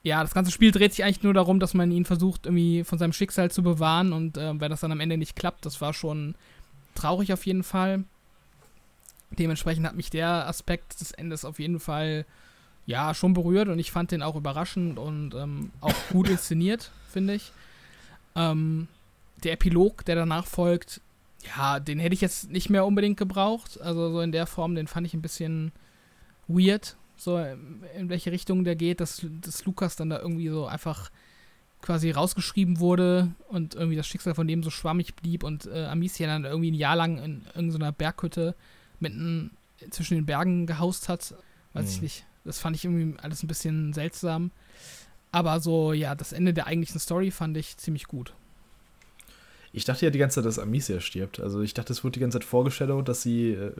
[0.08, 2.98] ja, das ganze Spiel dreht sich eigentlich nur darum, dass man ihn versucht, irgendwie von
[2.98, 5.92] seinem Schicksal zu bewahren und äh, wenn das dann am Ende nicht klappt, das war
[5.92, 6.34] schon
[6.94, 8.04] traurig auf jeden Fall.
[9.30, 12.24] Dementsprechend hat mich der Aspekt des Endes auf jeden Fall
[12.86, 17.34] ja schon berührt und ich fand den auch überraschend und ähm, auch gut inszeniert, finde
[17.34, 17.52] ich.
[18.34, 18.88] Ähm,
[19.44, 21.02] der Epilog, der danach folgt,
[21.56, 23.80] ja, den hätte ich jetzt nicht mehr unbedingt gebraucht.
[23.80, 25.70] Also so in der Form, den fand ich ein bisschen
[26.48, 31.10] weird, so in welche Richtung der geht, dass, dass Lukas dann da irgendwie so einfach
[31.80, 36.26] quasi rausgeschrieben wurde und irgendwie das Schicksal von dem so schwammig blieb und äh, Amicia
[36.26, 38.54] dann irgendwie ein Jahr lang in irgendeiner Berghütte
[38.98, 39.52] mitten
[39.90, 41.34] zwischen den Bergen gehaust hat.
[41.72, 41.90] Weiß mhm.
[41.90, 42.26] ich nicht.
[42.44, 44.50] Das fand ich irgendwie alles ein bisschen seltsam.
[45.30, 48.34] Aber so, ja, das Ende der eigentlichen Story fand ich ziemlich gut.
[49.72, 51.40] Ich dachte ja die ganze Zeit, dass Amicia stirbt.
[51.40, 53.72] Also ich dachte, es wurde die ganze Zeit vorgestellt, dass sie äh,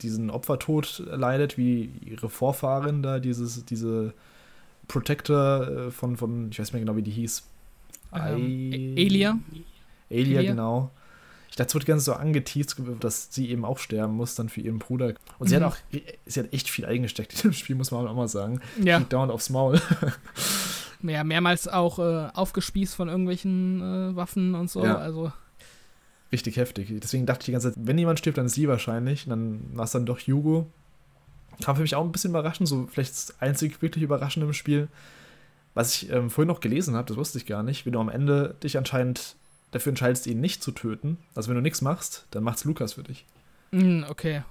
[0.00, 4.14] diesen Opfertod leidet, wie ihre Vorfahrin da, dieses, diese
[4.88, 7.42] Protector äh, von, von, ich weiß nicht mehr genau, wie die hieß.
[8.14, 9.38] Ähm, Elia.
[10.08, 10.90] Elia, Elia, genau.
[11.50, 14.34] Ich dachte, es wurde die ganze Zeit so angeteased, dass sie eben auch sterben muss,
[14.34, 15.12] dann für ihren Bruder.
[15.38, 15.64] Und sie mhm.
[15.64, 15.76] hat auch,
[16.24, 18.60] sie hat echt viel eingesteckt in dem Spiel, muss man auch mal sagen.
[18.82, 18.98] Ja.
[18.98, 19.78] Geht dauernd aufs Maul.
[21.04, 24.84] mehr, mehrmals auch äh, aufgespießt von irgendwelchen äh, Waffen und so.
[24.84, 24.96] Ja.
[24.96, 25.32] Also.
[26.30, 26.92] Richtig heftig.
[27.02, 29.26] Deswegen dachte ich die ganze Zeit, wenn jemand stirbt, dann ist sie wahrscheinlich.
[29.26, 30.70] Und dann war es dann doch Hugo.
[31.62, 34.88] Kam für mich auch ein bisschen überraschend, so vielleicht das einzig wirklich überraschende im Spiel.
[35.74, 38.08] Was ich ähm, vorhin noch gelesen habe, das wusste ich gar nicht, wenn du am
[38.08, 39.36] Ende dich anscheinend
[39.70, 43.02] dafür entscheidest, ihn nicht zu töten, also wenn du nichts machst, dann macht's Lukas für
[43.02, 43.24] dich.
[43.70, 44.42] Mm, okay.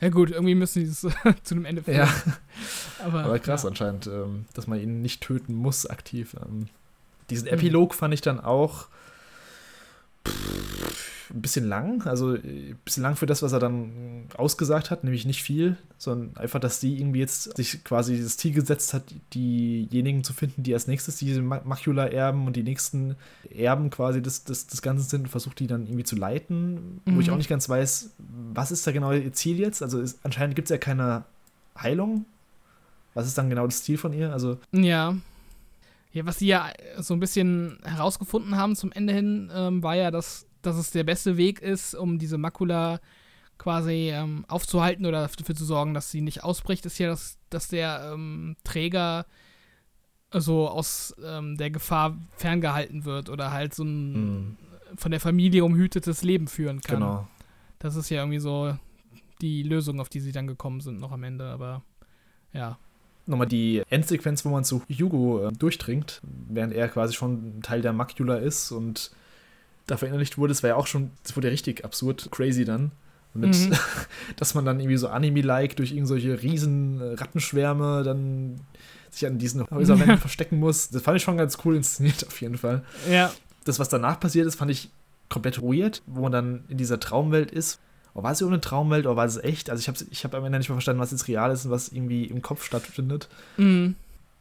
[0.00, 1.00] Ja gut, irgendwie müssen die es
[1.42, 1.98] zu einem Ende führen.
[1.98, 2.08] Ja.
[3.04, 3.68] Aber, Aber krass ja.
[3.68, 6.36] anscheinend, ähm, dass man ihn nicht töten muss aktiv.
[6.40, 6.68] Ähm,
[7.30, 7.54] diesen mhm.
[7.54, 8.88] Epilog fand ich dann auch.
[10.26, 15.04] Pff, ein bisschen lang, also ein bisschen lang für das, was er dann ausgesagt hat,
[15.04, 19.02] nämlich nicht viel, sondern einfach, dass die irgendwie jetzt sich quasi das Ziel gesetzt hat,
[19.34, 23.16] diejenigen zu finden, die als nächstes diese Macula erben und die nächsten
[23.50, 27.16] Erben quasi des, des, des Ganzen sind und versucht die dann irgendwie zu leiten, mhm.
[27.16, 27.34] wo ich mhm.
[27.34, 28.10] auch nicht ganz weiß,
[28.54, 29.82] was ist da genau ihr Ziel jetzt?
[29.82, 31.24] Also ist, anscheinend gibt es ja keine
[31.78, 32.24] Heilung.
[33.14, 34.32] Was ist dann genau das Ziel von ihr?
[34.32, 35.16] Also ja.
[36.12, 40.10] Ja, was sie ja so ein bisschen herausgefunden haben zum Ende hin, ähm, war ja,
[40.10, 43.00] dass, dass es der beste Weg ist, um diese Makula
[43.58, 47.68] quasi ähm, aufzuhalten oder dafür zu sorgen, dass sie nicht ausbricht, ist ja, dass, dass
[47.68, 49.26] der ähm, Träger
[50.32, 54.56] so aus ähm, der Gefahr ferngehalten wird oder halt so ein hm.
[54.96, 57.00] von der Familie umhütetes Leben führen kann.
[57.00, 57.28] Genau.
[57.78, 58.76] Das ist ja irgendwie so
[59.40, 61.82] die Lösung, auf die sie dann gekommen sind, noch am Ende, aber
[62.52, 62.78] ja
[63.28, 67.92] nochmal die Endsequenz, wo man zu Hugo äh, durchdringt, während er quasi schon Teil der
[67.92, 69.10] Macula ist und
[69.88, 70.52] da verinnerlicht wurde.
[70.52, 72.92] Das war ja auch schon, das wurde ja richtig absurd, crazy dann.
[73.34, 73.76] Mit, mhm.
[74.36, 78.60] dass man dann irgendwie so Anime-like durch irgendwelche riesen äh, Rattenschwärme dann
[79.10, 80.90] sich an diesen Häuserwänden verstecken muss.
[80.90, 82.84] Das fand ich schon ganz cool inszeniert, auf jeden Fall.
[83.10, 83.32] Ja.
[83.64, 84.90] Das, was danach passiert ist, fand ich
[85.28, 87.80] komplett weird, wo man dann in dieser Traumwelt ist
[88.18, 89.70] oh, war es eine Traumwelt oder war es echt?
[89.70, 91.70] Also ich habe ich hab am Ende nicht mehr verstanden, was jetzt real ist und
[91.70, 93.28] was irgendwie im Kopf stattfindet.
[93.56, 93.94] Mhm.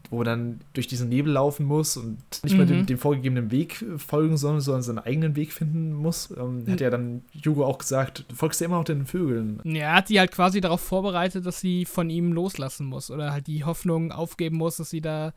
[0.10, 2.58] Wo dann durch diesen Nebel laufen muss und nicht mhm.
[2.58, 6.32] mehr dem, dem, vorgegebenen Weg folgen soll, sondern seinen eigenen Weg finden muss.
[6.38, 6.72] Ähm, mhm.
[6.72, 9.60] Hat ja dann Hugo auch gesagt, du folgst ja immer noch den Vögeln.
[9.64, 13.32] Ja, er hat die halt quasi darauf vorbereitet, dass sie von ihm loslassen muss oder
[13.32, 15.34] halt die Hoffnung aufgeben muss, dass sie da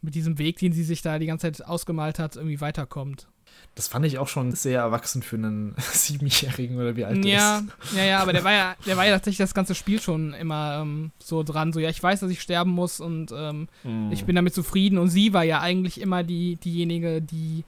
[0.00, 3.26] mit diesem Weg, den sie sich da die ganze Zeit ausgemalt hat, irgendwie weiterkommt.
[3.74, 7.96] Das fand ich auch schon sehr erwachsen für einen Siebenjährigen oder wie alt ja, ist.
[7.96, 10.80] Ja, ja, aber der war ja, der war ja tatsächlich das ganze Spiel schon immer
[10.82, 11.72] ähm, so dran.
[11.72, 14.12] So, ja, ich weiß, dass ich sterben muss und ähm, mm.
[14.12, 14.98] ich bin damit zufrieden.
[14.98, 17.64] Und sie war ja eigentlich immer die, diejenige, die,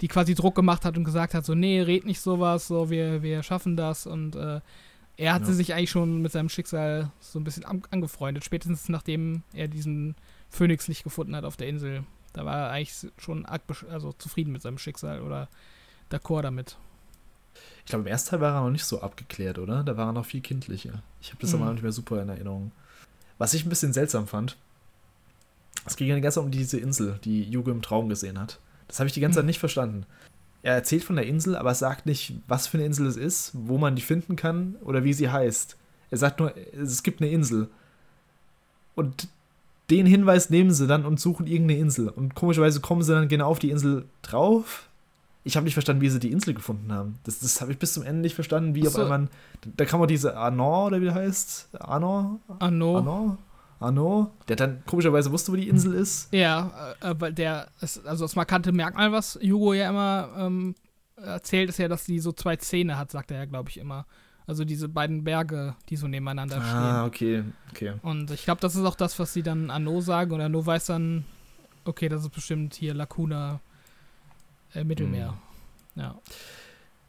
[0.00, 3.22] die quasi Druck gemacht hat und gesagt hat: so, nee, red nicht sowas, so, wir,
[3.22, 4.06] wir schaffen das.
[4.06, 4.60] Und äh,
[5.16, 5.52] er hatte ja.
[5.52, 10.14] sich eigentlich schon mit seinem Schicksal so ein bisschen angefreundet, spätestens nachdem er diesen
[10.48, 12.04] Phönix nicht gefunden hat auf der Insel.
[12.32, 15.48] Da war er eigentlich schon also zufrieden mit seinem Schicksal oder
[16.10, 16.76] d'accord damit.
[17.84, 19.82] Ich glaube, im ersten Teil war er noch nicht so abgeklärt, oder?
[19.82, 21.02] Da war er noch viel kindlicher.
[21.20, 21.56] Ich habe das mhm.
[21.56, 22.72] aber noch nicht mehr super in Erinnerung.
[23.38, 24.56] Was ich ein bisschen seltsam fand,
[25.86, 28.60] es ging ja die ganze Zeit um diese Insel, die Juge im Traum gesehen hat.
[28.86, 29.48] Das habe ich die ganze Zeit mhm.
[29.48, 30.06] nicht verstanden.
[30.62, 33.78] Er erzählt von der Insel, aber sagt nicht, was für eine Insel es ist, wo
[33.78, 35.76] man die finden kann oder wie sie heißt.
[36.10, 37.70] Er sagt nur, es gibt eine Insel.
[38.94, 39.28] Und
[39.90, 42.08] den Hinweis nehmen sie dann und suchen irgendeine Insel.
[42.08, 44.88] Und komischerweise kommen sie dann genau auf die Insel drauf.
[45.42, 47.18] Ich habe nicht verstanden, wie sie die Insel gefunden haben.
[47.24, 48.88] Das, das habe ich bis zum Ende nicht verstanden, wie so.
[48.88, 49.28] auf einmal.
[49.76, 51.68] Da kam auch diese Arnaud, oder wie der heißt?
[51.80, 52.40] Arnaud?
[52.58, 52.96] Arnaud.
[52.98, 53.38] Arnaud?
[53.80, 56.28] Arnaud, der dann komischerweise wusste, wo die Insel ist.
[56.32, 60.74] Ja, äh, weil der, ist, also das markante Merkmal, was Hugo ja immer ähm,
[61.16, 64.06] erzählt, ist ja, dass die so zwei Zähne hat, sagt er ja, glaube ich, immer.
[64.46, 66.78] Also diese beiden Berge, die so nebeneinander ah, stehen.
[66.78, 67.92] Ah, okay, okay.
[68.02, 70.32] Und ich glaube, das ist auch das, was sie dann Anno sagen.
[70.32, 71.24] Und Anno weiß dann,
[71.84, 73.60] okay, das ist bestimmt hier Lacuna
[74.74, 75.32] äh, Mittelmeer.
[75.94, 76.02] Mhm.
[76.02, 76.18] Ja.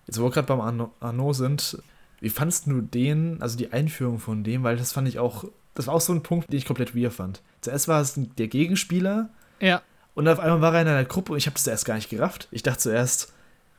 [0.08, 1.82] Jetzt, wo wir gerade beim Anno, Anno sind,
[2.20, 4.64] wie fandest du den, also die Einführung von dem?
[4.64, 7.14] Weil das fand ich auch, das war auch so ein Punkt, den ich komplett weird
[7.14, 7.42] fand.
[7.62, 9.30] Zuerst war es der Gegenspieler.
[9.60, 9.82] Ja.
[10.14, 12.10] Und auf einmal war er in einer Gruppe und ich habe das erst gar nicht
[12.10, 12.48] gerafft.
[12.52, 13.34] Ich dachte zuerst,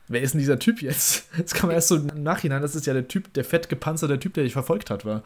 [0.07, 1.27] wer ist denn dieser Typ jetzt?
[1.37, 4.19] Jetzt kann man erst so im Nachhinein, das ist ja der Typ, der fett gepanzerte
[4.19, 5.23] Typ, der dich verfolgt hat, war.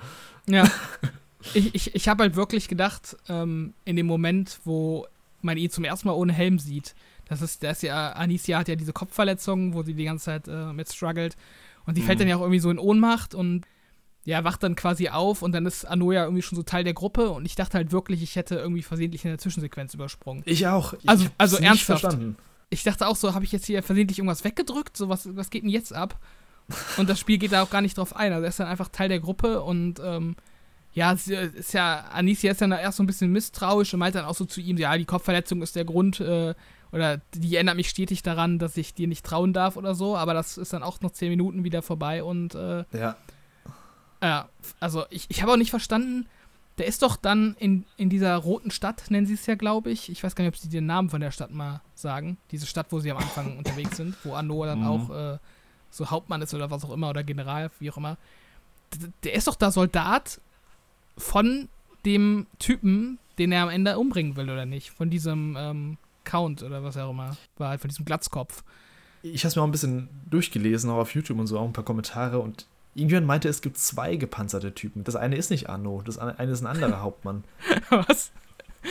[0.48, 0.70] Ja.
[1.54, 5.08] ich ich, ich habe halt wirklich gedacht, ähm, in dem Moment, wo
[5.42, 6.96] man ihn zum ersten Mal ohne Helm sieht,
[7.26, 10.48] das ist, das ist ja, Anicia hat ja diese Kopfverletzung, wo sie die ganze Zeit
[10.48, 11.36] äh, mit struggelt.
[11.86, 12.06] Und die mhm.
[12.06, 13.66] fällt dann ja auch irgendwie so in Ohnmacht und
[14.24, 17.30] ja, wacht dann quasi auf und dann ist Anoya irgendwie schon so Teil der Gruppe
[17.30, 20.44] und ich dachte halt wirklich, ich hätte irgendwie versehentlich in der Zwischensequenz übersprungen.
[20.46, 20.94] Ich auch.
[20.94, 22.02] Ich also, also ernsthaft.
[22.02, 22.36] Verstanden
[22.70, 24.98] ich dachte auch so, habe ich jetzt hier versehentlich irgendwas weggedrückt?
[24.98, 26.20] So, was, was geht denn jetzt ab?
[26.98, 28.34] Und das Spiel geht da auch gar nicht drauf ein.
[28.34, 30.36] Also er ist dann einfach Teil der Gruppe und ähm,
[30.94, 34.36] ja, ist ja, Anicia ist dann erst so ein bisschen misstrauisch und meint dann auch
[34.36, 36.56] so zu ihm, ja, die Kopfverletzung ist der Grund, äh,
[36.92, 40.34] oder die erinnert mich stetig daran, dass ich dir nicht trauen darf oder so, aber
[40.34, 43.16] das ist dann auch noch zehn Minuten wieder vorbei und äh, ja.
[44.24, 44.50] Ja,
[44.80, 46.28] also ich, ich habe auch nicht verstanden,
[46.78, 50.10] der ist doch dann in, in dieser roten Stadt, nennen sie es ja, glaube ich.
[50.10, 52.38] Ich weiß gar nicht, ob sie den Namen von der Stadt mal sagen.
[52.52, 54.88] Diese Stadt, wo sie am Anfang unterwegs sind, wo Anno dann mhm.
[54.88, 55.38] auch äh,
[55.90, 58.18] so Hauptmann ist oder was auch immer oder General, wie auch immer.
[58.96, 60.40] Der, der ist doch da Soldat
[61.18, 61.68] von
[62.06, 64.92] dem Typen, den er am Ende umbringen will, oder nicht?
[64.92, 67.36] Von diesem ähm, Count oder was auch immer.
[67.58, 68.64] War halt von diesem Glatzkopf.
[69.24, 71.74] Ich habe es mir auch ein bisschen durchgelesen, auch auf YouTube und so, auch ein
[71.74, 72.68] paar Kommentare und
[72.98, 75.04] Irgendjemand meinte, es gibt zwei gepanzerte Typen.
[75.04, 77.44] Das eine ist nicht Arno, das eine ist ein anderer Hauptmann.
[77.90, 78.32] Was?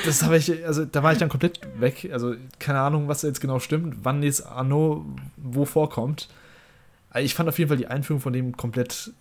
[0.04, 2.08] Das habe ich, also da war ich dann komplett weg.
[2.12, 5.06] Also keine Ahnung, was jetzt genau stimmt, wann jetzt Arno
[5.36, 6.28] wo vorkommt.
[7.10, 9.12] Also ich fand auf jeden Fall die Einführung von dem komplett.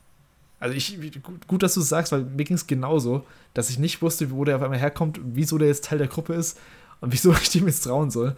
[0.60, 3.80] Also ich, gut, gut dass du es sagst, weil mir ging es genauso, dass ich
[3.80, 6.60] nicht wusste, wo der auf einmal herkommt, wieso der jetzt Teil der Gruppe ist
[7.02, 8.36] und wieso ich dem jetzt trauen soll.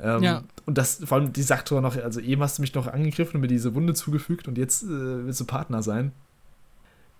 [0.00, 0.44] Ähm, ja.
[0.66, 3.36] Und das, vor allem, die sagt sogar noch, also eben hast du mich noch angegriffen
[3.36, 6.12] und mir diese Wunde zugefügt und jetzt äh, willst du Partner sein.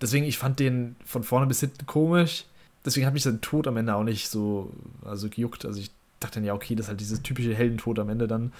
[0.01, 2.45] Deswegen, ich fand den von vorne bis hinten komisch.
[2.85, 4.73] Deswegen hat mich sein Tod am Ende auch nicht so
[5.05, 5.65] also gejuckt.
[5.65, 8.51] Also ich dachte dann, ja, okay, das ist halt dieses typische Heldentod am Ende dann,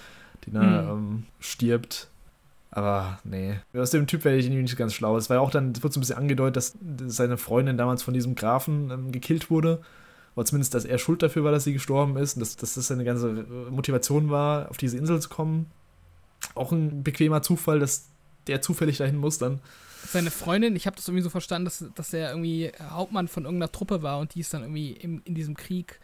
[0.45, 0.89] den er mhm.
[0.89, 2.09] ähm, stirbt.
[2.69, 5.17] Aber nee, aus dem Typ werde ich nicht ganz schlau.
[5.17, 6.77] Es war ja auch dann, es wird so ein bisschen angedeutet, dass
[7.07, 9.81] seine Freundin damals von diesem Grafen ähm, gekillt wurde.
[10.35, 12.87] Oder zumindest, dass er schuld dafür war, dass sie gestorben ist und dass, dass das
[12.87, 15.69] seine ganze Motivation war, auf diese Insel zu kommen.
[16.55, 18.07] Auch ein bequemer Zufall, dass
[18.47, 19.59] der zufällig dahin muss dann.
[20.07, 23.71] Seine Freundin, ich habe das irgendwie so verstanden, dass, dass er irgendwie Hauptmann von irgendeiner
[23.71, 25.99] Truppe war und die ist dann irgendwie im, in diesem Krieg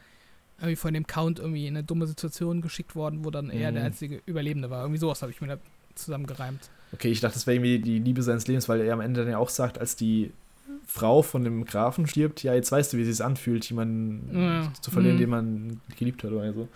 [0.60, 3.76] irgendwie von dem Count irgendwie in eine dumme Situation geschickt worden, wo dann er mhm.
[3.76, 4.84] der einzige Überlebende war.
[4.84, 5.58] Irgendwie sowas habe ich mir da
[5.96, 6.70] zusammengereimt.
[6.94, 9.32] Okay, ich dachte, das wäre irgendwie die Liebe seines Lebens, weil er am Ende dann
[9.32, 10.32] ja auch sagt, als die
[10.88, 14.74] Frau von dem Grafen stirbt, ja, jetzt weißt du, wie es sich anfühlt, jemanden ja.
[14.82, 15.20] zu verlieren, mhm.
[15.20, 16.68] den man geliebt hat oder so.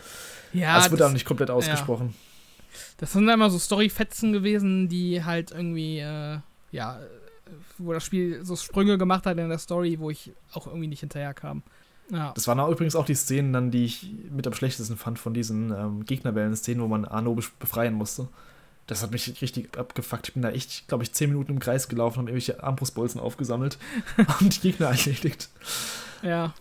[0.54, 0.76] Ja.
[0.76, 2.14] Das wird auch nicht komplett ausgesprochen.
[2.14, 2.80] Ja.
[2.98, 6.38] Das sind immer so Storyfetzen gewesen, die halt irgendwie, äh,
[6.72, 7.00] ja,
[7.78, 11.00] wo das Spiel so Sprünge gemacht hat in der Story, wo ich auch irgendwie nicht
[11.00, 11.64] hinterherkam.
[12.12, 12.34] Ja.
[12.36, 15.34] Das waren auch übrigens auch die Szenen dann, die ich mit am schlechtesten fand von
[15.34, 18.28] diesen ähm, Gegnerwellen-Szenen, wo man Arno befreien musste.
[18.88, 20.30] Das hat mich richtig abgefuckt.
[20.30, 23.78] Ich bin da echt, glaube ich, zehn Minuten im Kreis gelaufen, habe irgendwelche Armbrustbolzen aufgesammelt
[24.40, 25.50] und die Gegner erledigt.
[26.22, 26.54] Ja.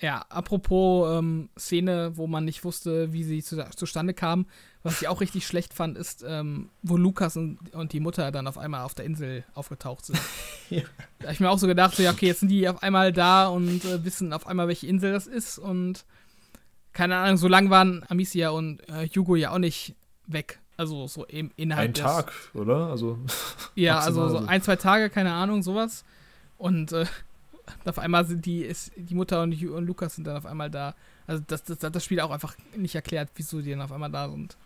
[0.00, 4.46] Ja, apropos ähm, Szene, wo man nicht wusste, wie sie zu, zustande kam,
[4.84, 8.46] was ich auch richtig schlecht fand, ist, ähm, wo Lukas und, und die Mutter dann
[8.46, 10.20] auf einmal auf der Insel aufgetaucht sind.
[10.70, 10.82] ja.
[11.18, 13.12] Da habe ich mir auch so gedacht, so, ja, okay, jetzt sind die auf einmal
[13.12, 16.04] da und äh, wissen auf einmal, welche Insel das ist und
[16.92, 19.96] keine Ahnung, so lang waren Amicia und äh, Hugo ja auch nicht
[20.26, 20.60] weg.
[20.76, 22.88] Also so im innerhalb Ein Tag, oder?
[22.88, 23.18] Also
[23.74, 26.04] ja, also so ein, zwei Tage, keine Ahnung, sowas.
[26.58, 27.06] Und äh,
[27.84, 30.94] auf einmal sind die, ist, die Mutter und, und, Lukas sind dann auf einmal da.
[31.26, 34.28] Also das, das, das Spiel auch einfach nicht erklärt, wieso die dann auf einmal da
[34.30, 34.56] sind.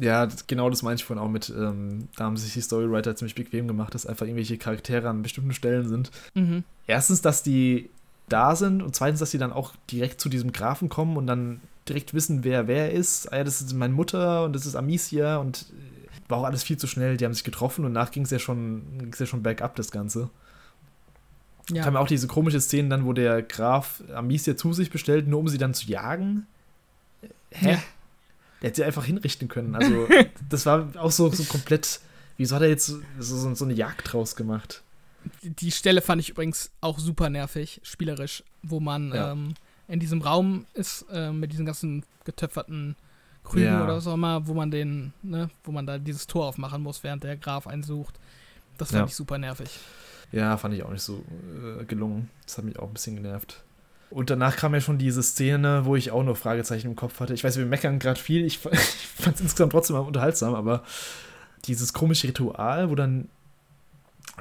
[0.00, 3.14] Ja, das, genau das meinte ich vorhin auch mit, ähm, da haben sich die Storywriter
[3.14, 6.10] ziemlich bequem gemacht, dass einfach irgendwelche Charaktere an bestimmten Stellen sind.
[6.34, 6.64] Mhm.
[6.86, 7.90] Erstens, dass die
[8.28, 11.60] da sind und zweitens, dass sie dann auch direkt zu diesem Grafen kommen und dann
[11.88, 13.32] direkt wissen, wer wer ist.
[13.32, 16.62] Ah ja, das ist meine Mutter und das ist Amicia und äh, war auch alles
[16.62, 17.16] viel zu schnell.
[17.16, 19.90] Die haben sich getroffen und nach ging es ja schon, ging's ja schon bergab, das
[19.90, 20.30] Ganze.
[21.70, 21.84] Ja.
[21.84, 25.48] Kam auch diese komische Szene dann, wo der Graf Amicia zu sich bestellt, nur um
[25.48, 26.46] sie dann zu jagen.
[27.50, 27.72] Hä?
[27.72, 27.82] Ja.
[28.60, 29.74] Der hätte sie einfach hinrichten können.
[29.74, 30.08] Also,
[30.48, 32.00] das war auch so, so komplett.
[32.36, 34.82] Wieso hat er jetzt so, so, so eine Jagd draus gemacht?
[35.42, 39.32] Die Stelle fand ich übrigens auch super nervig, spielerisch, wo man ja.
[39.32, 39.54] ähm,
[39.92, 42.96] in diesem Raum ist, äh, mit diesen ganzen getöpferten
[43.44, 43.84] Krügen ja.
[43.84, 47.04] oder was auch immer, wo man den, ne, wo man da dieses Tor aufmachen muss,
[47.04, 48.18] während der Graf einsucht.
[48.78, 49.06] Das fand ja.
[49.06, 49.68] ich super nervig.
[50.32, 51.22] Ja, fand ich auch nicht so
[51.78, 52.30] äh, gelungen.
[52.46, 53.62] Das hat mich auch ein bisschen genervt.
[54.08, 57.34] Und danach kam ja schon diese Szene, wo ich auch nur Fragezeichen im Kopf hatte.
[57.34, 58.46] Ich weiß, wir meckern gerade viel.
[58.46, 60.84] Ich, ich fand es insgesamt trotzdem unterhaltsam, aber
[61.66, 63.28] dieses komische Ritual, wo dann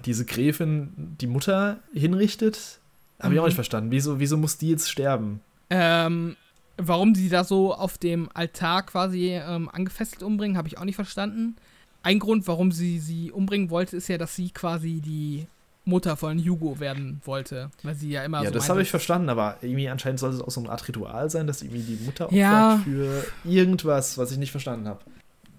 [0.06, 2.80] diese Gräfin die Mutter hinrichtet,
[3.22, 3.56] habe ich auch nicht mhm.
[3.56, 3.92] verstanden.
[3.92, 5.42] Wieso, wieso muss die jetzt sterben?
[5.70, 6.36] Ähm,
[6.78, 10.96] warum sie da so auf dem Altar quasi ähm, angefesselt umbringen, habe ich auch nicht
[10.96, 11.56] verstanden.
[12.04, 15.46] Ein Grund, warum sie sie umbringen wollte, ist ja, dass sie quasi die
[15.86, 19.30] Mutter von Hugo werden wollte, weil sie ja immer ja, so das habe ich verstanden,
[19.30, 22.26] aber irgendwie anscheinend soll es auch so eine Art Ritual sein, dass irgendwie die Mutter
[22.26, 22.82] opfert ja.
[22.84, 25.00] für irgendwas, was ich nicht verstanden habe.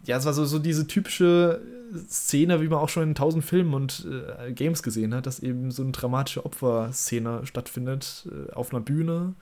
[0.04, 1.60] Ja, es war so, so diese typische
[2.08, 5.70] Szene, wie man auch schon in tausend Filmen und äh, Games gesehen hat, dass eben
[5.70, 9.34] so eine dramatische Opferszene stattfindet äh, auf einer Bühne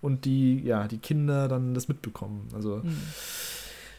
[0.00, 2.48] und die, ja, die Kinder dann das mitbekommen.
[2.54, 2.76] Also.
[2.82, 2.96] Mhm.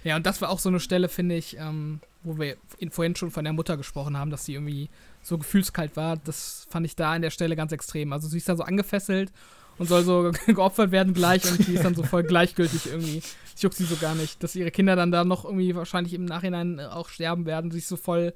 [0.03, 2.55] Ja, und das war auch so eine Stelle, finde ich, ähm, wo wir
[2.89, 4.89] vorhin schon von der Mutter gesprochen haben, dass sie irgendwie
[5.21, 6.17] so gefühlskalt war.
[6.17, 8.13] Das fand ich da an der Stelle ganz extrem.
[8.13, 9.31] Also sie ist da so angefesselt
[9.79, 13.21] und soll so geopfert werden gleich und die ist dann so voll gleichgültig irgendwie.
[13.55, 16.25] Es juckt sie so gar nicht, dass ihre Kinder dann da noch irgendwie wahrscheinlich im
[16.25, 17.71] Nachhinein auch sterben werden.
[17.71, 18.33] Sie ist so voll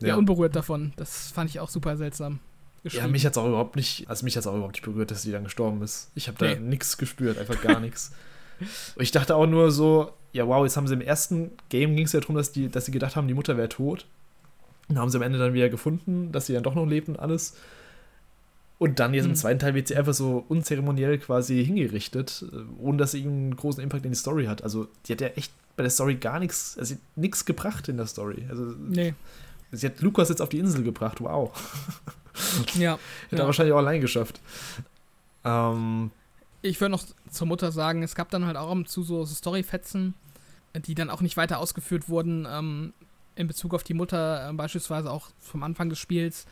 [0.00, 0.08] ja.
[0.08, 0.92] ja unberührt davon.
[0.96, 2.40] Das fand ich auch super seltsam.
[2.82, 5.22] Ja, mich hat es auch überhaupt nicht, also mich hat auch überhaupt nicht berührt, dass
[5.22, 6.10] sie dann gestorben ist.
[6.14, 6.60] Ich habe da nee.
[6.60, 8.12] nichts gespürt, einfach gar nichts.
[8.96, 12.12] Ich dachte auch nur so, ja wow, jetzt haben sie im ersten Game ging es
[12.12, 14.06] ja darum, dass, die, dass sie gedacht haben, die Mutter wäre tot.
[14.88, 17.18] Und haben sie am Ende dann wieder gefunden, dass sie dann doch noch lebt und
[17.18, 17.56] alles.
[18.80, 19.36] Und dann jetzt im mhm.
[19.36, 23.82] zweiten Teil wird sie einfach so unzeremoniell quasi hingerichtet, äh, ohne dass sie einen großen
[23.82, 24.64] Impact in die Story hat.
[24.64, 28.06] Also die hat ja echt bei der Story gar nichts, also nichts gebracht in der
[28.06, 28.46] Story.
[28.48, 29.12] Also nee.
[29.70, 31.52] sie hat Lukas jetzt auf die Insel gebracht, wow.
[32.74, 32.98] ja.
[33.24, 33.42] Hätte ja.
[33.42, 34.40] er wahrscheinlich auch allein geschafft.
[35.44, 36.10] Ähm,
[36.62, 40.14] ich würde noch zur Mutter sagen, es gab dann halt auch zu so, so Storyfetzen,
[40.74, 42.94] die dann auch nicht weiter ausgeführt wurden, ähm,
[43.34, 46.46] in Bezug auf die Mutter, äh, beispielsweise auch vom Anfang des Spiels.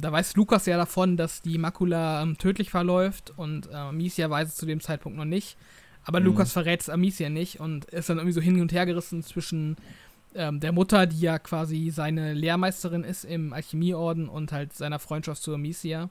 [0.00, 4.48] Da weiß Lukas ja davon, dass die Makula ähm, tödlich verläuft und äh, Amicia weiß
[4.48, 5.56] es zu dem Zeitpunkt noch nicht.
[6.04, 6.26] Aber mhm.
[6.26, 9.76] Lukas verrät es Amicia nicht und ist dann irgendwie so hin und her gerissen zwischen
[10.34, 15.42] ähm, der Mutter, die ja quasi seine Lehrmeisterin ist im Alchemieorden und halt seiner Freundschaft
[15.42, 16.10] zu Amicia.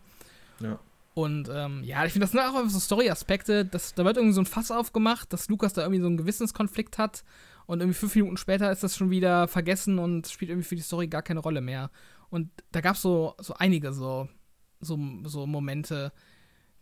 [0.59, 0.79] Ja.
[1.13, 3.65] Und ähm, ja, ich finde, das sind auch so Story-Aspekte.
[3.65, 7.23] Da wird irgendwie so ein Fass aufgemacht, dass Lukas da irgendwie so einen Gewissenskonflikt hat.
[7.65, 10.83] Und irgendwie fünf Minuten später ist das schon wieder vergessen und spielt irgendwie für die
[10.83, 11.89] Story gar keine Rolle mehr.
[12.29, 14.27] Und da gab es so, so einige so,
[14.79, 16.11] so, so Momente,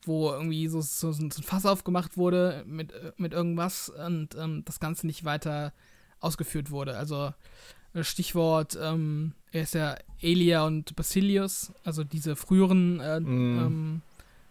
[0.03, 4.79] wo irgendwie so, so, so, ein Fass aufgemacht wurde mit, mit irgendwas und ähm, das
[4.79, 5.73] Ganze nicht weiter
[6.19, 6.97] ausgeführt wurde.
[6.97, 7.33] Also
[7.93, 13.59] äh, Stichwort, ähm, er ist ja Elia und Basilius, also diese früheren äh, mm.
[13.59, 14.01] ähm,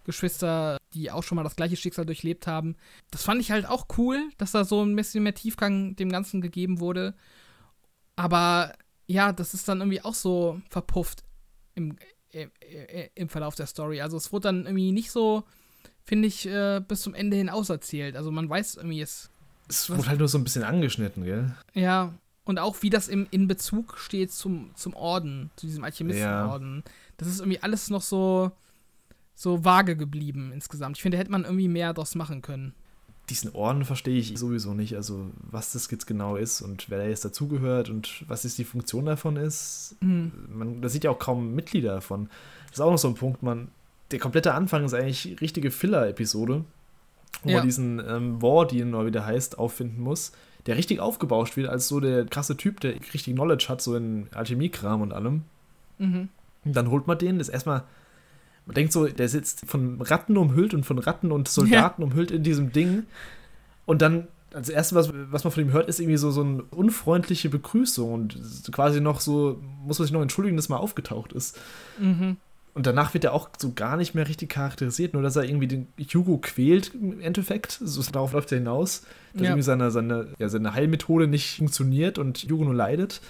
[0.05, 2.77] Geschwister, die auch schon mal das gleiche Schicksal durchlebt haben.
[3.11, 6.41] Das fand ich halt auch cool, dass da so ein bisschen mehr Tiefgang dem Ganzen
[6.41, 7.15] gegeben wurde.
[8.17, 8.73] Aber
[9.07, 11.25] ja, das ist dann irgendwie auch so verpufft
[11.75, 11.97] im,
[12.31, 12.51] im,
[13.15, 14.01] im Verlauf der Story.
[14.01, 15.45] Also es wurde dann irgendwie nicht so,
[16.05, 18.17] finde ich, äh, bis zum Ende hin auserzählt.
[18.17, 19.31] Also man weiß irgendwie, es.
[19.69, 21.55] Es wurde halt nur so ein bisschen angeschnitten, gell?
[21.73, 22.13] Ja,
[22.45, 26.83] und auch wie das im, in Bezug steht zum, zum Orden, zu diesem Alchemistenorden.
[26.85, 26.93] Ja.
[27.17, 28.53] Das ist irgendwie alles noch so,
[29.35, 30.99] so vage geblieben insgesamt.
[30.99, 32.75] Ich finde, da hätte man irgendwie mehr draus machen können.
[33.31, 37.05] Diesen Orden verstehe ich sowieso nicht, also was das jetzt genau ist und wer da
[37.07, 39.97] jetzt dazugehört und was jetzt die Funktion davon ist.
[40.01, 40.33] Mhm.
[40.53, 42.29] Man, da sieht ja auch kaum Mitglieder davon.
[42.67, 43.69] Das ist auch noch so ein Punkt, man,
[44.11, 46.65] der komplette Anfang ist eigentlich richtige Filler-Episode,
[47.43, 47.57] wo ja.
[47.57, 50.33] man diesen ähm, Wardian, oder wie der heißt, auffinden muss
[50.67, 54.29] der richtig aufgebauscht wird als so der krasse Typ, der richtig Knowledge hat, so in
[54.33, 55.43] Alchemiekram und allem.
[55.99, 56.29] Mhm.
[56.65, 57.85] Und dann holt man den, das erstmal,
[58.67, 62.09] man denkt so, der sitzt von Ratten umhüllt und von Ratten und Soldaten ja.
[62.09, 63.05] umhüllt in diesem Ding.
[63.87, 66.63] Und dann, als erstes, was, was man von ihm hört, ist irgendwie so, so eine
[66.71, 68.39] unfreundliche Begrüßung und
[68.73, 71.59] quasi noch so, muss man sich noch entschuldigen, dass mal aufgetaucht ist.
[71.99, 72.39] Mhm.
[72.75, 75.69] Und danach wird er auch so gar nicht mehr richtig charakterisiert, nur dass er irgendwie
[75.69, 77.79] den Hugo quält im Endeffekt.
[77.81, 79.49] So, darauf läuft er hinaus, dass ja.
[79.51, 83.21] irgendwie seine, seine, ja, seine Heilmethode nicht funktioniert und Hugo nur leidet.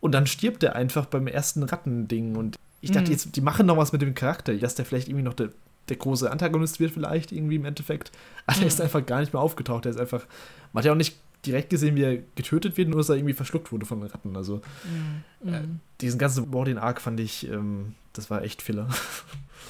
[0.00, 2.34] Und dann stirbt er einfach beim ersten Rattending.
[2.34, 3.12] Und ich dachte, mhm.
[3.12, 5.50] jetzt, die machen noch was mit dem Charakter, dass der vielleicht irgendwie noch der,
[5.88, 8.12] der große Antagonist wird, vielleicht irgendwie im Endeffekt.
[8.46, 8.62] Aber mhm.
[8.62, 9.86] er ist einfach gar nicht mehr aufgetaucht.
[9.86, 10.26] Er ist einfach.
[10.72, 11.16] Man hat ja auch nicht
[11.46, 14.36] direkt gesehen, wie er getötet wird, nur dass er irgendwie verschluckt wurde von den Ratten.
[14.36, 15.52] Also mhm.
[15.52, 15.80] äh, mhm.
[16.00, 18.88] diesen ganzen Warden-Arc fand ich, ähm, das war echt Filler.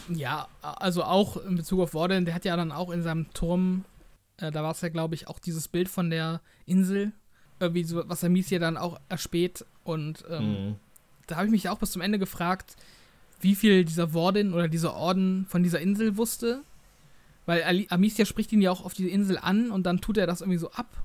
[0.09, 3.85] Ja, also auch in Bezug auf Warden, der hat ja dann auch in seinem Turm,
[4.37, 7.13] äh, da war es ja, glaube ich, auch dieses Bild von der Insel,
[7.61, 9.65] irgendwie so, was Amicia dann auch erspäht.
[9.83, 10.75] Und ähm, mhm.
[11.27, 12.77] da habe ich mich auch bis zum Ende gefragt,
[13.41, 16.61] wie viel dieser Warden oder dieser Orden von dieser Insel wusste.
[17.47, 20.41] Weil Amicia spricht ihn ja auch auf diese Insel an und dann tut er das
[20.41, 21.05] irgendwie so ab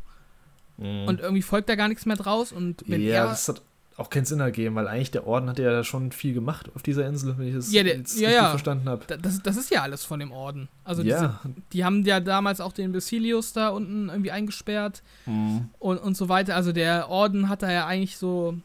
[0.80, 1.08] Mhm.
[1.08, 2.52] Und irgendwie folgt da gar nichts mehr draus.
[2.52, 3.62] Und wenn ja, er, das hat
[3.98, 7.06] auch keinen Sinn ergeben, weil eigentlich der Orden hat ja schon viel gemacht auf dieser
[7.06, 8.50] Insel, wenn ich das ja, der, jetzt ja, ja.
[8.50, 9.06] verstanden habe.
[9.18, 10.70] Das, das ist ja alles von dem Orden.
[10.86, 11.42] Also ja.
[11.44, 15.70] Diese, die haben ja damals auch den Basilius da unten irgendwie eingesperrt mhm.
[15.80, 16.56] und, und so weiter.
[16.56, 18.56] Also der Orden hat da ja eigentlich so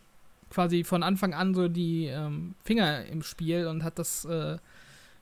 [0.54, 4.56] quasi von Anfang an so die ähm, Finger im Spiel und hat das, äh,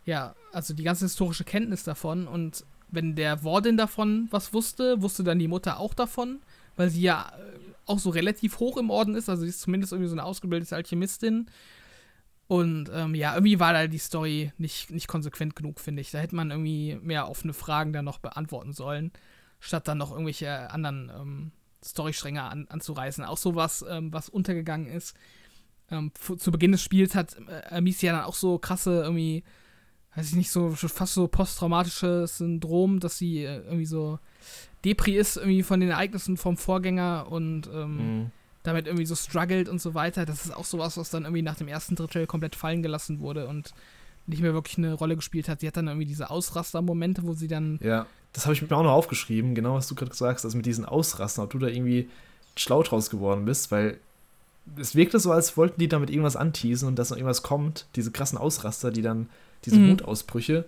[0.04, 2.26] ja, also die ganze historische Kenntnis davon.
[2.28, 6.40] Und wenn der Warden davon was wusste, wusste dann die Mutter auch davon
[6.76, 9.28] weil sie ja äh, auch so relativ hoch im Orden ist.
[9.28, 11.46] Also sie ist zumindest irgendwie so eine ausgebildete Alchemistin.
[12.48, 16.10] Und ähm, ja, irgendwie war da die Story nicht, nicht konsequent genug, finde ich.
[16.10, 19.10] Da hätte man irgendwie mehr offene Fragen dann noch beantworten sollen,
[19.59, 21.52] statt dann noch irgendwelche anderen ähm,
[21.84, 23.24] Storystränge an, anzureißen.
[23.24, 25.14] Auch sowas, ähm, was untergegangen ist.
[25.90, 29.44] Ähm, zu Beginn des Spiels hat äh, Amicia dann auch so krasse, irgendwie,
[30.14, 34.18] weiß ich nicht, so fast so posttraumatisches Syndrom, dass sie äh, irgendwie so
[34.84, 38.30] Depri ist irgendwie von den Ereignissen vom Vorgänger und ähm, mhm.
[38.62, 40.24] damit irgendwie so struggelt und so weiter.
[40.24, 43.46] Das ist auch sowas, was dann irgendwie nach dem ersten Drittel komplett fallen gelassen wurde
[43.48, 43.74] und
[44.26, 45.60] nicht mehr wirklich eine Rolle gespielt hat.
[45.60, 47.78] Sie hat dann irgendwie diese Ausraster-Momente, wo sie dann.
[47.82, 50.66] Ja, das habe ich mir auch noch aufgeschrieben, genau was du gerade sagst, also mit
[50.66, 52.08] diesen Ausrastern, ob du da irgendwie
[52.56, 53.98] schlau draus geworden bist, weil
[54.76, 58.10] es wirkte so, als wollten die damit irgendwas anteasen und dass noch irgendwas kommt, diese
[58.10, 59.28] krassen Ausraster, die dann,
[59.64, 59.88] diese mhm.
[59.88, 60.64] Mutausbrüche.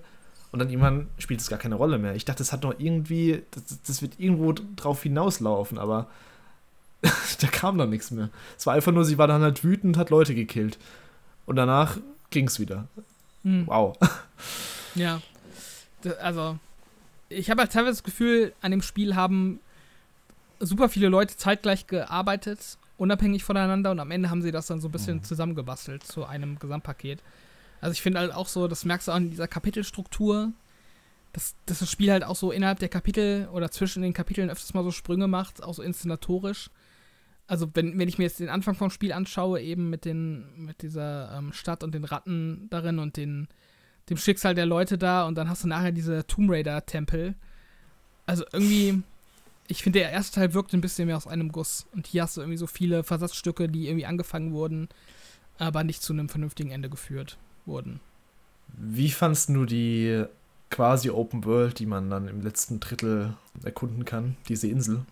[0.51, 2.15] Und dann irgendwann spielt es gar keine Rolle mehr.
[2.15, 6.09] Ich dachte, das hat noch irgendwie, das, das wird irgendwo drauf hinauslaufen, aber
[7.41, 8.31] da kam dann nichts mehr.
[8.57, 10.79] Es war einfach nur, sie war dann halt wütend, hat Leute gekillt.
[11.47, 11.99] Und danach
[12.31, 12.89] ging es wieder.
[13.45, 13.67] Hm.
[13.67, 13.97] Wow.
[14.97, 15.21] Ja.
[16.21, 16.57] Also,
[17.29, 19.59] ich habe halt teilweise das Gefühl, an dem Spiel haben
[20.61, 24.87] super viele Leute zeitgleich gearbeitet, unabhängig voneinander, und am Ende haben sie das dann so
[24.87, 25.25] ein bisschen mhm.
[25.25, 27.25] zusammengebastelt zu einem Gesamtpaket.
[27.81, 30.53] Also ich finde halt auch so, das merkst du auch in dieser Kapitelstruktur,
[31.33, 34.75] dass, dass das Spiel halt auch so innerhalb der Kapitel oder zwischen den Kapiteln öfters
[34.75, 36.71] mal so Sprünge macht, auch so inszenatorisch.
[37.47, 40.83] Also wenn, wenn ich mir jetzt den Anfang vom Spiel anschaue, eben mit den, mit
[40.83, 43.49] dieser ähm, Stadt und den Ratten darin und den,
[44.09, 47.35] dem Schicksal der Leute da und dann hast du nachher diese Tomb Raider-Tempel.
[48.27, 49.03] Also irgendwie,
[49.69, 51.87] ich finde, der erste Teil wirkt ein bisschen mehr aus einem Guss.
[51.93, 54.89] Und hier hast du irgendwie so viele Versatzstücke, die irgendwie angefangen wurden,
[55.59, 58.01] aber nicht zu einem vernünftigen Ende geführt wurden.
[58.69, 60.25] Wie fandst du die
[60.71, 65.05] quasi Open World, die man dann im letzten Drittel erkunden kann, diese Insel?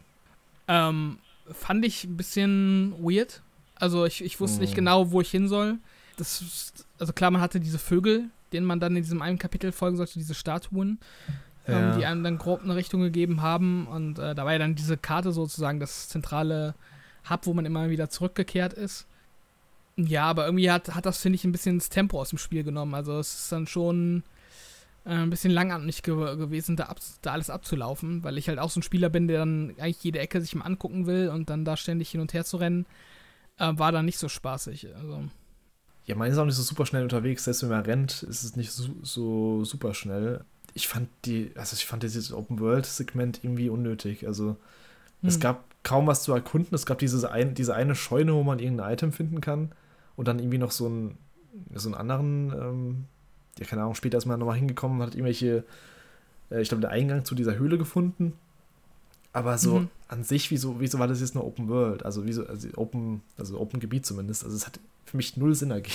[0.67, 1.19] Ähm,
[1.51, 3.43] fand ich ein bisschen weird.
[3.74, 4.77] Also ich, ich wusste nicht hm.
[4.77, 5.78] genau, wo ich hin soll.
[6.16, 9.97] Das, also klar, man hatte diese Vögel, denen man dann in diesem einen Kapitel folgen
[9.97, 10.98] sollte, diese Statuen,
[11.66, 11.93] ähm, ja.
[11.93, 13.86] ähm, die einem dann grob eine Richtung gegeben haben.
[13.86, 16.74] Und äh, da war ja dann diese Karte sozusagen das zentrale
[17.28, 19.06] Hub, wo man immer wieder zurückgekehrt ist.
[19.97, 22.64] Ja, aber irgendwie hat, hat das, finde ich, ein bisschen das Tempo aus dem Spiel
[22.64, 22.94] genommen.
[22.94, 24.23] Also es ist dann schon
[25.05, 28.81] ein bisschen langatmig ge gewesen, da, ab, da, alles abzulaufen, weil ich halt auch so
[28.81, 31.77] ein Spieler bin, der dann eigentlich jede Ecke sich mal angucken will und dann da
[31.77, 32.87] ständig hin und her zu rennen,
[33.59, 34.95] äh, war dann nicht so spaßig.
[34.95, 35.24] Also.
[36.07, 38.55] Ja, man ist auch nicht so super schnell unterwegs, selbst wenn man rennt, ist es
[38.55, 40.45] nicht so, so super schnell.
[40.74, 44.27] Ich fand die, also ich fand dieses Open-World-Segment irgendwie unnötig.
[44.27, 44.57] Also
[45.20, 45.29] hm.
[45.29, 46.74] es gab kaum was zu erkunden.
[46.74, 49.73] Es gab dieses ein, diese eine Scheune, wo man irgendein Item finden kann
[50.16, 51.19] und dann irgendwie noch so, ein,
[51.74, 53.05] so einen anderen ähm,
[53.59, 55.65] ja, keine Ahnung, später ist man nochmal hingekommen, hat irgendwelche,
[56.51, 58.35] äh, ich glaube, der Eingang zu dieser Höhle gefunden.
[59.33, 59.89] Aber so mhm.
[60.09, 62.05] an sich, wieso, wieso war das jetzt nur Open World?
[62.05, 64.45] Also, wieso, also Open, also Open Gebiet zumindest.
[64.45, 65.95] Also, es hat für mich null Sinn ergeben.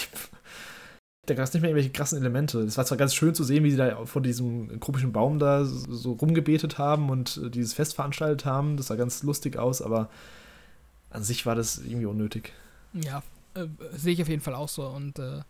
[1.28, 2.60] Da gab es nicht mehr irgendwelche krassen Elemente.
[2.62, 5.66] Es war zwar ganz schön zu sehen, wie sie da vor diesem komischen Baum da
[5.66, 8.78] so rumgebetet haben und äh, dieses Fest veranstaltet haben.
[8.78, 10.10] Das sah ganz lustig aus, aber
[11.10, 12.54] an sich war das irgendwie unnötig.
[12.94, 13.22] Ja,
[13.56, 14.88] äh, sehe ich auf jeden Fall auch so.
[14.88, 15.42] Und äh,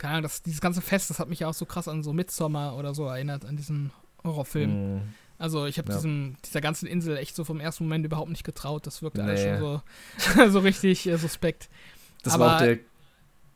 [0.00, 2.12] keine Ahnung, das, dieses ganze Fest, das hat mich ja auch so krass an so
[2.12, 3.92] Midsommar oder so erinnert, an diesen
[4.24, 4.96] Horrorfilm.
[4.96, 5.02] Mm.
[5.38, 6.00] Also ich habe ja.
[6.44, 8.86] dieser ganzen Insel echt so vom ersten Moment überhaupt nicht getraut.
[8.86, 9.30] Das wirkte nee.
[9.30, 11.68] alles schon so, so richtig äh, suspekt.
[12.22, 12.78] Das Aber, war auch der,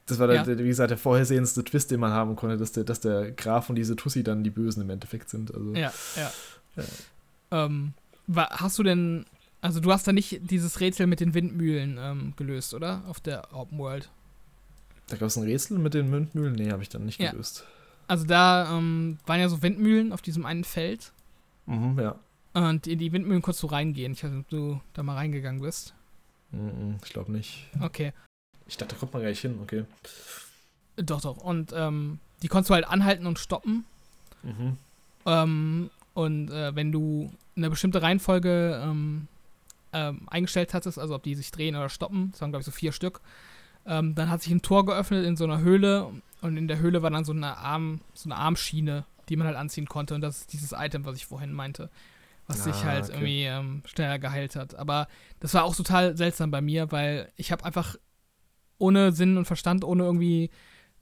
[0.06, 0.42] das war ja.
[0.44, 3.70] der, wie gesagt, der vorhersehendste Twist, den man haben konnte, dass der, dass der Graf
[3.70, 5.54] und diese Tussi dann die Bösen im Endeffekt sind.
[5.54, 6.32] Also, ja, ja.
[6.76, 7.64] ja.
[7.64, 7.94] Ähm,
[8.26, 9.24] war, hast du denn,
[9.62, 13.02] also du hast da nicht dieses Rätsel mit den Windmühlen ähm, gelöst, oder?
[13.08, 14.10] Auf der Open World.
[15.09, 16.55] Da gab es ein Rätsel mit den Windmühlen?
[16.55, 17.31] Nee, habe ich dann nicht ja.
[17.31, 17.64] gelöst.
[18.06, 21.12] Also da ähm, waren ja so Windmühlen auf diesem einen Feld.
[21.66, 22.18] Mhm, ja.
[22.55, 24.12] Und in die Windmühlen kurz so reingehen.
[24.12, 25.94] Ich weiß nicht, ob du da mal reingegangen bist.
[26.52, 27.68] Mhm, ich glaube nicht.
[27.81, 28.12] Okay.
[28.66, 29.85] Ich dachte, da kommt man gar nicht hin, okay.
[30.97, 31.39] Doch, doch.
[31.39, 33.85] Und ähm, die konntest du halt anhalten und stoppen.
[34.43, 34.78] Mhm.
[35.26, 39.28] Ähm, und äh, wenn du eine bestimmte Reihenfolge ähm,
[39.93, 42.72] ähm, eingestellt hattest, also ob die sich drehen oder stoppen, das waren glaube ich so
[42.72, 43.20] vier Stück,
[43.86, 47.02] ähm, dann hat sich ein Tor geöffnet in so einer Höhle und in der Höhle
[47.02, 50.15] war dann so eine, Arm, so eine Armschiene, die man halt anziehen konnte.
[50.15, 51.90] Und das ist dieses Item, was ich vorhin meinte,
[52.47, 53.12] was ah, sich halt okay.
[53.15, 54.74] irgendwie ähm, schneller geheilt hat.
[54.74, 55.09] Aber
[55.40, 57.97] das war auch total seltsam bei mir, weil ich habe einfach
[58.78, 60.51] ohne Sinn und Verstand, ohne irgendwie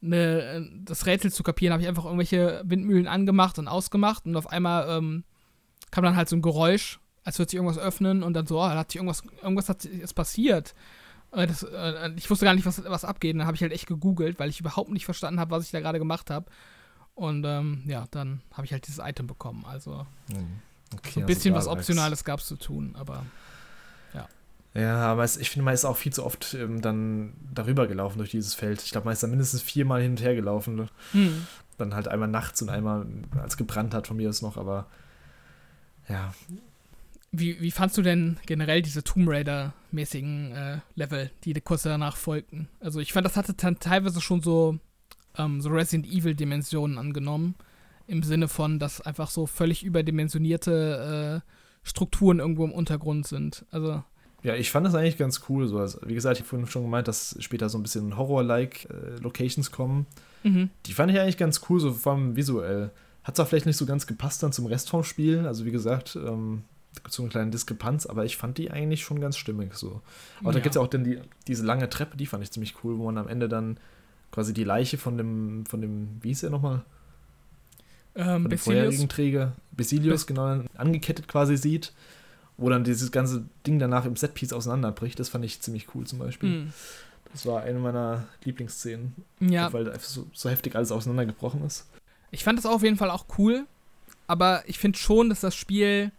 [0.03, 4.49] eine, das Rätsel zu kapieren, habe ich einfach irgendwelche Windmühlen angemacht und ausgemacht und auf
[4.49, 5.25] einmal ähm,
[5.91, 8.67] kam dann halt so ein Geräusch, als würde sich irgendwas öffnen und dann so, oh,
[8.67, 10.75] da hat sich irgendwas, irgendwas hat, ist passiert.
[11.33, 13.37] Äh, das, äh, ich wusste gar nicht, was, was abgeht.
[13.37, 15.81] Dann habe ich halt echt gegoogelt, weil ich überhaupt nicht verstanden habe, was ich da
[15.81, 16.47] gerade gemacht habe.
[17.15, 19.65] Und ähm, ja, dann habe ich halt dieses Item bekommen.
[19.67, 20.61] Also hm,
[20.95, 23.25] okay, so ein bisschen also was Optionales gab es zu tun, aber
[24.15, 24.29] ja.
[24.75, 28.19] Ja, aber es, ich finde, man ist auch viel zu oft ähm, dann darüber gelaufen
[28.19, 28.83] durch dieses Feld.
[28.83, 30.89] Ich glaube, man ist da mindestens viermal hin und her gelaufen.
[31.13, 31.47] Hm.
[31.77, 33.07] Dann halt einmal nachts und einmal,
[33.39, 34.87] als gebrannt hat von mir ist noch, aber
[36.09, 36.33] ja,
[37.33, 42.69] wie, wie fandst du denn generell diese Tomb Raider-mäßigen äh, Level, die kurz danach folgten?
[42.79, 44.79] Also ich fand, das hatte dann teilweise schon so,
[45.39, 47.55] ähm, so Resident Evil-Dimensionen angenommen.
[48.07, 51.49] Im Sinne von, dass einfach so völlig überdimensionierte äh,
[51.89, 53.65] Strukturen irgendwo im Untergrund sind.
[53.71, 54.05] Also.
[54.43, 55.67] Ja, ich fand das eigentlich ganz cool.
[55.69, 55.79] So.
[55.79, 59.23] Also, wie gesagt, ich habe vorhin schon gemeint, dass später so ein bisschen Horror-like äh,
[59.23, 60.07] Locations kommen.
[60.43, 60.69] Mhm.
[60.85, 62.91] Die fand ich eigentlich ganz cool, so vor allem visuell.
[63.25, 65.47] Hat zwar vielleicht nicht so ganz gepasst dann zum Rest vom Spiel.
[65.47, 66.65] Also wie gesagt, ähm,
[67.09, 70.01] so eine kleine Diskrepanz, aber ich fand die eigentlich schon ganz stimmig so.
[70.41, 70.53] Aber ja.
[70.53, 72.99] da gibt es ja auch dann die, diese lange Treppe, die fand ich ziemlich cool,
[72.99, 73.79] wo man am Ende dann
[74.31, 76.83] quasi die Leiche von dem, von dem, wie hieß er nochmal?
[78.15, 81.93] Ähm, vorherigen Träger, Basilius, genau, angekettet quasi sieht,
[82.59, 85.19] wo dann dieses ganze Ding danach im Setpiece auseinanderbricht.
[85.19, 86.49] Das fand ich ziemlich cool zum Beispiel.
[86.49, 86.73] Mhm.
[87.33, 89.15] Das war eine meiner Lieblingsszenen.
[89.41, 89.73] Ja.
[89.73, 91.87] Weil so, so heftig alles auseinandergebrochen ist.
[92.31, 93.65] Ich fand das auf jeden Fall auch cool,
[94.27, 96.13] aber ich finde schon, dass das Spiel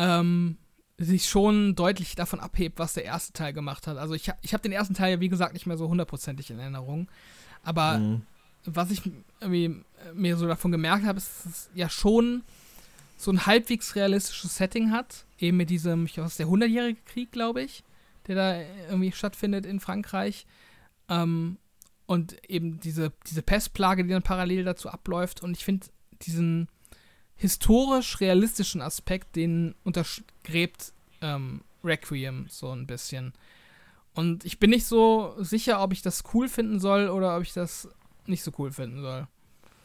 [0.00, 0.56] ähm,
[0.96, 3.98] sich schon deutlich davon abhebt, was der erste Teil gemacht hat.
[3.98, 6.58] Also ich, ich habe den ersten Teil ja, wie gesagt, nicht mehr so hundertprozentig in
[6.58, 7.08] Erinnerung.
[7.62, 8.22] Aber mhm.
[8.64, 9.02] was ich
[9.40, 9.82] irgendwie
[10.14, 12.42] mir so davon gemerkt habe, ist, dass es ja schon
[13.18, 15.26] so ein halbwegs realistisches Setting hat.
[15.38, 17.84] Eben mit diesem, ich weiß, der 100-jährige Krieg, glaube ich,
[18.26, 20.46] der da irgendwie stattfindet in Frankreich.
[21.08, 21.58] Ähm,
[22.06, 25.42] und eben diese, diese Pestplage, die dann parallel dazu abläuft.
[25.42, 25.86] Und ich finde
[26.22, 26.68] diesen
[27.40, 30.92] historisch-realistischen Aspekt, den untergräbt
[31.22, 33.32] ähm, Requiem so ein bisschen.
[34.14, 37.54] Und ich bin nicht so sicher, ob ich das cool finden soll oder ob ich
[37.54, 37.88] das
[38.26, 39.26] nicht so cool finden soll.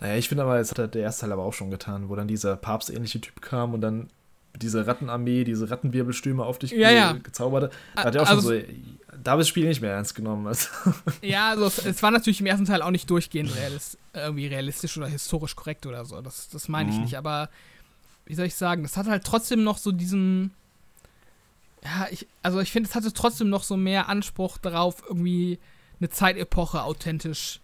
[0.02, 2.27] Naja, ich finde aber, es hat der erste Teil aber auch schon getan, wo dann
[2.27, 4.10] dieser papstähnliche Typ kam und dann
[4.57, 7.11] diese Rattenarmee, diese Rattenwirbelstürme auf dich ja, ge ja.
[7.14, 7.73] gezaubert hat.
[7.95, 8.65] Da hat er auch also, schon so,
[9.23, 10.48] da habe ich das Spiel nicht mehr ernst genommen.
[10.48, 10.69] Also.
[11.22, 14.98] Ja, also es, es, war natürlich im ersten Teil auch nicht durchgehend realist, irgendwie realistisch
[14.98, 16.22] oder historisch korrekt oder so.
[16.22, 17.03] Das, das meine ich mhm.
[17.03, 17.49] nicht, aber
[18.26, 20.53] wie soll ich sagen, das hat halt trotzdem noch so diesen.
[21.84, 25.60] Ja, ich, also ich finde, es hatte trotzdem noch so mehr Anspruch darauf, irgendwie
[25.99, 27.60] eine Zeitepoche authentisch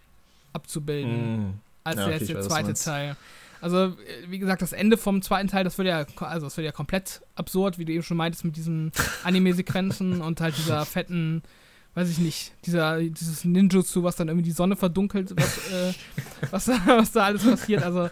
[0.52, 1.60] abzubilden, mm.
[1.84, 3.16] als ja, okay, der, der zweite Teil.
[3.62, 6.72] Also, wie gesagt, das Ende vom zweiten Teil, das wird ja, also das wird ja
[6.72, 8.90] komplett absurd, wie du eben schon meintest, mit diesen
[9.22, 11.44] Anime-Sequenzen und halt dieser fetten,
[11.94, 15.94] weiß ich nicht, dieser, dieses Ninjutsu, was dann irgendwie die Sonne verdunkelt, was, äh,
[16.50, 17.84] was, was da alles passiert.
[17.84, 18.10] Also,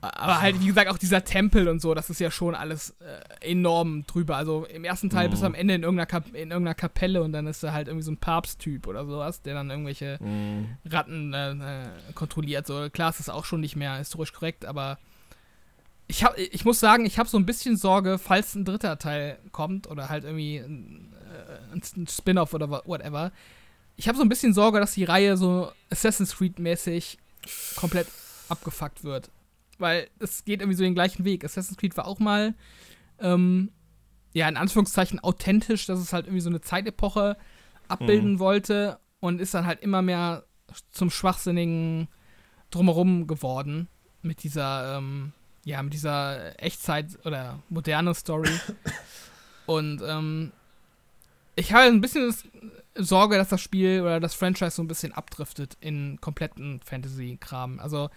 [0.00, 3.50] aber halt, wie gesagt, auch dieser Tempel und so, das ist ja schon alles äh,
[3.50, 4.36] enorm drüber.
[4.36, 5.30] Also im ersten Teil mhm.
[5.30, 7.88] bist du am Ende in irgendeiner, Kap in irgendeiner Kapelle und dann ist da halt
[7.88, 10.76] irgendwie so ein Papsttyp oder sowas, der dann irgendwelche mhm.
[10.84, 12.66] Ratten äh, äh, kontrolliert.
[12.66, 14.98] So, klar, es ist auch schon nicht mehr historisch korrekt, aber
[16.08, 19.38] ich, hab, ich muss sagen, ich habe so ein bisschen Sorge, falls ein dritter Teil
[19.50, 21.14] kommt oder halt irgendwie ein,
[21.72, 23.32] äh, ein Spin-off oder whatever.
[23.96, 27.16] Ich habe so ein bisschen Sorge, dass die Reihe so Assassin's Creed-mäßig
[27.76, 28.08] komplett
[28.48, 29.30] abgefuckt wird
[29.78, 31.44] weil es geht irgendwie so den gleichen Weg.
[31.44, 32.54] Assassin's Creed war auch mal,
[33.20, 33.70] ähm,
[34.32, 37.36] ja, in Anführungszeichen authentisch, dass es halt irgendwie so eine Zeitepoche
[37.88, 38.38] abbilden mhm.
[38.38, 40.44] wollte und ist dann halt immer mehr
[40.90, 42.08] zum schwachsinnigen
[42.70, 43.88] Drumherum geworden
[44.22, 45.32] mit dieser, ähm,
[45.64, 48.50] ja, mit dieser Echtzeit- oder moderne Story.
[49.66, 50.52] und ähm,
[51.54, 52.34] ich habe ein bisschen
[52.94, 57.78] Sorge, dass das Spiel oder das Franchise so ein bisschen abdriftet in kompletten Fantasy-Kram.
[57.80, 58.10] Also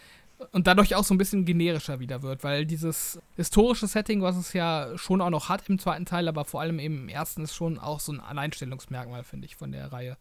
[0.51, 4.53] und dadurch auch so ein bisschen generischer wieder wird, weil dieses historische Setting, was es
[4.53, 7.53] ja schon auch noch hat im zweiten Teil, aber vor allem eben im ersten, ist
[7.53, 10.17] schon auch so ein Alleinstellungsmerkmal, finde ich, von der Reihe.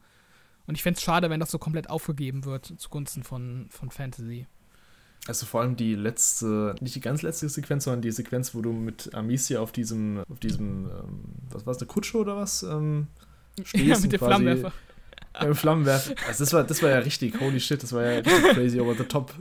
[0.66, 4.46] Und ich fände es schade, wenn das so komplett aufgegeben wird zugunsten von, von Fantasy.
[5.26, 8.72] Also vor allem die letzte, nicht die ganz letzte Sequenz, sondern die Sequenz, wo du
[8.72, 12.62] mit Amicia auf diesem, auf diesem, ähm, was war es, eine Kutsche oder was?
[12.62, 13.06] Ähm,
[13.74, 14.72] ja, mit dem Flammenwerfer.
[15.40, 16.14] Mit dem Flammenwerfer.
[16.26, 19.04] Also das war, das war ja richtig, holy shit, das war ja crazy over the
[19.04, 19.32] top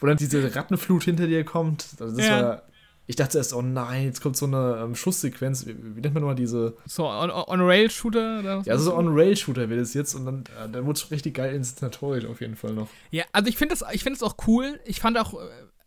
[0.00, 1.86] wo dann diese Rattenflut hinter dir kommt.
[2.00, 2.42] Also das ja.
[2.42, 2.62] war.
[3.08, 5.64] Ich dachte erst, oh nein, jetzt kommt so eine ähm, Schusssequenz.
[5.66, 6.76] Wie, wie, nennt man nochmal diese.
[6.86, 8.58] So, On-Rail-Shooter?
[8.58, 11.54] On ja, so On-Rail-Shooter wird es jetzt und dann, äh, dann wurde es richtig geil
[11.54, 12.88] inszenatorisch auf jeden Fall noch.
[13.12, 14.80] Ja, also ich finde es find auch cool.
[14.84, 15.34] Ich fand auch.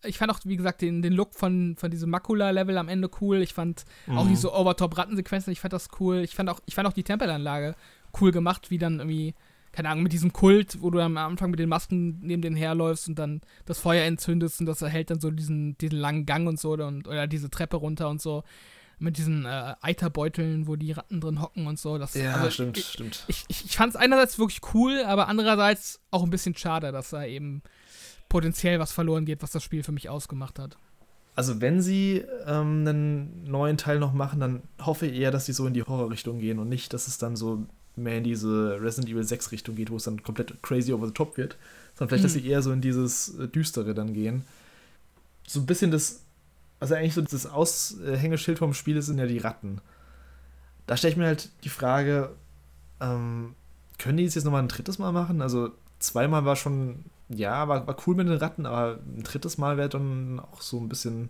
[0.05, 3.41] Ich fand auch, wie gesagt, den, den Look von, von diesem Makula-Level am Ende cool.
[3.41, 4.17] Ich fand mhm.
[4.17, 6.19] auch diese Overtop-Rattensequenzen, ich fand das cool.
[6.19, 7.75] Ich fand auch, ich fand auch die Tempelanlage
[8.21, 9.35] cool gemacht, wie dann irgendwie
[9.71, 13.07] keine Ahnung, mit diesem Kult, wo du am Anfang mit den Masken neben den herläufst
[13.07, 16.59] und dann das Feuer entzündest und das erhält dann so diesen, diesen langen Gang und
[16.59, 18.43] so und, oder diese Treppe runter und so.
[19.01, 21.97] Mit diesen äh, Eiterbeuteln, wo die Ratten drin hocken und so.
[21.97, 23.23] Das, ja, also, stimmt, ich, stimmt.
[23.29, 27.11] Ich, ich, ich fand es einerseits wirklich cool, aber andererseits auch ein bisschen schade, dass
[27.11, 27.61] da eben
[28.27, 30.77] potenziell was verloren geht, was das Spiel für mich ausgemacht hat.
[31.35, 35.53] Also wenn sie ähm, einen neuen Teil noch machen, dann hoffe ich eher, dass sie
[35.53, 37.65] so in die Horrorrichtung gehen und nicht, dass es dann so
[38.03, 41.13] mehr in diese Resident Evil 6 Richtung geht, wo es dann komplett crazy over the
[41.13, 41.57] top wird,
[41.95, 42.25] sondern vielleicht, mhm.
[42.25, 44.45] dass sie eher so in dieses äh, Düstere dann gehen.
[45.47, 46.21] So ein bisschen das,
[46.79, 49.81] also eigentlich so das Aushängeschild vom Spiel sind ja die Ratten.
[50.87, 52.31] Da stelle ich mir halt die Frage,
[52.99, 53.55] ähm,
[53.97, 55.41] können die es jetzt nochmal ein drittes Mal machen?
[55.41, 59.77] Also zweimal war schon, ja, war, war cool mit den Ratten, aber ein drittes Mal
[59.77, 61.29] wäre dann auch so ein bisschen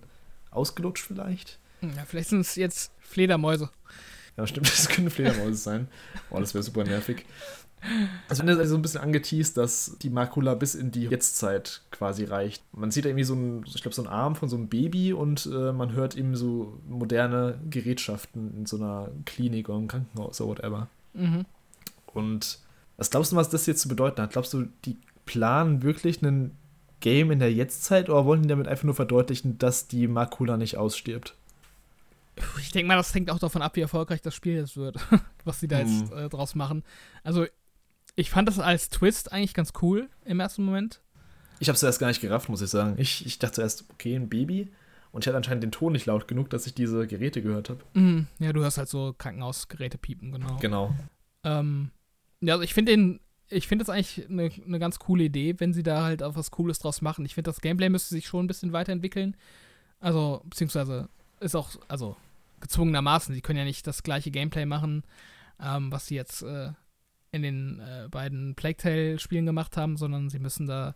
[0.52, 1.60] ausgelutscht vielleicht.
[1.82, 3.70] Ja, vielleicht sind es jetzt Fledermäuse.
[4.40, 5.88] Ja, stimmt, das können Fledermäuse sein.
[6.30, 7.26] Boah, das wäre super nervig.
[8.30, 12.64] Also wenn so ein bisschen angeteased, dass die Makula bis in die Jetztzeit quasi reicht.
[12.74, 15.46] Man sieht irgendwie so ein, ich glaube, so einen Arm von so einem Baby und
[15.46, 20.50] äh, man hört eben so moderne Gerätschaften in so einer Klinik oder einem Krankenhaus oder
[20.50, 20.88] whatever.
[21.14, 21.46] Mhm.
[22.08, 22.60] Und
[22.96, 24.32] was glaubst du, was das jetzt zu bedeuten hat?
[24.32, 26.52] Glaubst du, die planen wirklich ein
[27.02, 30.78] Game in der Jetztzeit oder wollen die damit einfach nur verdeutlichen, dass die Makula nicht
[30.78, 31.36] ausstirbt?
[32.60, 34.98] Ich denke mal, das hängt auch davon ab, wie erfolgreich das Spiel jetzt wird,
[35.46, 36.00] was sie da mhm.
[36.00, 36.84] jetzt äh, draus machen.
[37.24, 37.46] Also,
[38.16, 41.02] ich fand das als Twist eigentlich ganz cool im ersten Moment.
[41.60, 42.96] Ich habe es erst gar nicht gerafft, muss ich sagen.
[42.98, 44.70] Ich, ich dachte erst, okay, ein Baby.
[45.12, 47.84] Und ich hatte anscheinend den Ton nicht laut genug, dass ich diese Geräte gehört habe.
[47.94, 48.28] Mhm.
[48.40, 50.58] Ja, du hörst halt so Krankenhausgeräte piepen, genau.
[50.58, 50.96] Genau.
[51.44, 51.92] Ähm,
[52.42, 55.74] ja, also ich finde den, ich finde das eigentlich eine, eine ganz coole Idee, wenn
[55.74, 57.26] sie da halt auch was Cooles draus machen.
[57.26, 59.36] Ich finde, das Gameplay müsste sich schon ein bisschen weiterentwickeln.
[60.00, 61.10] Also, beziehungsweise
[61.40, 62.16] ist auch, also
[62.60, 63.34] gezwungenermaßen.
[63.34, 65.04] Sie können ja nicht das gleiche Gameplay machen,
[65.62, 66.72] ähm, was sie jetzt äh,
[67.32, 70.96] in den äh, beiden Plague Tale-Spielen gemacht haben, sondern sie müssen da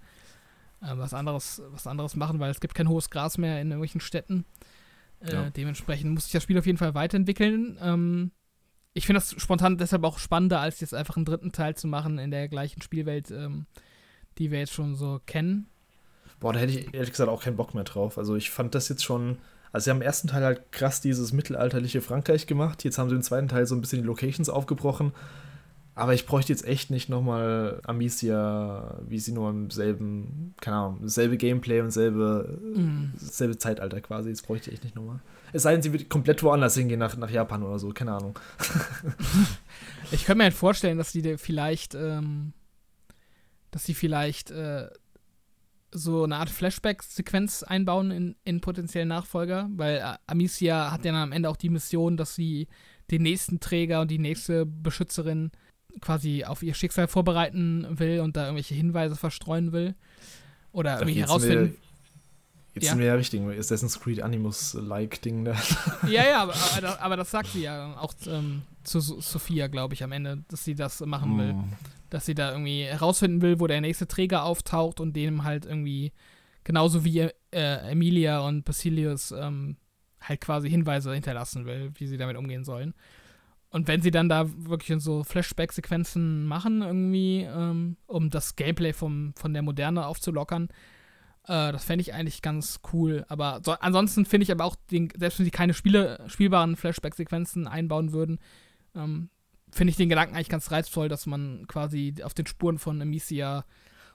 [0.82, 4.02] äh, was, anderes, was anderes machen, weil es gibt kein hohes Gras mehr in irgendwelchen
[4.02, 4.46] Städten.
[5.20, 5.50] Äh, ja.
[5.50, 7.78] Dementsprechend muss sich das Spiel auf jeden Fall weiterentwickeln.
[7.82, 8.32] Ähm,
[8.94, 12.20] ich finde das spontan deshalb auch spannender, als jetzt einfach einen dritten Teil zu machen
[12.20, 13.66] in der gleichen Spielwelt, ähm,
[14.38, 15.68] die wir jetzt schon so kennen.
[16.40, 18.18] Boah, da hätte ich ehrlich gesagt auch keinen Bock mehr drauf.
[18.18, 19.38] Also ich fand das jetzt schon.
[19.74, 22.84] Also sie haben im ersten Teil halt krass dieses mittelalterliche Frankreich gemacht.
[22.84, 25.14] Jetzt haben sie im zweiten Teil so ein bisschen die Locations aufgebrochen.
[25.96, 31.08] Aber ich bräuchte jetzt echt nicht nochmal Amicia, wie sie nur im selben, keine Ahnung,
[31.08, 33.14] selbe Gameplay und selbe, mm.
[33.16, 34.32] selbe Zeitalter quasi.
[34.32, 35.20] Das bräuchte ich echt nicht nochmal.
[35.54, 38.40] Es sei denn, sie wird komplett woanders hingehen, nach, nach Japan oder so, keine Ahnung.
[40.12, 42.54] ich könnte mir halt vorstellen, dass die vielleicht, ähm,
[43.70, 44.88] dass sie vielleicht äh,
[45.94, 51.22] so eine Art Flashback-Sequenz einbauen in, in potenziellen Nachfolger, weil äh, Amicia hat ja dann
[51.22, 52.68] am Ende auch die Mission, dass sie
[53.12, 55.52] den nächsten Träger und die nächste Beschützerin
[56.02, 59.96] quasi auf ihr Schicksal vorbereiten will und da irgendwelche Hinweise verstreuen will.
[60.72, 61.78] Oder irgendwie herausfinden.
[62.74, 62.92] Jetzt ja.
[62.92, 65.56] sind wir ja richtig Assassin's Creed Animus-like Ding da.
[66.08, 70.04] Ja, ja, aber, aber, aber, das sagt sie ja auch ähm, zu Sophia, glaube ich,
[70.04, 71.54] am Ende, dass sie das machen will.
[71.54, 71.74] Mm.
[72.10, 76.14] Dass sie da irgendwie herausfinden will, wo der nächste Träger auftaucht und dem halt irgendwie,
[76.64, 77.20] genauso wie
[77.52, 79.78] äh, Emilia und Basilius, ähm,
[80.20, 82.94] halt quasi Hinweise hinterlassen will, wie sie damit umgehen sollen.
[83.70, 89.34] Und wenn sie dann da wirklich so Flashback-Sequenzen machen, irgendwie, ähm, um das Gameplay vom,
[89.36, 90.70] von der Moderne aufzulockern,
[91.48, 93.26] äh, das fände ich eigentlich ganz cool.
[93.28, 97.68] Aber so, ansonsten finde ich aber auch, den, selbst wenn sie keine Spiele, spielbaren Flashback-Sequenzen
[97.68, 98.40] einbauen würden,
[98.96, 99.30] ähm,
[99.72, 103.66] finde ich den Gedanken eigentlich ganz reizvoll, dass man quasi auf den Spuren von Amicia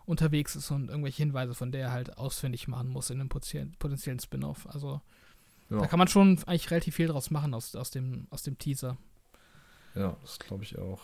[0.06, 4.66] unterwegs ist und irgendwelche Hinweise von der halt ausfindig machen muss in einem potenziellen Spin-off.
[4.68, 5.02] Also
[5.68, 5.80] ja.
[5.80, 8.96] da kann man schon eigentlich relativ viel draus machen aus, aus, dem, aus dem Teaser.
[9.94, 11.02] Ja, das glaube ich auch.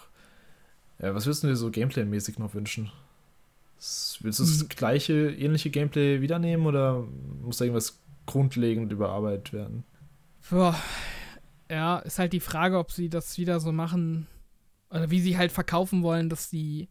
[1.01, 2.91] Ja, was würdest du dir so Gameplay-mäßig noch wünschen?
[3.77, 4.69] Willst du das hm.
[4.69, 7.07] gleiche, ähnliche Gameplay wiedernehmen oder
[7.43, 9.85] muss da irgendwas grundlegend überarbeitet werden?
[10.49, 10.77] Boah.
[11.71, 14.27] Ja, ist halt die Frage, ob sie das wieder so machen
[14.91, 16.89] oder wie sie halt verkaufen wollen, dass die,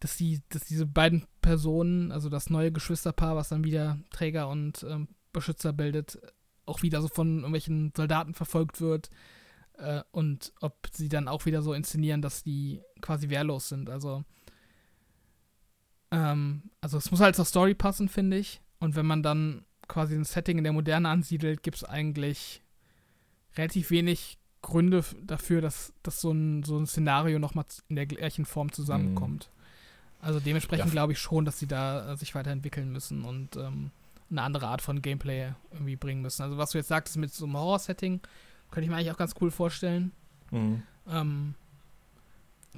[0.00, 4.84] dass die, dass diese beiden Personen, also das neue Geschwisterpaar, was dann wieder Träger und
[4.88, 6.18] ähm, Beschützer bildet,
[6.64, 9.10] auch wieder so von irgendwelchen Soldaten verfolgt wird
[9.78, 13.90] äh, und ob sie dann auch wieder so inszenieren, dass die quasi wehrlos sind.
[13.90, 14.24] Also
[16.12, 18.60] ähm, also es muss halt zur Story passen, finde ich.
[18.78, 22.62] Und wenn man dann quasi ein Setting in der Moderne ansiedelt, gibt es eigentlich
[23.56, 28.44] relativ wenig Gründe dafür, dass, dass so, ein, so ein Szenario nochmal in der gleichen
[28.44, 29.50] Form zusammenkommt.
[29.50, 29.62] Mhm.
[30.26, 30.92] Also dementsprechend ja.
[30.92, 33.90] glaube ich schon, dass sie da äh, sich weiterentwickeln müssen und ähm,
[34.30, 36.42] eine andere Art von Gameplay irgendwie bringen müssen.
[36.42, 38.20] Also was du jetzt sagtest mit so einem Horror-Setting,
[38.70, 40.12] könnte ich mir eigentlich auch ganz cool vorstellen.
[40.50, 40.82] Mhm.
[41.08, 41.54] Ähm,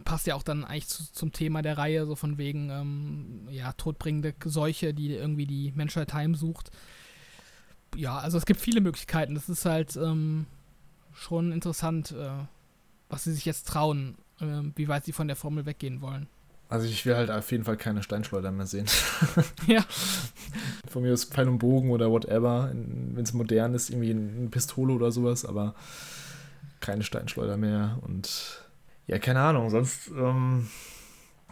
[0.02, 3.72] passt ja auch dann eigentlich zu, zum Thema der Reihe, so von wegen, ähm, ja,
[3.72, 6.70] todbringende Seuche, die irgendwie die Menschheit heimsucht.
[7.94, 9.34] Ja, also es gibt viele Möglichkeiten.
[9.34, 10.46] Das ist halt ähm,
[11.12, 12.30] schon interessant, äh,
[13.08, 16.26] was sie sich jetzt trauen, äh, wie weit sie von der Formel weggehen wollen.
[16.68, 18.86] Also ich will halt auf jeden Fall keine Steinschleuder mehr sehen.
[19.68, 19.84] ja.
[20.88, 24.92] Von mir aus Pfeil und Bogen oder whatever, wenn es modern ist, irgendwie eine Pistole
[24.92, 25.74] oder sowas, aber
[26.80, 28.63] keine Steinschleuder mehr und
[29.06, 29.70] ja, keine Ahnung.
[29.70, 30.68] Sonst ähm,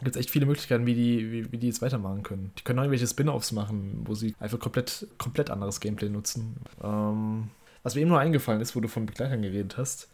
[0.01, 2.53] gibt es echt viele Möglichkeiten, wie die, wie, wie die jetzt weitermachen können.
[2.59, 6.57] Die können auch irgendwelche Spin-Offs machen, wo sie einfach komplett, komplett anderes Gameplay nutzen.
[6.83, 7.51] Ähm,
[7.83, 10.09] was mir eben nur eingefallen ist, wo du von Begleitern geredet hast,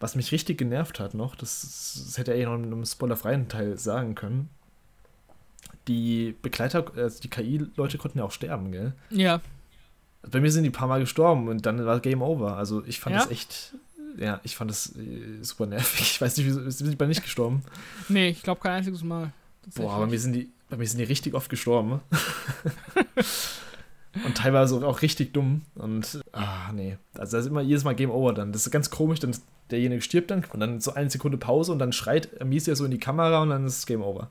[0.00, 3.48] was mich richtig genervt hat noch, das, das hätte er ja noch in einem spoilerfreien
[3.48, 4.48] Teil sagen können.
[5.88, 8.92] Die Begleiter, also die KI-Leute konnten ja auch sterben, gell?
[9.10, 9.40] Ja.
[10.30, 12.56] Bei mir sind die ein paar Mal gestorben und dann war Game Over.
[12.56, 13.22] Also ich fand ja?
[13.22, 13.74] das echt
[14.16, 16.00] ja, ich fand das äh, super nervig.
[16.00, 17.62] Ich weiß nicht, wieso sind die bei nicht gestorben?
[18.08, 19.32] Nee, ich glaube kein einziges Mal.
[19.74, 21.88] Boah, aber mir sind die, bei mir sind die richtig oft gestorben.
[21.90, 22.00] Ne?
[24.24, 25.62] und teilweise auch richtig dumm.
[25.74, 26.98] Und, ah, nee.
[27.14, 28.52] Also, da ist immer jedes Mal Game Over dann.
[28.52, 29.36] Das ist ganz komisch, dann
[29.70, 32.90] derjenige stirbt dann und dann so eine Sekunde Pause und dann schreit Amicia so in
[32.90, 34.30] die Kamera und dann ist es Game Over.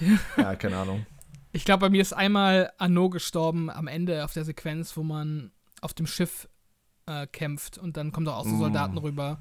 [0.36, 1.06] ja, keine Ahnung.
[1.52, 5.52] Ich glaube, bei mir ist einmal Anno gestorben am Ende auf der Sequenz, wo man
[5.80, 6.48] auf dem Schiff
[7.06, 8.98] äh, kämpft und dann kommen doch auch so Soldaten mm.
[8.98, 9.38] rüber.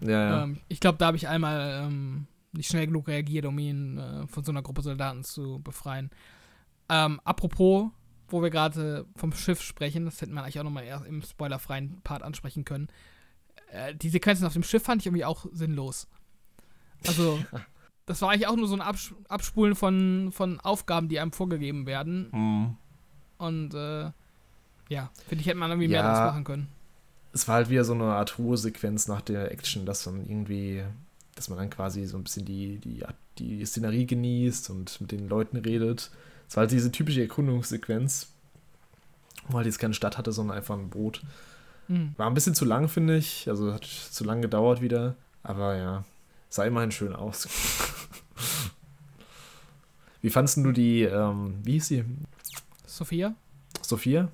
[0.00, 0.42] Ja, ja.
[0.44, 4.26] Ähm, ich glaube, da habe ich einmal ähm, nicht schnell genug reagiert, um ihn äh,
[4.26, 6.10] von so einer Gruppe Soldaten zu befreien.
[6.88, 7.90] Ähm, apropos,
[8.28, 12.22] wo wir gerade vom Schiff sprechen, das hätte man eigentlich auch nochmal im spoilerfreien Part
[12.22, 12.88] ansprechen können.
[13.70, 16.08] Äh, die Sequenzen auf dem Schiff fand ich irgendwie auch sinnlos.
[17.06, 17.38] Also,
[18.06, 21.86] das war eigentlich auch nur so ein Abs Abspulen von, von Aufgaben, die einem vorgegeben
[21.86, 22.28] werden.
[22.32, 22.76] Mhm.
[23.38, 24.10] Und äh,
[24.88, 26.02] ja, finde ich, hätte man irgendwie ja.
[26.02, 26.68] mehr draus machen können.
[27.32, 30.82] Es war halt wieder so eine Art Ruhesequenz nach der Action, dass man irgendwie,
[31.34, 33.02] dass man dann quasi so ein bisschen die, die,
[33.38, 36.10] die Szenerie genießt und mit den Leuten redet.
[36.48, 38.28] Es war halt diese typische Erkundungssequenz,
[39.48, 41.22] wo halt jetzt keine Stadt hatte, sondern einfach ein Boot.
[41.88, 42.14] Mhm.
[42.16, 43.48] War ein bisschen zu lang, finde ich.
[43.48, 45.16] Also hat zu lang gedauert wieder.
[45.42, 46.04] Aber ja,
[46.50, 47.48] sah immerhin schön aus.
[50.20, 52.04] wie fandest du die, ähm, wie hieß sie?
[52.86, 53.34] Sophia?
[53.80, 54.28] Sophia?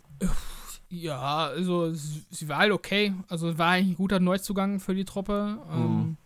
[0.90, 3.14] Ja, also sie war halt okay.
[3.28, 5.58] Also war eigentlich ein guter Neuzugang für die Truppe.
[5.70, 5.82] Mhm.
[5.82, 6.16] Ähm,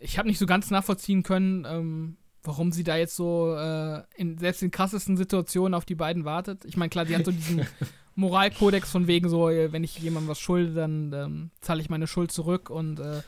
[0.00, 4.38] ich habe nicht so ganz nachvollziehen können, ähm, warum sie da jetzt so äh, in
[4.38, 6.64] selbst in krassesten Situationen auf die beiden wartet.
[6.64, 7.66] Ich meine, klar, sie hat so diesen
[8.14, 12.06] Moralkodex von wegen so, äh, wenn ich jemandem was schulde, dann ähm, zahle ich meine
[12.06, 13.22] Schuld zurück und äh,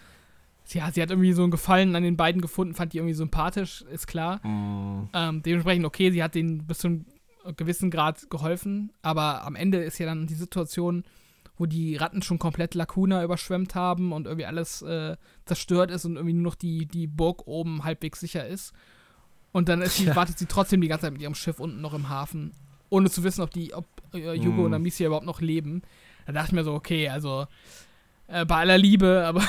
[0.73, 3.83] ja, sie hat irgendwie so einen Gefallen an den beiden gefunden, fand die irgendwie sympathisch,
[3.91, 4.37] ist klar.
[4.47, 5.09] Mm.
[5.13, 7.07] Ähm, dementsprechend, okay, sie hat denen bis zu einem
[7.57, 11.05] gewissen Grad geholfen, aber am Ende ist ja dann die Situation,
[11.57, 16.17] wo die Ratten schon komplett Lacuna überschwemmt haben und irgendwie alles äh, zerstört ist und
[16.17, 18.73] irgendwie nur noch die, die Burg oben halbwegs sicher ist.
[19.53, 20.17] Und dann sie, ja.
[20.17, 22.53] wartet sie trotzdem die ganze Zeit mit ihrem Schiff unten noch im Hafen,
[22.89, 24.65] ohne zu wissen, ob die, ob äh, Hugo mm.
[24.65, 25.83] und Amicia überhaupt noch leben.
[26.27, 27.47] Da dachte ich mir so, okay, also
[28.31, 29.43] äh, bei aller Liebe, aber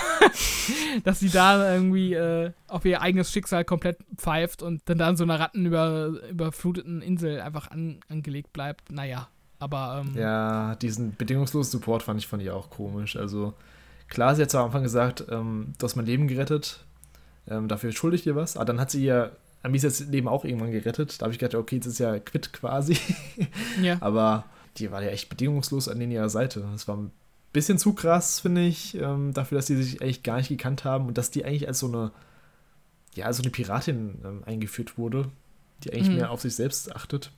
[1.04, 5.18] dass sie da irgendwie äh, auf ihr eigenes Schicksal komplett pfeift und dann da in
[5.18, 9.28] so einer rattenüberfluteten Insel einfach an, angelegt bleibt, naja.
[9.60, 13.16] Aber, ähm, Ja, diesen bedingungslosen Support fand ich von ihr auch komisch.
[13.16, 13.54] Also,
[14.08, 16.84] klar, sie hat zwar am Anfang gesagt, ähm, du hast mein Leben gerettet,
[17.48, 19.30] ähm, dafür schulde ich dir was, aber dann hat sie ja
[19.64, 21.22] Amisias Leben auch irgendwann gerettet.
[21.22, 22.98] Da habe ich gedacht, okay, jetzt ist ja quitt quasi.
[23.82, 23.98] ja.
[24.02, 24.46] Aber
[24.78, 26.66] die war ja echt bedingungslos an ihrer Seite.
[26.72, 27.12] Das war ein
[27.52, 31.08] bisschen zu krass, finde ich, ähm, dafür, dass die sich eigentlich gar nicht gekannt haben
[31.08, 32.12] und dass die eigentlich als so eine,
[33.14, 35.30] ja, als so eine Piratin ähm, eingeführt wurde,
[35.84, 36.16] die eigentlich mhm.
[36.16, 37.32] mehr auf sich selbst achtet.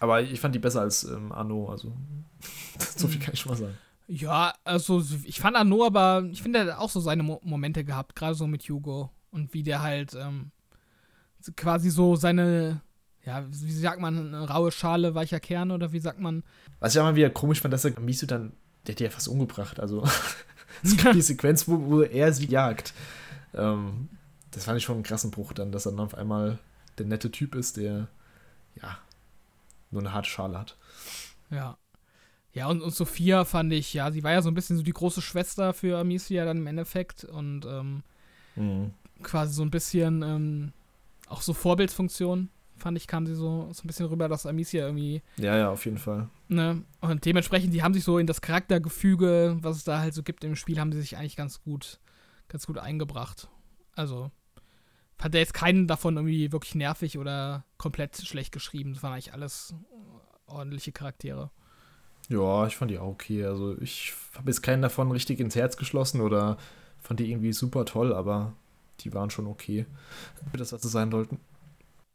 [0.00, 1.92] Aber ich fand die besser als ähm, Arno, also
[2.96, 3.22] so viel mhm.
[3.22, 3.78] kann ich schon mal sagen.
[4.08, 7.84] Ja, also ich fand Arno, aber ich finde, er hat auch so seine Mo Momente
[7.84, 10.52] gehabt, gerade so mit Hugo und wie der halt ähm,
[11.56, 12.82] quasi so seine,
[13.24, 16.44] ja, wie sagt man, eine raue Schale, weicher Kern oder wie sagt man?
[16.78, 18.52] Was ich auch mal wieder komisch fand, dass er Misu dann
[18.86, 19.80] der hat die ja fast umgebracht.
[19.80, 20.04] Also
[20.82, 22.94] es gibt die Sequenz, wo, wo er sie jagt.
[23.54, 24.08] Ähm,
[24.50, 26.58] das fand ich schon einen krassen Bruch dann, dass er dann auf einmal
[26.98, 28.08] der nette Typ ist, der
[28.80, 28.98] ja
[29.90, 30.76] nur eine harte Schale hat.
[31.50, 31.76] Ja.
[32.52, 34.94] Ja, und, und Sophia fand ich, ja, sie war ja so ein bisschen so die
[34.94, 38.02] große Schwester für Amicia dann im Endeffekt und ähm,
[38.54, 38.94] mhm.
[39.22, 40.72] quasi so ein bisschen ähm,
[41.28, 45.22] auch so Vorbildsfunktion fand ich, kam sie so, so ein bisschen rüber, dass Amicia irgendwie.
[45.36, 46.28] Ja, ja, auf jeden Fall.
[46.48, 46.82] Ne?
[47.00, 50.44] Und dementsprechend, die haben sich so in das Charaktergefüge, was es da halt so gibt
[50.44, 52.00] im Spiel, haben sie sich eigentlich ganz gut,
[52.48, 53.48] ganz gut eingebracht.
[53.94, 54.30] Also,
[55.18, 58.94] hat der jetzt keinen davon irgendwie wirklich nervig oder komplett schlecht geschrieben.
[58.94, 59.74] Das waren eigentlich alles
[60.46, 61.50] ordentliche Charaktere.
[62.28, 63.44] Ja, ich fand die auch okay.
[63.44, 66.58] Also, ich habe jetzt keinen davon richtig ins Herz geschlossen oder
[67.00, 68.52] fand die irgendwie super toll, aber
[69.00, 69.86] die waren schon okay.
[70.50, 71.38] Für das, sie sein sollten.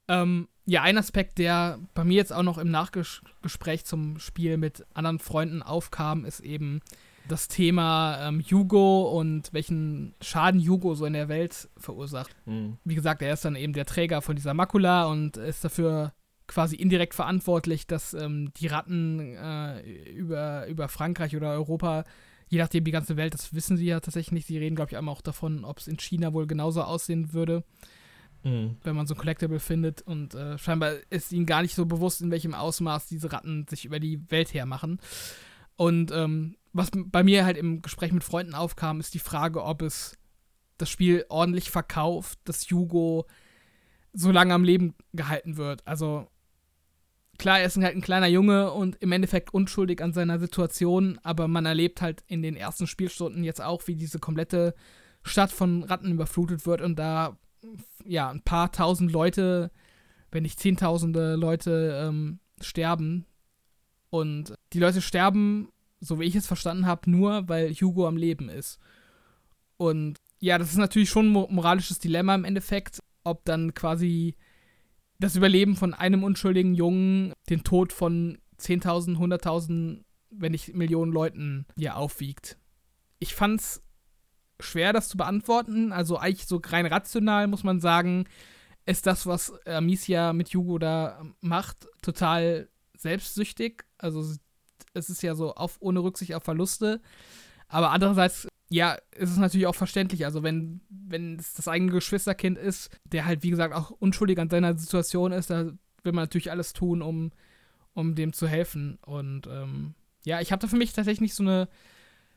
[0.08, 4.86] Ähm, ja, ein Aspekt, der bei mir jetzt auch noch im Nachgespräch zum Spiel mit
[4.94, 6.82] anderen Freunden aufkam, ist eben
[7.28, 12.36] das Thema ähm, Hugo und welchen Schaden Hugo so in der Welt verursacht.
[12.46, 12.78] Mhm.
[12.84, 16.14] Wie gesagt, er ist dann eben der Träger von dieser Makula und ist dafür
[16.48, 22.04] quasi indirekt verantwortlich, dass ähm, die Ratten äh, über, über Frankreich oder Europa,
[22.50, 24.98] je nachdem die ganze Welt, das wissen sie ja tatsächlich nicht, sie reden, glaube ich,
[24.98, 27.64] einmal auch davon, ob es in China wohl genauso aussehen würde,
[28.44, 28.78] Mhm.
[28.84, 32.22] Wenn man so ein Collectible findet und äh, scheinbar ist ihnen gar nicht so bewusst,
[32.22, 35.00] in welchem Ausmaß diese Ratten sich über die Welt hermachen.
[35.76, 39.82] Und ähm, was bei mir halt im Gespräch mit Freunden aufkam, ist die Frage, ob
[39.82, 40.18] es
[40.78, 43.28] das Spiel ordentlich verkauft, dass Hugo
[44.14, 45.86] so lange am Leben gehalten wird.
[45.86, 46.28] Also
[47.38, 51.48] klar, er ist halt ein kleiner Junge und im Endeffekt unschuldig an seiner Situation, aber
[51.48, 54.76] man erlebt halt in den ersten Spielstunden jetzt auch, wie diese komplette
[55.24, 57.38] Stadt von Ratten überflutet wird und da
[58.06, 59.72] ja, ein paar tausend Leute,
[60.32, 63.26] wenn nicht zehntausende Leute ähm, sterben.
[64.10, 65.70] Und die Leute sterben,
[66.00, 68.80] so wie ich es verstanden habe, nur weil Hugo am Leben ist.
[69.78, 74.36] Und ja, das ist natürlich schon ein moralisches Dilemma im Endeffekt, ob dann quasi
[75.20, 81.66] das Überleben von einem unschuldigen Jungen den Tod von 10.000, 100.000, wenn nicht Millionen Leuten
[81.76, 82.58] ja aufwiegt.
[83.20, 83.84] Ich fand's
[84.62, 85.92] schwer, das zu beantworten.
[85.92, 88.26] Also eigentlich so rein rational muss man sagen,
[88.86, 93.84] ist das, was Amicia mit Hugo da macht, total selbstsüchtig.
[93.98, 94.36] Also
[94.94, 97.02] es ist ja so auf, ohne Rücksicht auf Verluste.
[97.68, 100.26] Aber andererseits, ja, ist es natürlich auch verständlich.
[100.26, 104.50] Also wenn, wenn es das eigene Geschwisterkind ist, der halt, wie gesagt, auch unschuldig an
[104.50, 105.66] seiner Situation ist, da
[106.04, 107.32] will man natürlich alles tun, um,
[107.94, 108.98] um dem zu helfen.
[109.06, 109.94] Und ähm,
[110.26, 111.68] ja, ich habe da für mich tatsächlich nicht so eine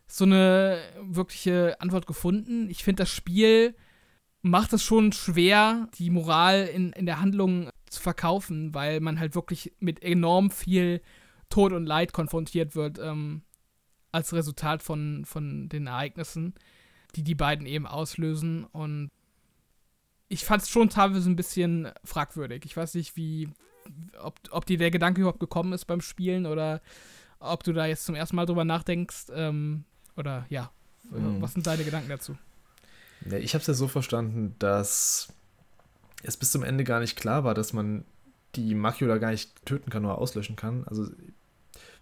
[0.06, 2.68] so eine wirkliche Antwort gefunden.
[2.70, 3.74] Ich finde, das Spiel
[4.43, 9.35] macht es schon schwer, die Moral in, in der Handlung zu verkaufen, weil man halt
[9.35, 11.01] wirklich mit enorm viel
[11.48, 13.43] Tod und Leid konfrontiert wird ähm,
[14.12, 16.55] als Resultat von, von den Ereignissen,
[17.16, 18.64] die die beiden eben auslösen.
[18.64, 19.10] Und
[20.28, 22.64] ich fand es schon teilweise ein bisschen fragwürdig.
[22.64, 23.48] Ich weiß nicht, wie,
[24.20, 26.82] ob, ob dir der Gedanke überhaupt gekommen ist beim Spielen oder
[27.39, 29.26] ob du da jetzt zum ersten Mal drüber nachdenkst.
[29.35, 29.85] Ähm,
[30.16, 30.70] oder ja,
[31.10, 31.40] mhm.
[31.40, 32.36] was sind deine Gedanken dazu?
[33.28, 35.28] Ja, ich habe es ja so verstanden, dass
[36.22, 38.04] es bis zum Ende gar nicht klar war, dass man
[38.56, 40.84] die Macula gar nicht töten kann oder auslöschen kann.
[40.86, 41.06] Also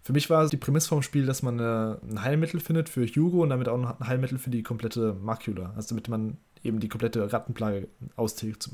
[0.03, 3.41] für mich war die Prämisse vom Spiel, dass man äh, ein Heilmittel findet für Hugo
[3.41, 5.73] und damit auch ein Heilmittel für die komplette Macula.
[5.75, 8.69] Also damit man eben die komplette Rattenplage austilgt.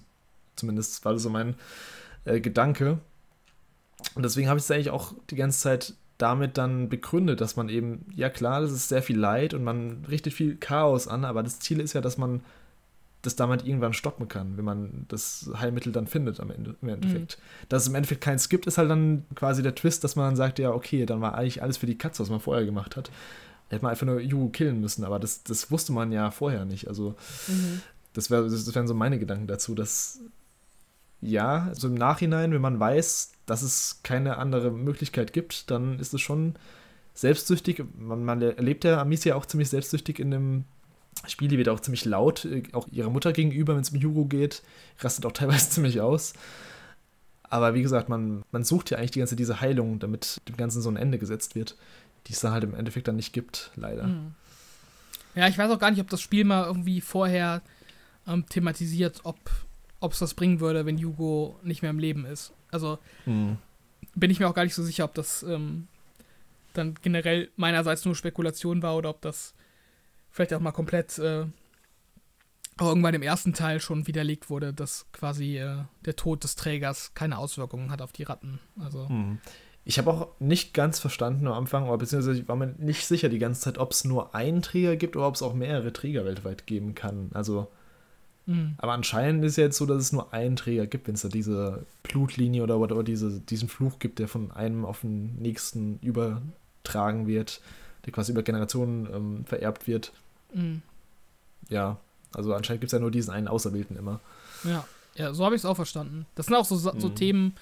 [0.55, 1.55] Zumindest war das so mein
[2.25, 2.99] äh, Gedanke.
[4.15, 7.69] Und deswegen habe ich es eigentlich auch die ganze Zeit damit dann begründet, dass man
[7.69, 11.41] eben, ja klar, das ist sehr viel Leid und man richtet viel Chaos an, aber
[11.41, 12.41] das Ziel ist ja, dass man
[13.21, 17.37] das damit irgendwann stoppen kann, wenn man das Heilmittel dann findet am Ende, im Endeffekt.
[17.37, 17.65] Mhm.
[17.69, 20.35] Dass es im Endeffekt keins gibt, ist halt dann quasi der Twist, dass man dann
[20.35, 23.11] sagt, ja, okay, dann war eigentlich alles für die Katze, was man vorher gemacht hat.
[23.69, 26.87] Hätte man einfach nur Yugo killen müssen, aber das, das wusste man ja vorher nicht.
[26.87, 27.15] Also,
[27.47, 27.81] mhm.
[28.13, 30.19] das, wär, das wären so meine Gedanken dazu, dass
[31.21, 36.13] ja, also im Nachhinein, wenn man weiß, dass es keine andere Möglichkeit gibt, dann ist
[36.13, 36.55] es schon
[37.13, 37.83] selbstsüchtig.
[37.97, 40.65] Man, man erlebt ja Amicia auch ziemlich selbstsüchtig in dem
[41.27, 41.49] Spiel.
[41.49, 44.63] Die wird auch ziemlich laut, äh, auch ihrer Mutter gegenüber, wenn es um Hugo geht.
[44.99, 46.33] Rastet auch teilweise ziemlich aus.
[47.43, 50.81] Aber wie gesagt, man, man sucht ja eigentlich die ganze diese Heilung, damit dem Ganzen
[50.81, 51.75] so ein Ende gesetzt wird,
[52.27, 54.03] die es dann halt im Endeffekt dann nicht gibt, leider.
[54.03, 54.35] Mhm.
[55.35, 57.61] Ja, ich weiß auch gar nicht, ob das Spiel mal irgendwie vorher
[58.27, 59.37] ähm, thematisiert, ob
[59.99, 62.53] ob es das bringen würde, wenn Hugo nicht mehr im Leben ist.
[62.71, 63.57] Also mhm.
[64.15, 65.87] bin ich mir auch gar nicht so sicher, ob das ähm,
[66.73, 69.53] dann generell meinerseits nur Spekulation war oder ob das
[70.31, 71.45] vielleicht auch mal komplett äh,
[72.79, 77.37] irgendwann im ersten Teil schon widerlegt wurde, dass quasi äh, der Tod des Trägers keine
[77.37, 78.59] Auswirkungen hat auf die Ratten.
[78.79, 79.07] Also.
[79.09, 79.39] Mhm.
[79.85, 83.27] Ich habe auch nicht ganz verstanden am Anfang, oder beziehungsweise ich war mir nicht sicher
[83.27, 86.25] die ganze Zeit, ob es nur einen Träger gibt oder ob es auch mehrere Träger
[86.25, 87.31] weltweit geben kann.
[87.33, 87.71] Also
[88.49, 88.73] Mhm.
[88.79, 91.29] Aber anscheinend ist ja jetzt so, dass es nur einen Träger gibt, wenn es da
[91.29, 97.27] diese Blutlinie oder, oder diese, diesen Fluch gibt, der von einem auf den nächsten übertragen
[97.27, 97.61] wird,
[98.05, 100.11] der quasi über Generationen ähm, vererbt wird.
[100.51, 100.81] Mhm.
[101.69, 101.97] Ja,
[102.33, 104.19] also anscheinend gibt es ja nur diesen einen Auserwählten immer.
[104.63, 106.25] Ja, ja so habe ich es auch verstanden.
[106.33, 107.15] Das sind auch so, so mhm.
[107.15, 107.55] Themen,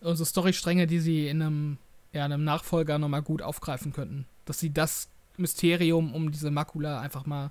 [0.00, 1.76] äh, so Storystränge, die sie in einem,
[2.14, 4.24] ja, einem Nachfolger nochmal gut aufgreifen könnten.
[4.46, 7.50] Dass sie das Mysterium um diese Makula einfach mal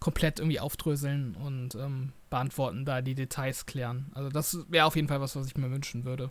[0.00, 4.10] komplett irgendwie aufdröseln und ähm, beantworten, da die Details klären.
[4.14, 6.30] Also das wäre auf jeden Fall was, was ich mir wünschen würde.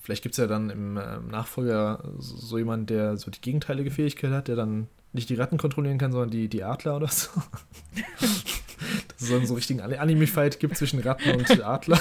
[0.00, 3.90] Vielleicht gibt es ja dann im äh, Nachfolger so, so jemand, der so die gegenteilige
[3.90, 7.30] Fähigkeit hat, der dann nicht die Ratten kontrollieren kann, sondern die, die Adler oder so.
[9.08, 12.00] Dass es dann so richtigen Anime-Fight gibt zwischen Ratten und Adler.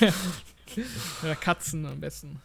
[1.22, 2.40] ja, Katzen am besten.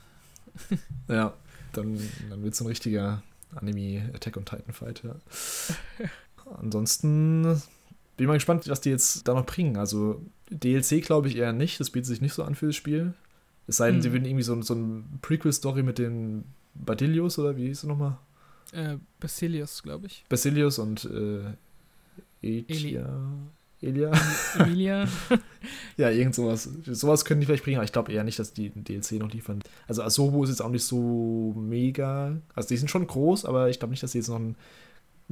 [1.08, 1.34] Ja,
[1.72, 1.98] dann,
[2.30, 3.24] dann wird es ein richtiger
[3.56, 5.16] Anime Attack on Titan Fight, ja.
[6.60, 9.78] Ansonsten bin ich mal gespannt, was die jetzt da noch bringen.
[9.78, 13.14] Also DLC glaube ich eher nicht, das bietet sich nicht so an für das Spiel.
[13.68, 14.02] Es sei denn, hm.
[14.02, 16.44] sie würden irgendwie so, so eine Prequel-Story mit den
[16.76, 18.18] Badilius oder wie hieß es nochmal?
[18.74, 20.26] Äh, Basilius, glaube ich.
[20.28, 21.54] Basilius und äh,
[22.42, 23.08] Elia.
[23.82, 24.12] Elia.
[24.60, 25.08] Emilia.
[25.98, 26.70] ja, irgend sowas.
[26.86, 29.32] Sowas können die vielleicht bringen, aber ich glaube eher nicht, dass die einen DLC noch
[29.32, 29.62] liefern.
[29.88, 32.38] Also Asobo ist jetzt auch nicht so mega.
[32.56, 34.56] Also die sind schon groß, aber ich glaube nicht, dass sie jetzt noch ein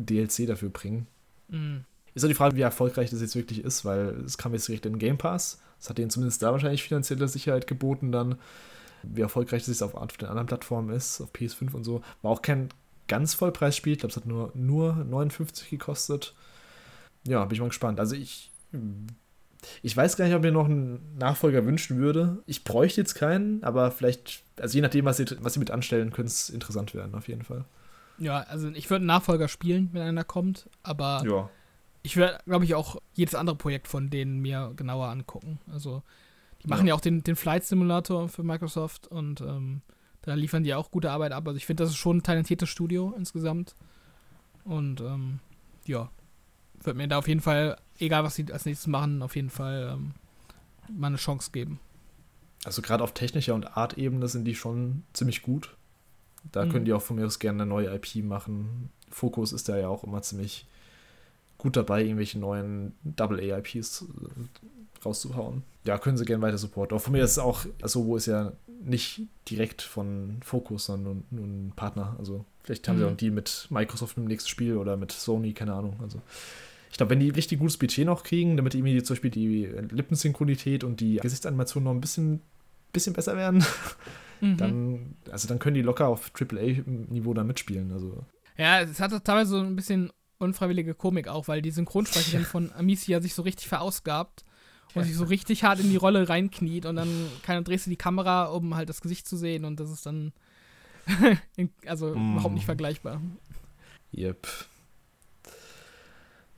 [0.06, 1.08] DLC dafür bringen.
[1.50, 1.86] Mhm.
[2.14, 4.86] Ist auch die Frage, wie erfolgreich das jetzt wirklich ist, weil es kam jetzt direkt
[4.86, 5.62] in Game Pass.
[5.80, 8.36] Das hat denen zumindest da wahrscheinlich finanzielle Sicherheit geboten dann.
[9.04, 12.02] Wie erfolgreich das jetzt auf, auf den anderen Plattformen ist, auf PS5 und so.
[12.22, 12.70] War auch kein
[13.08, 13.94] ganz Vollpreisspiel.
[13.94, 16.36] Ich glaube, es hat nur, nur 59 gekostet.
[17.28, 18.00] Ja, bin ich mal gespannt.
[18.00, 18.52] Also ich,
[19.82, 22.44] ich weiß gar nicht, ob ich mir noch einen Nachfolger wünschen würde.
[22.46, 26.12] Ich bräuchte jetzt keinen, aber vielleicht, also je nachdem, was sie, was sie mit anstellen,
[26.12, 27.66] könnte es interessant werden, auf jeden Fall.
[28.18, 31.50] Ja, also ich würde einen Nachfolger spielen, wenn einer kommt, aber ja.
[32.04, 35.60] ich würde, glaube ich, auch jedes andere Projekt von denen mir genauer angucken.
[35.72, 36.04] Also,
[36.64, 39.82] die machen ja, ja auch den, den Flight Simulator für Microsoft und ähm,
[40.22, 41.48] da liefern die auch gute Arbeit ab.
[41.48, 43.76] Also, ich finde, das ist schon ein talentiertes Studio insgesamt.
[44.64, 45.40] Und ähm,
[45.86, 46.10] ja,
[46.80, 49.94] würde mir da auf jeden Fall, egal was sie als nächstes machen, auf jeden Fall
[49.94, 50.14] ähm,
[50.90, 51.80] mal eine Chance geben.
[52.64, 55.76] Also gerade auf technischer und Art-Ebene sind die schon ziemlich gut.
[56.44, 56.72] Da mhm.
[56.72, 58.90] können die auch von mir aus gerne eine neue IP machen.
[59.10, 60.66] Fokus ist da ja auch immer ziemlich
[61.58, 65.64] gut dabei, irgendwelche neuen Double AIPs äh, rauszuhauen.
[65.86, 66.98] Ja, können sie gerne weiter supporten.
[66.98, 68.54] Auch von mir ist es auch, also wo ist ja
[68.84, 72.16] nicht direkt von Focus, sondern nur, ein Partner.
[72.18, 73.00] Also vielleicht haben mhm.
[73.00, 76.00] sie auch Deal mit Microsoft im nächsten Spiel oder mit Sony, keine Ahnung.
[76.02, 76.22] Also
[76.90, 80.84] ich glaube, wenn die richtig gutes Budget noch kriegen, damit irgendwie zum Beispiel die Lippensynchronität
[80.84, 82.42] und die Gesichtsanimation noch ein bisschen,
[82.92, 83.64] bisschen besser werden,
[84.42, 84.58] mhm.
[84.58, 87.92] dann, also dann können die locker auf AAA-Niveau da mitspielen.
[87.92, 88.26] Also.
[88.58, 93.22] Ja, es hat teilweise so ein bisschen unfreiwillige Komik auch, weil die Synchronsprecherin von Amicia
[93.22, 94.44] sich so richtig verausgabt
[94.94, 97.10] und sich so richtig hart in die Rolle reinkniet und dann
[97.44, 100.34] kann, drehst du die Kamera, um halt das Gesicht zu sehen und das ist dann
[101.86, 102.34] also mm.
[102.34, 103.22] überhaupt nicht vergleichbar.
[104.14, 104.48] Yep.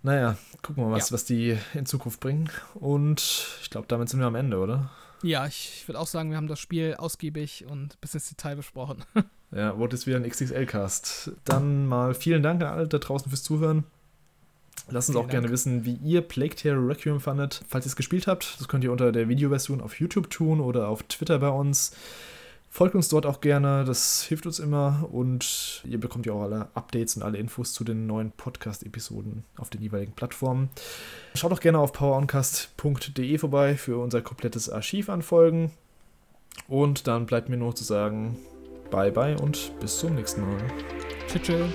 [0.01, 1.13] Naja, gucken wir mal, was, ja.
[1.13, 2.49] was die in Zukunft bringen.
[2.73, 3.21] Und
[3.61, 4.91] ich glaube, damit sind wir am Ende, oder?
[5.23, 9.03] Ja, ich würde auch sagen, wir haben das Spiel ausgiebig und bis ins Detail besprochen.
[9.51, 11.31] ja, wurde jetzt wieder ein XXL-Cast.
[11.45, 13.85] Dann mal vielen Dank an alle da draußen fürs Zuhören.
[14.89, 15.31] Lasst uns Vielen auch Dank.
[15.31, 17.63] gerne wissen, wie ihr Plague Tale Requiem fandet.
[17.67, 20.89] Falls ihr es gespielt habt, das könnt ihr unter der Videoversion auf YouTube tun oder
[20.89, 21.95] auf Twitter bei uns.
[22.75, 26.69] Folgt uns dort auch gerne, das hilft uns immer und ihr bekommt ja auch alle
[26.73, 30.71] Updates und alle Infos zu den neuen Podcast-Episoden auf den jeweiligen Plattformen.
[31.35, 35.69] Schaut auch gerne auf poweroncast.de vorbei für unser komplettes Archiv an Folgen.
[36.67, 38.39] Und dann bleibt mir nur zu sagen,
[38.89, 40.57] bye bye und bis zum nächsten Mal.
[41.27, 41.69] Tschüss.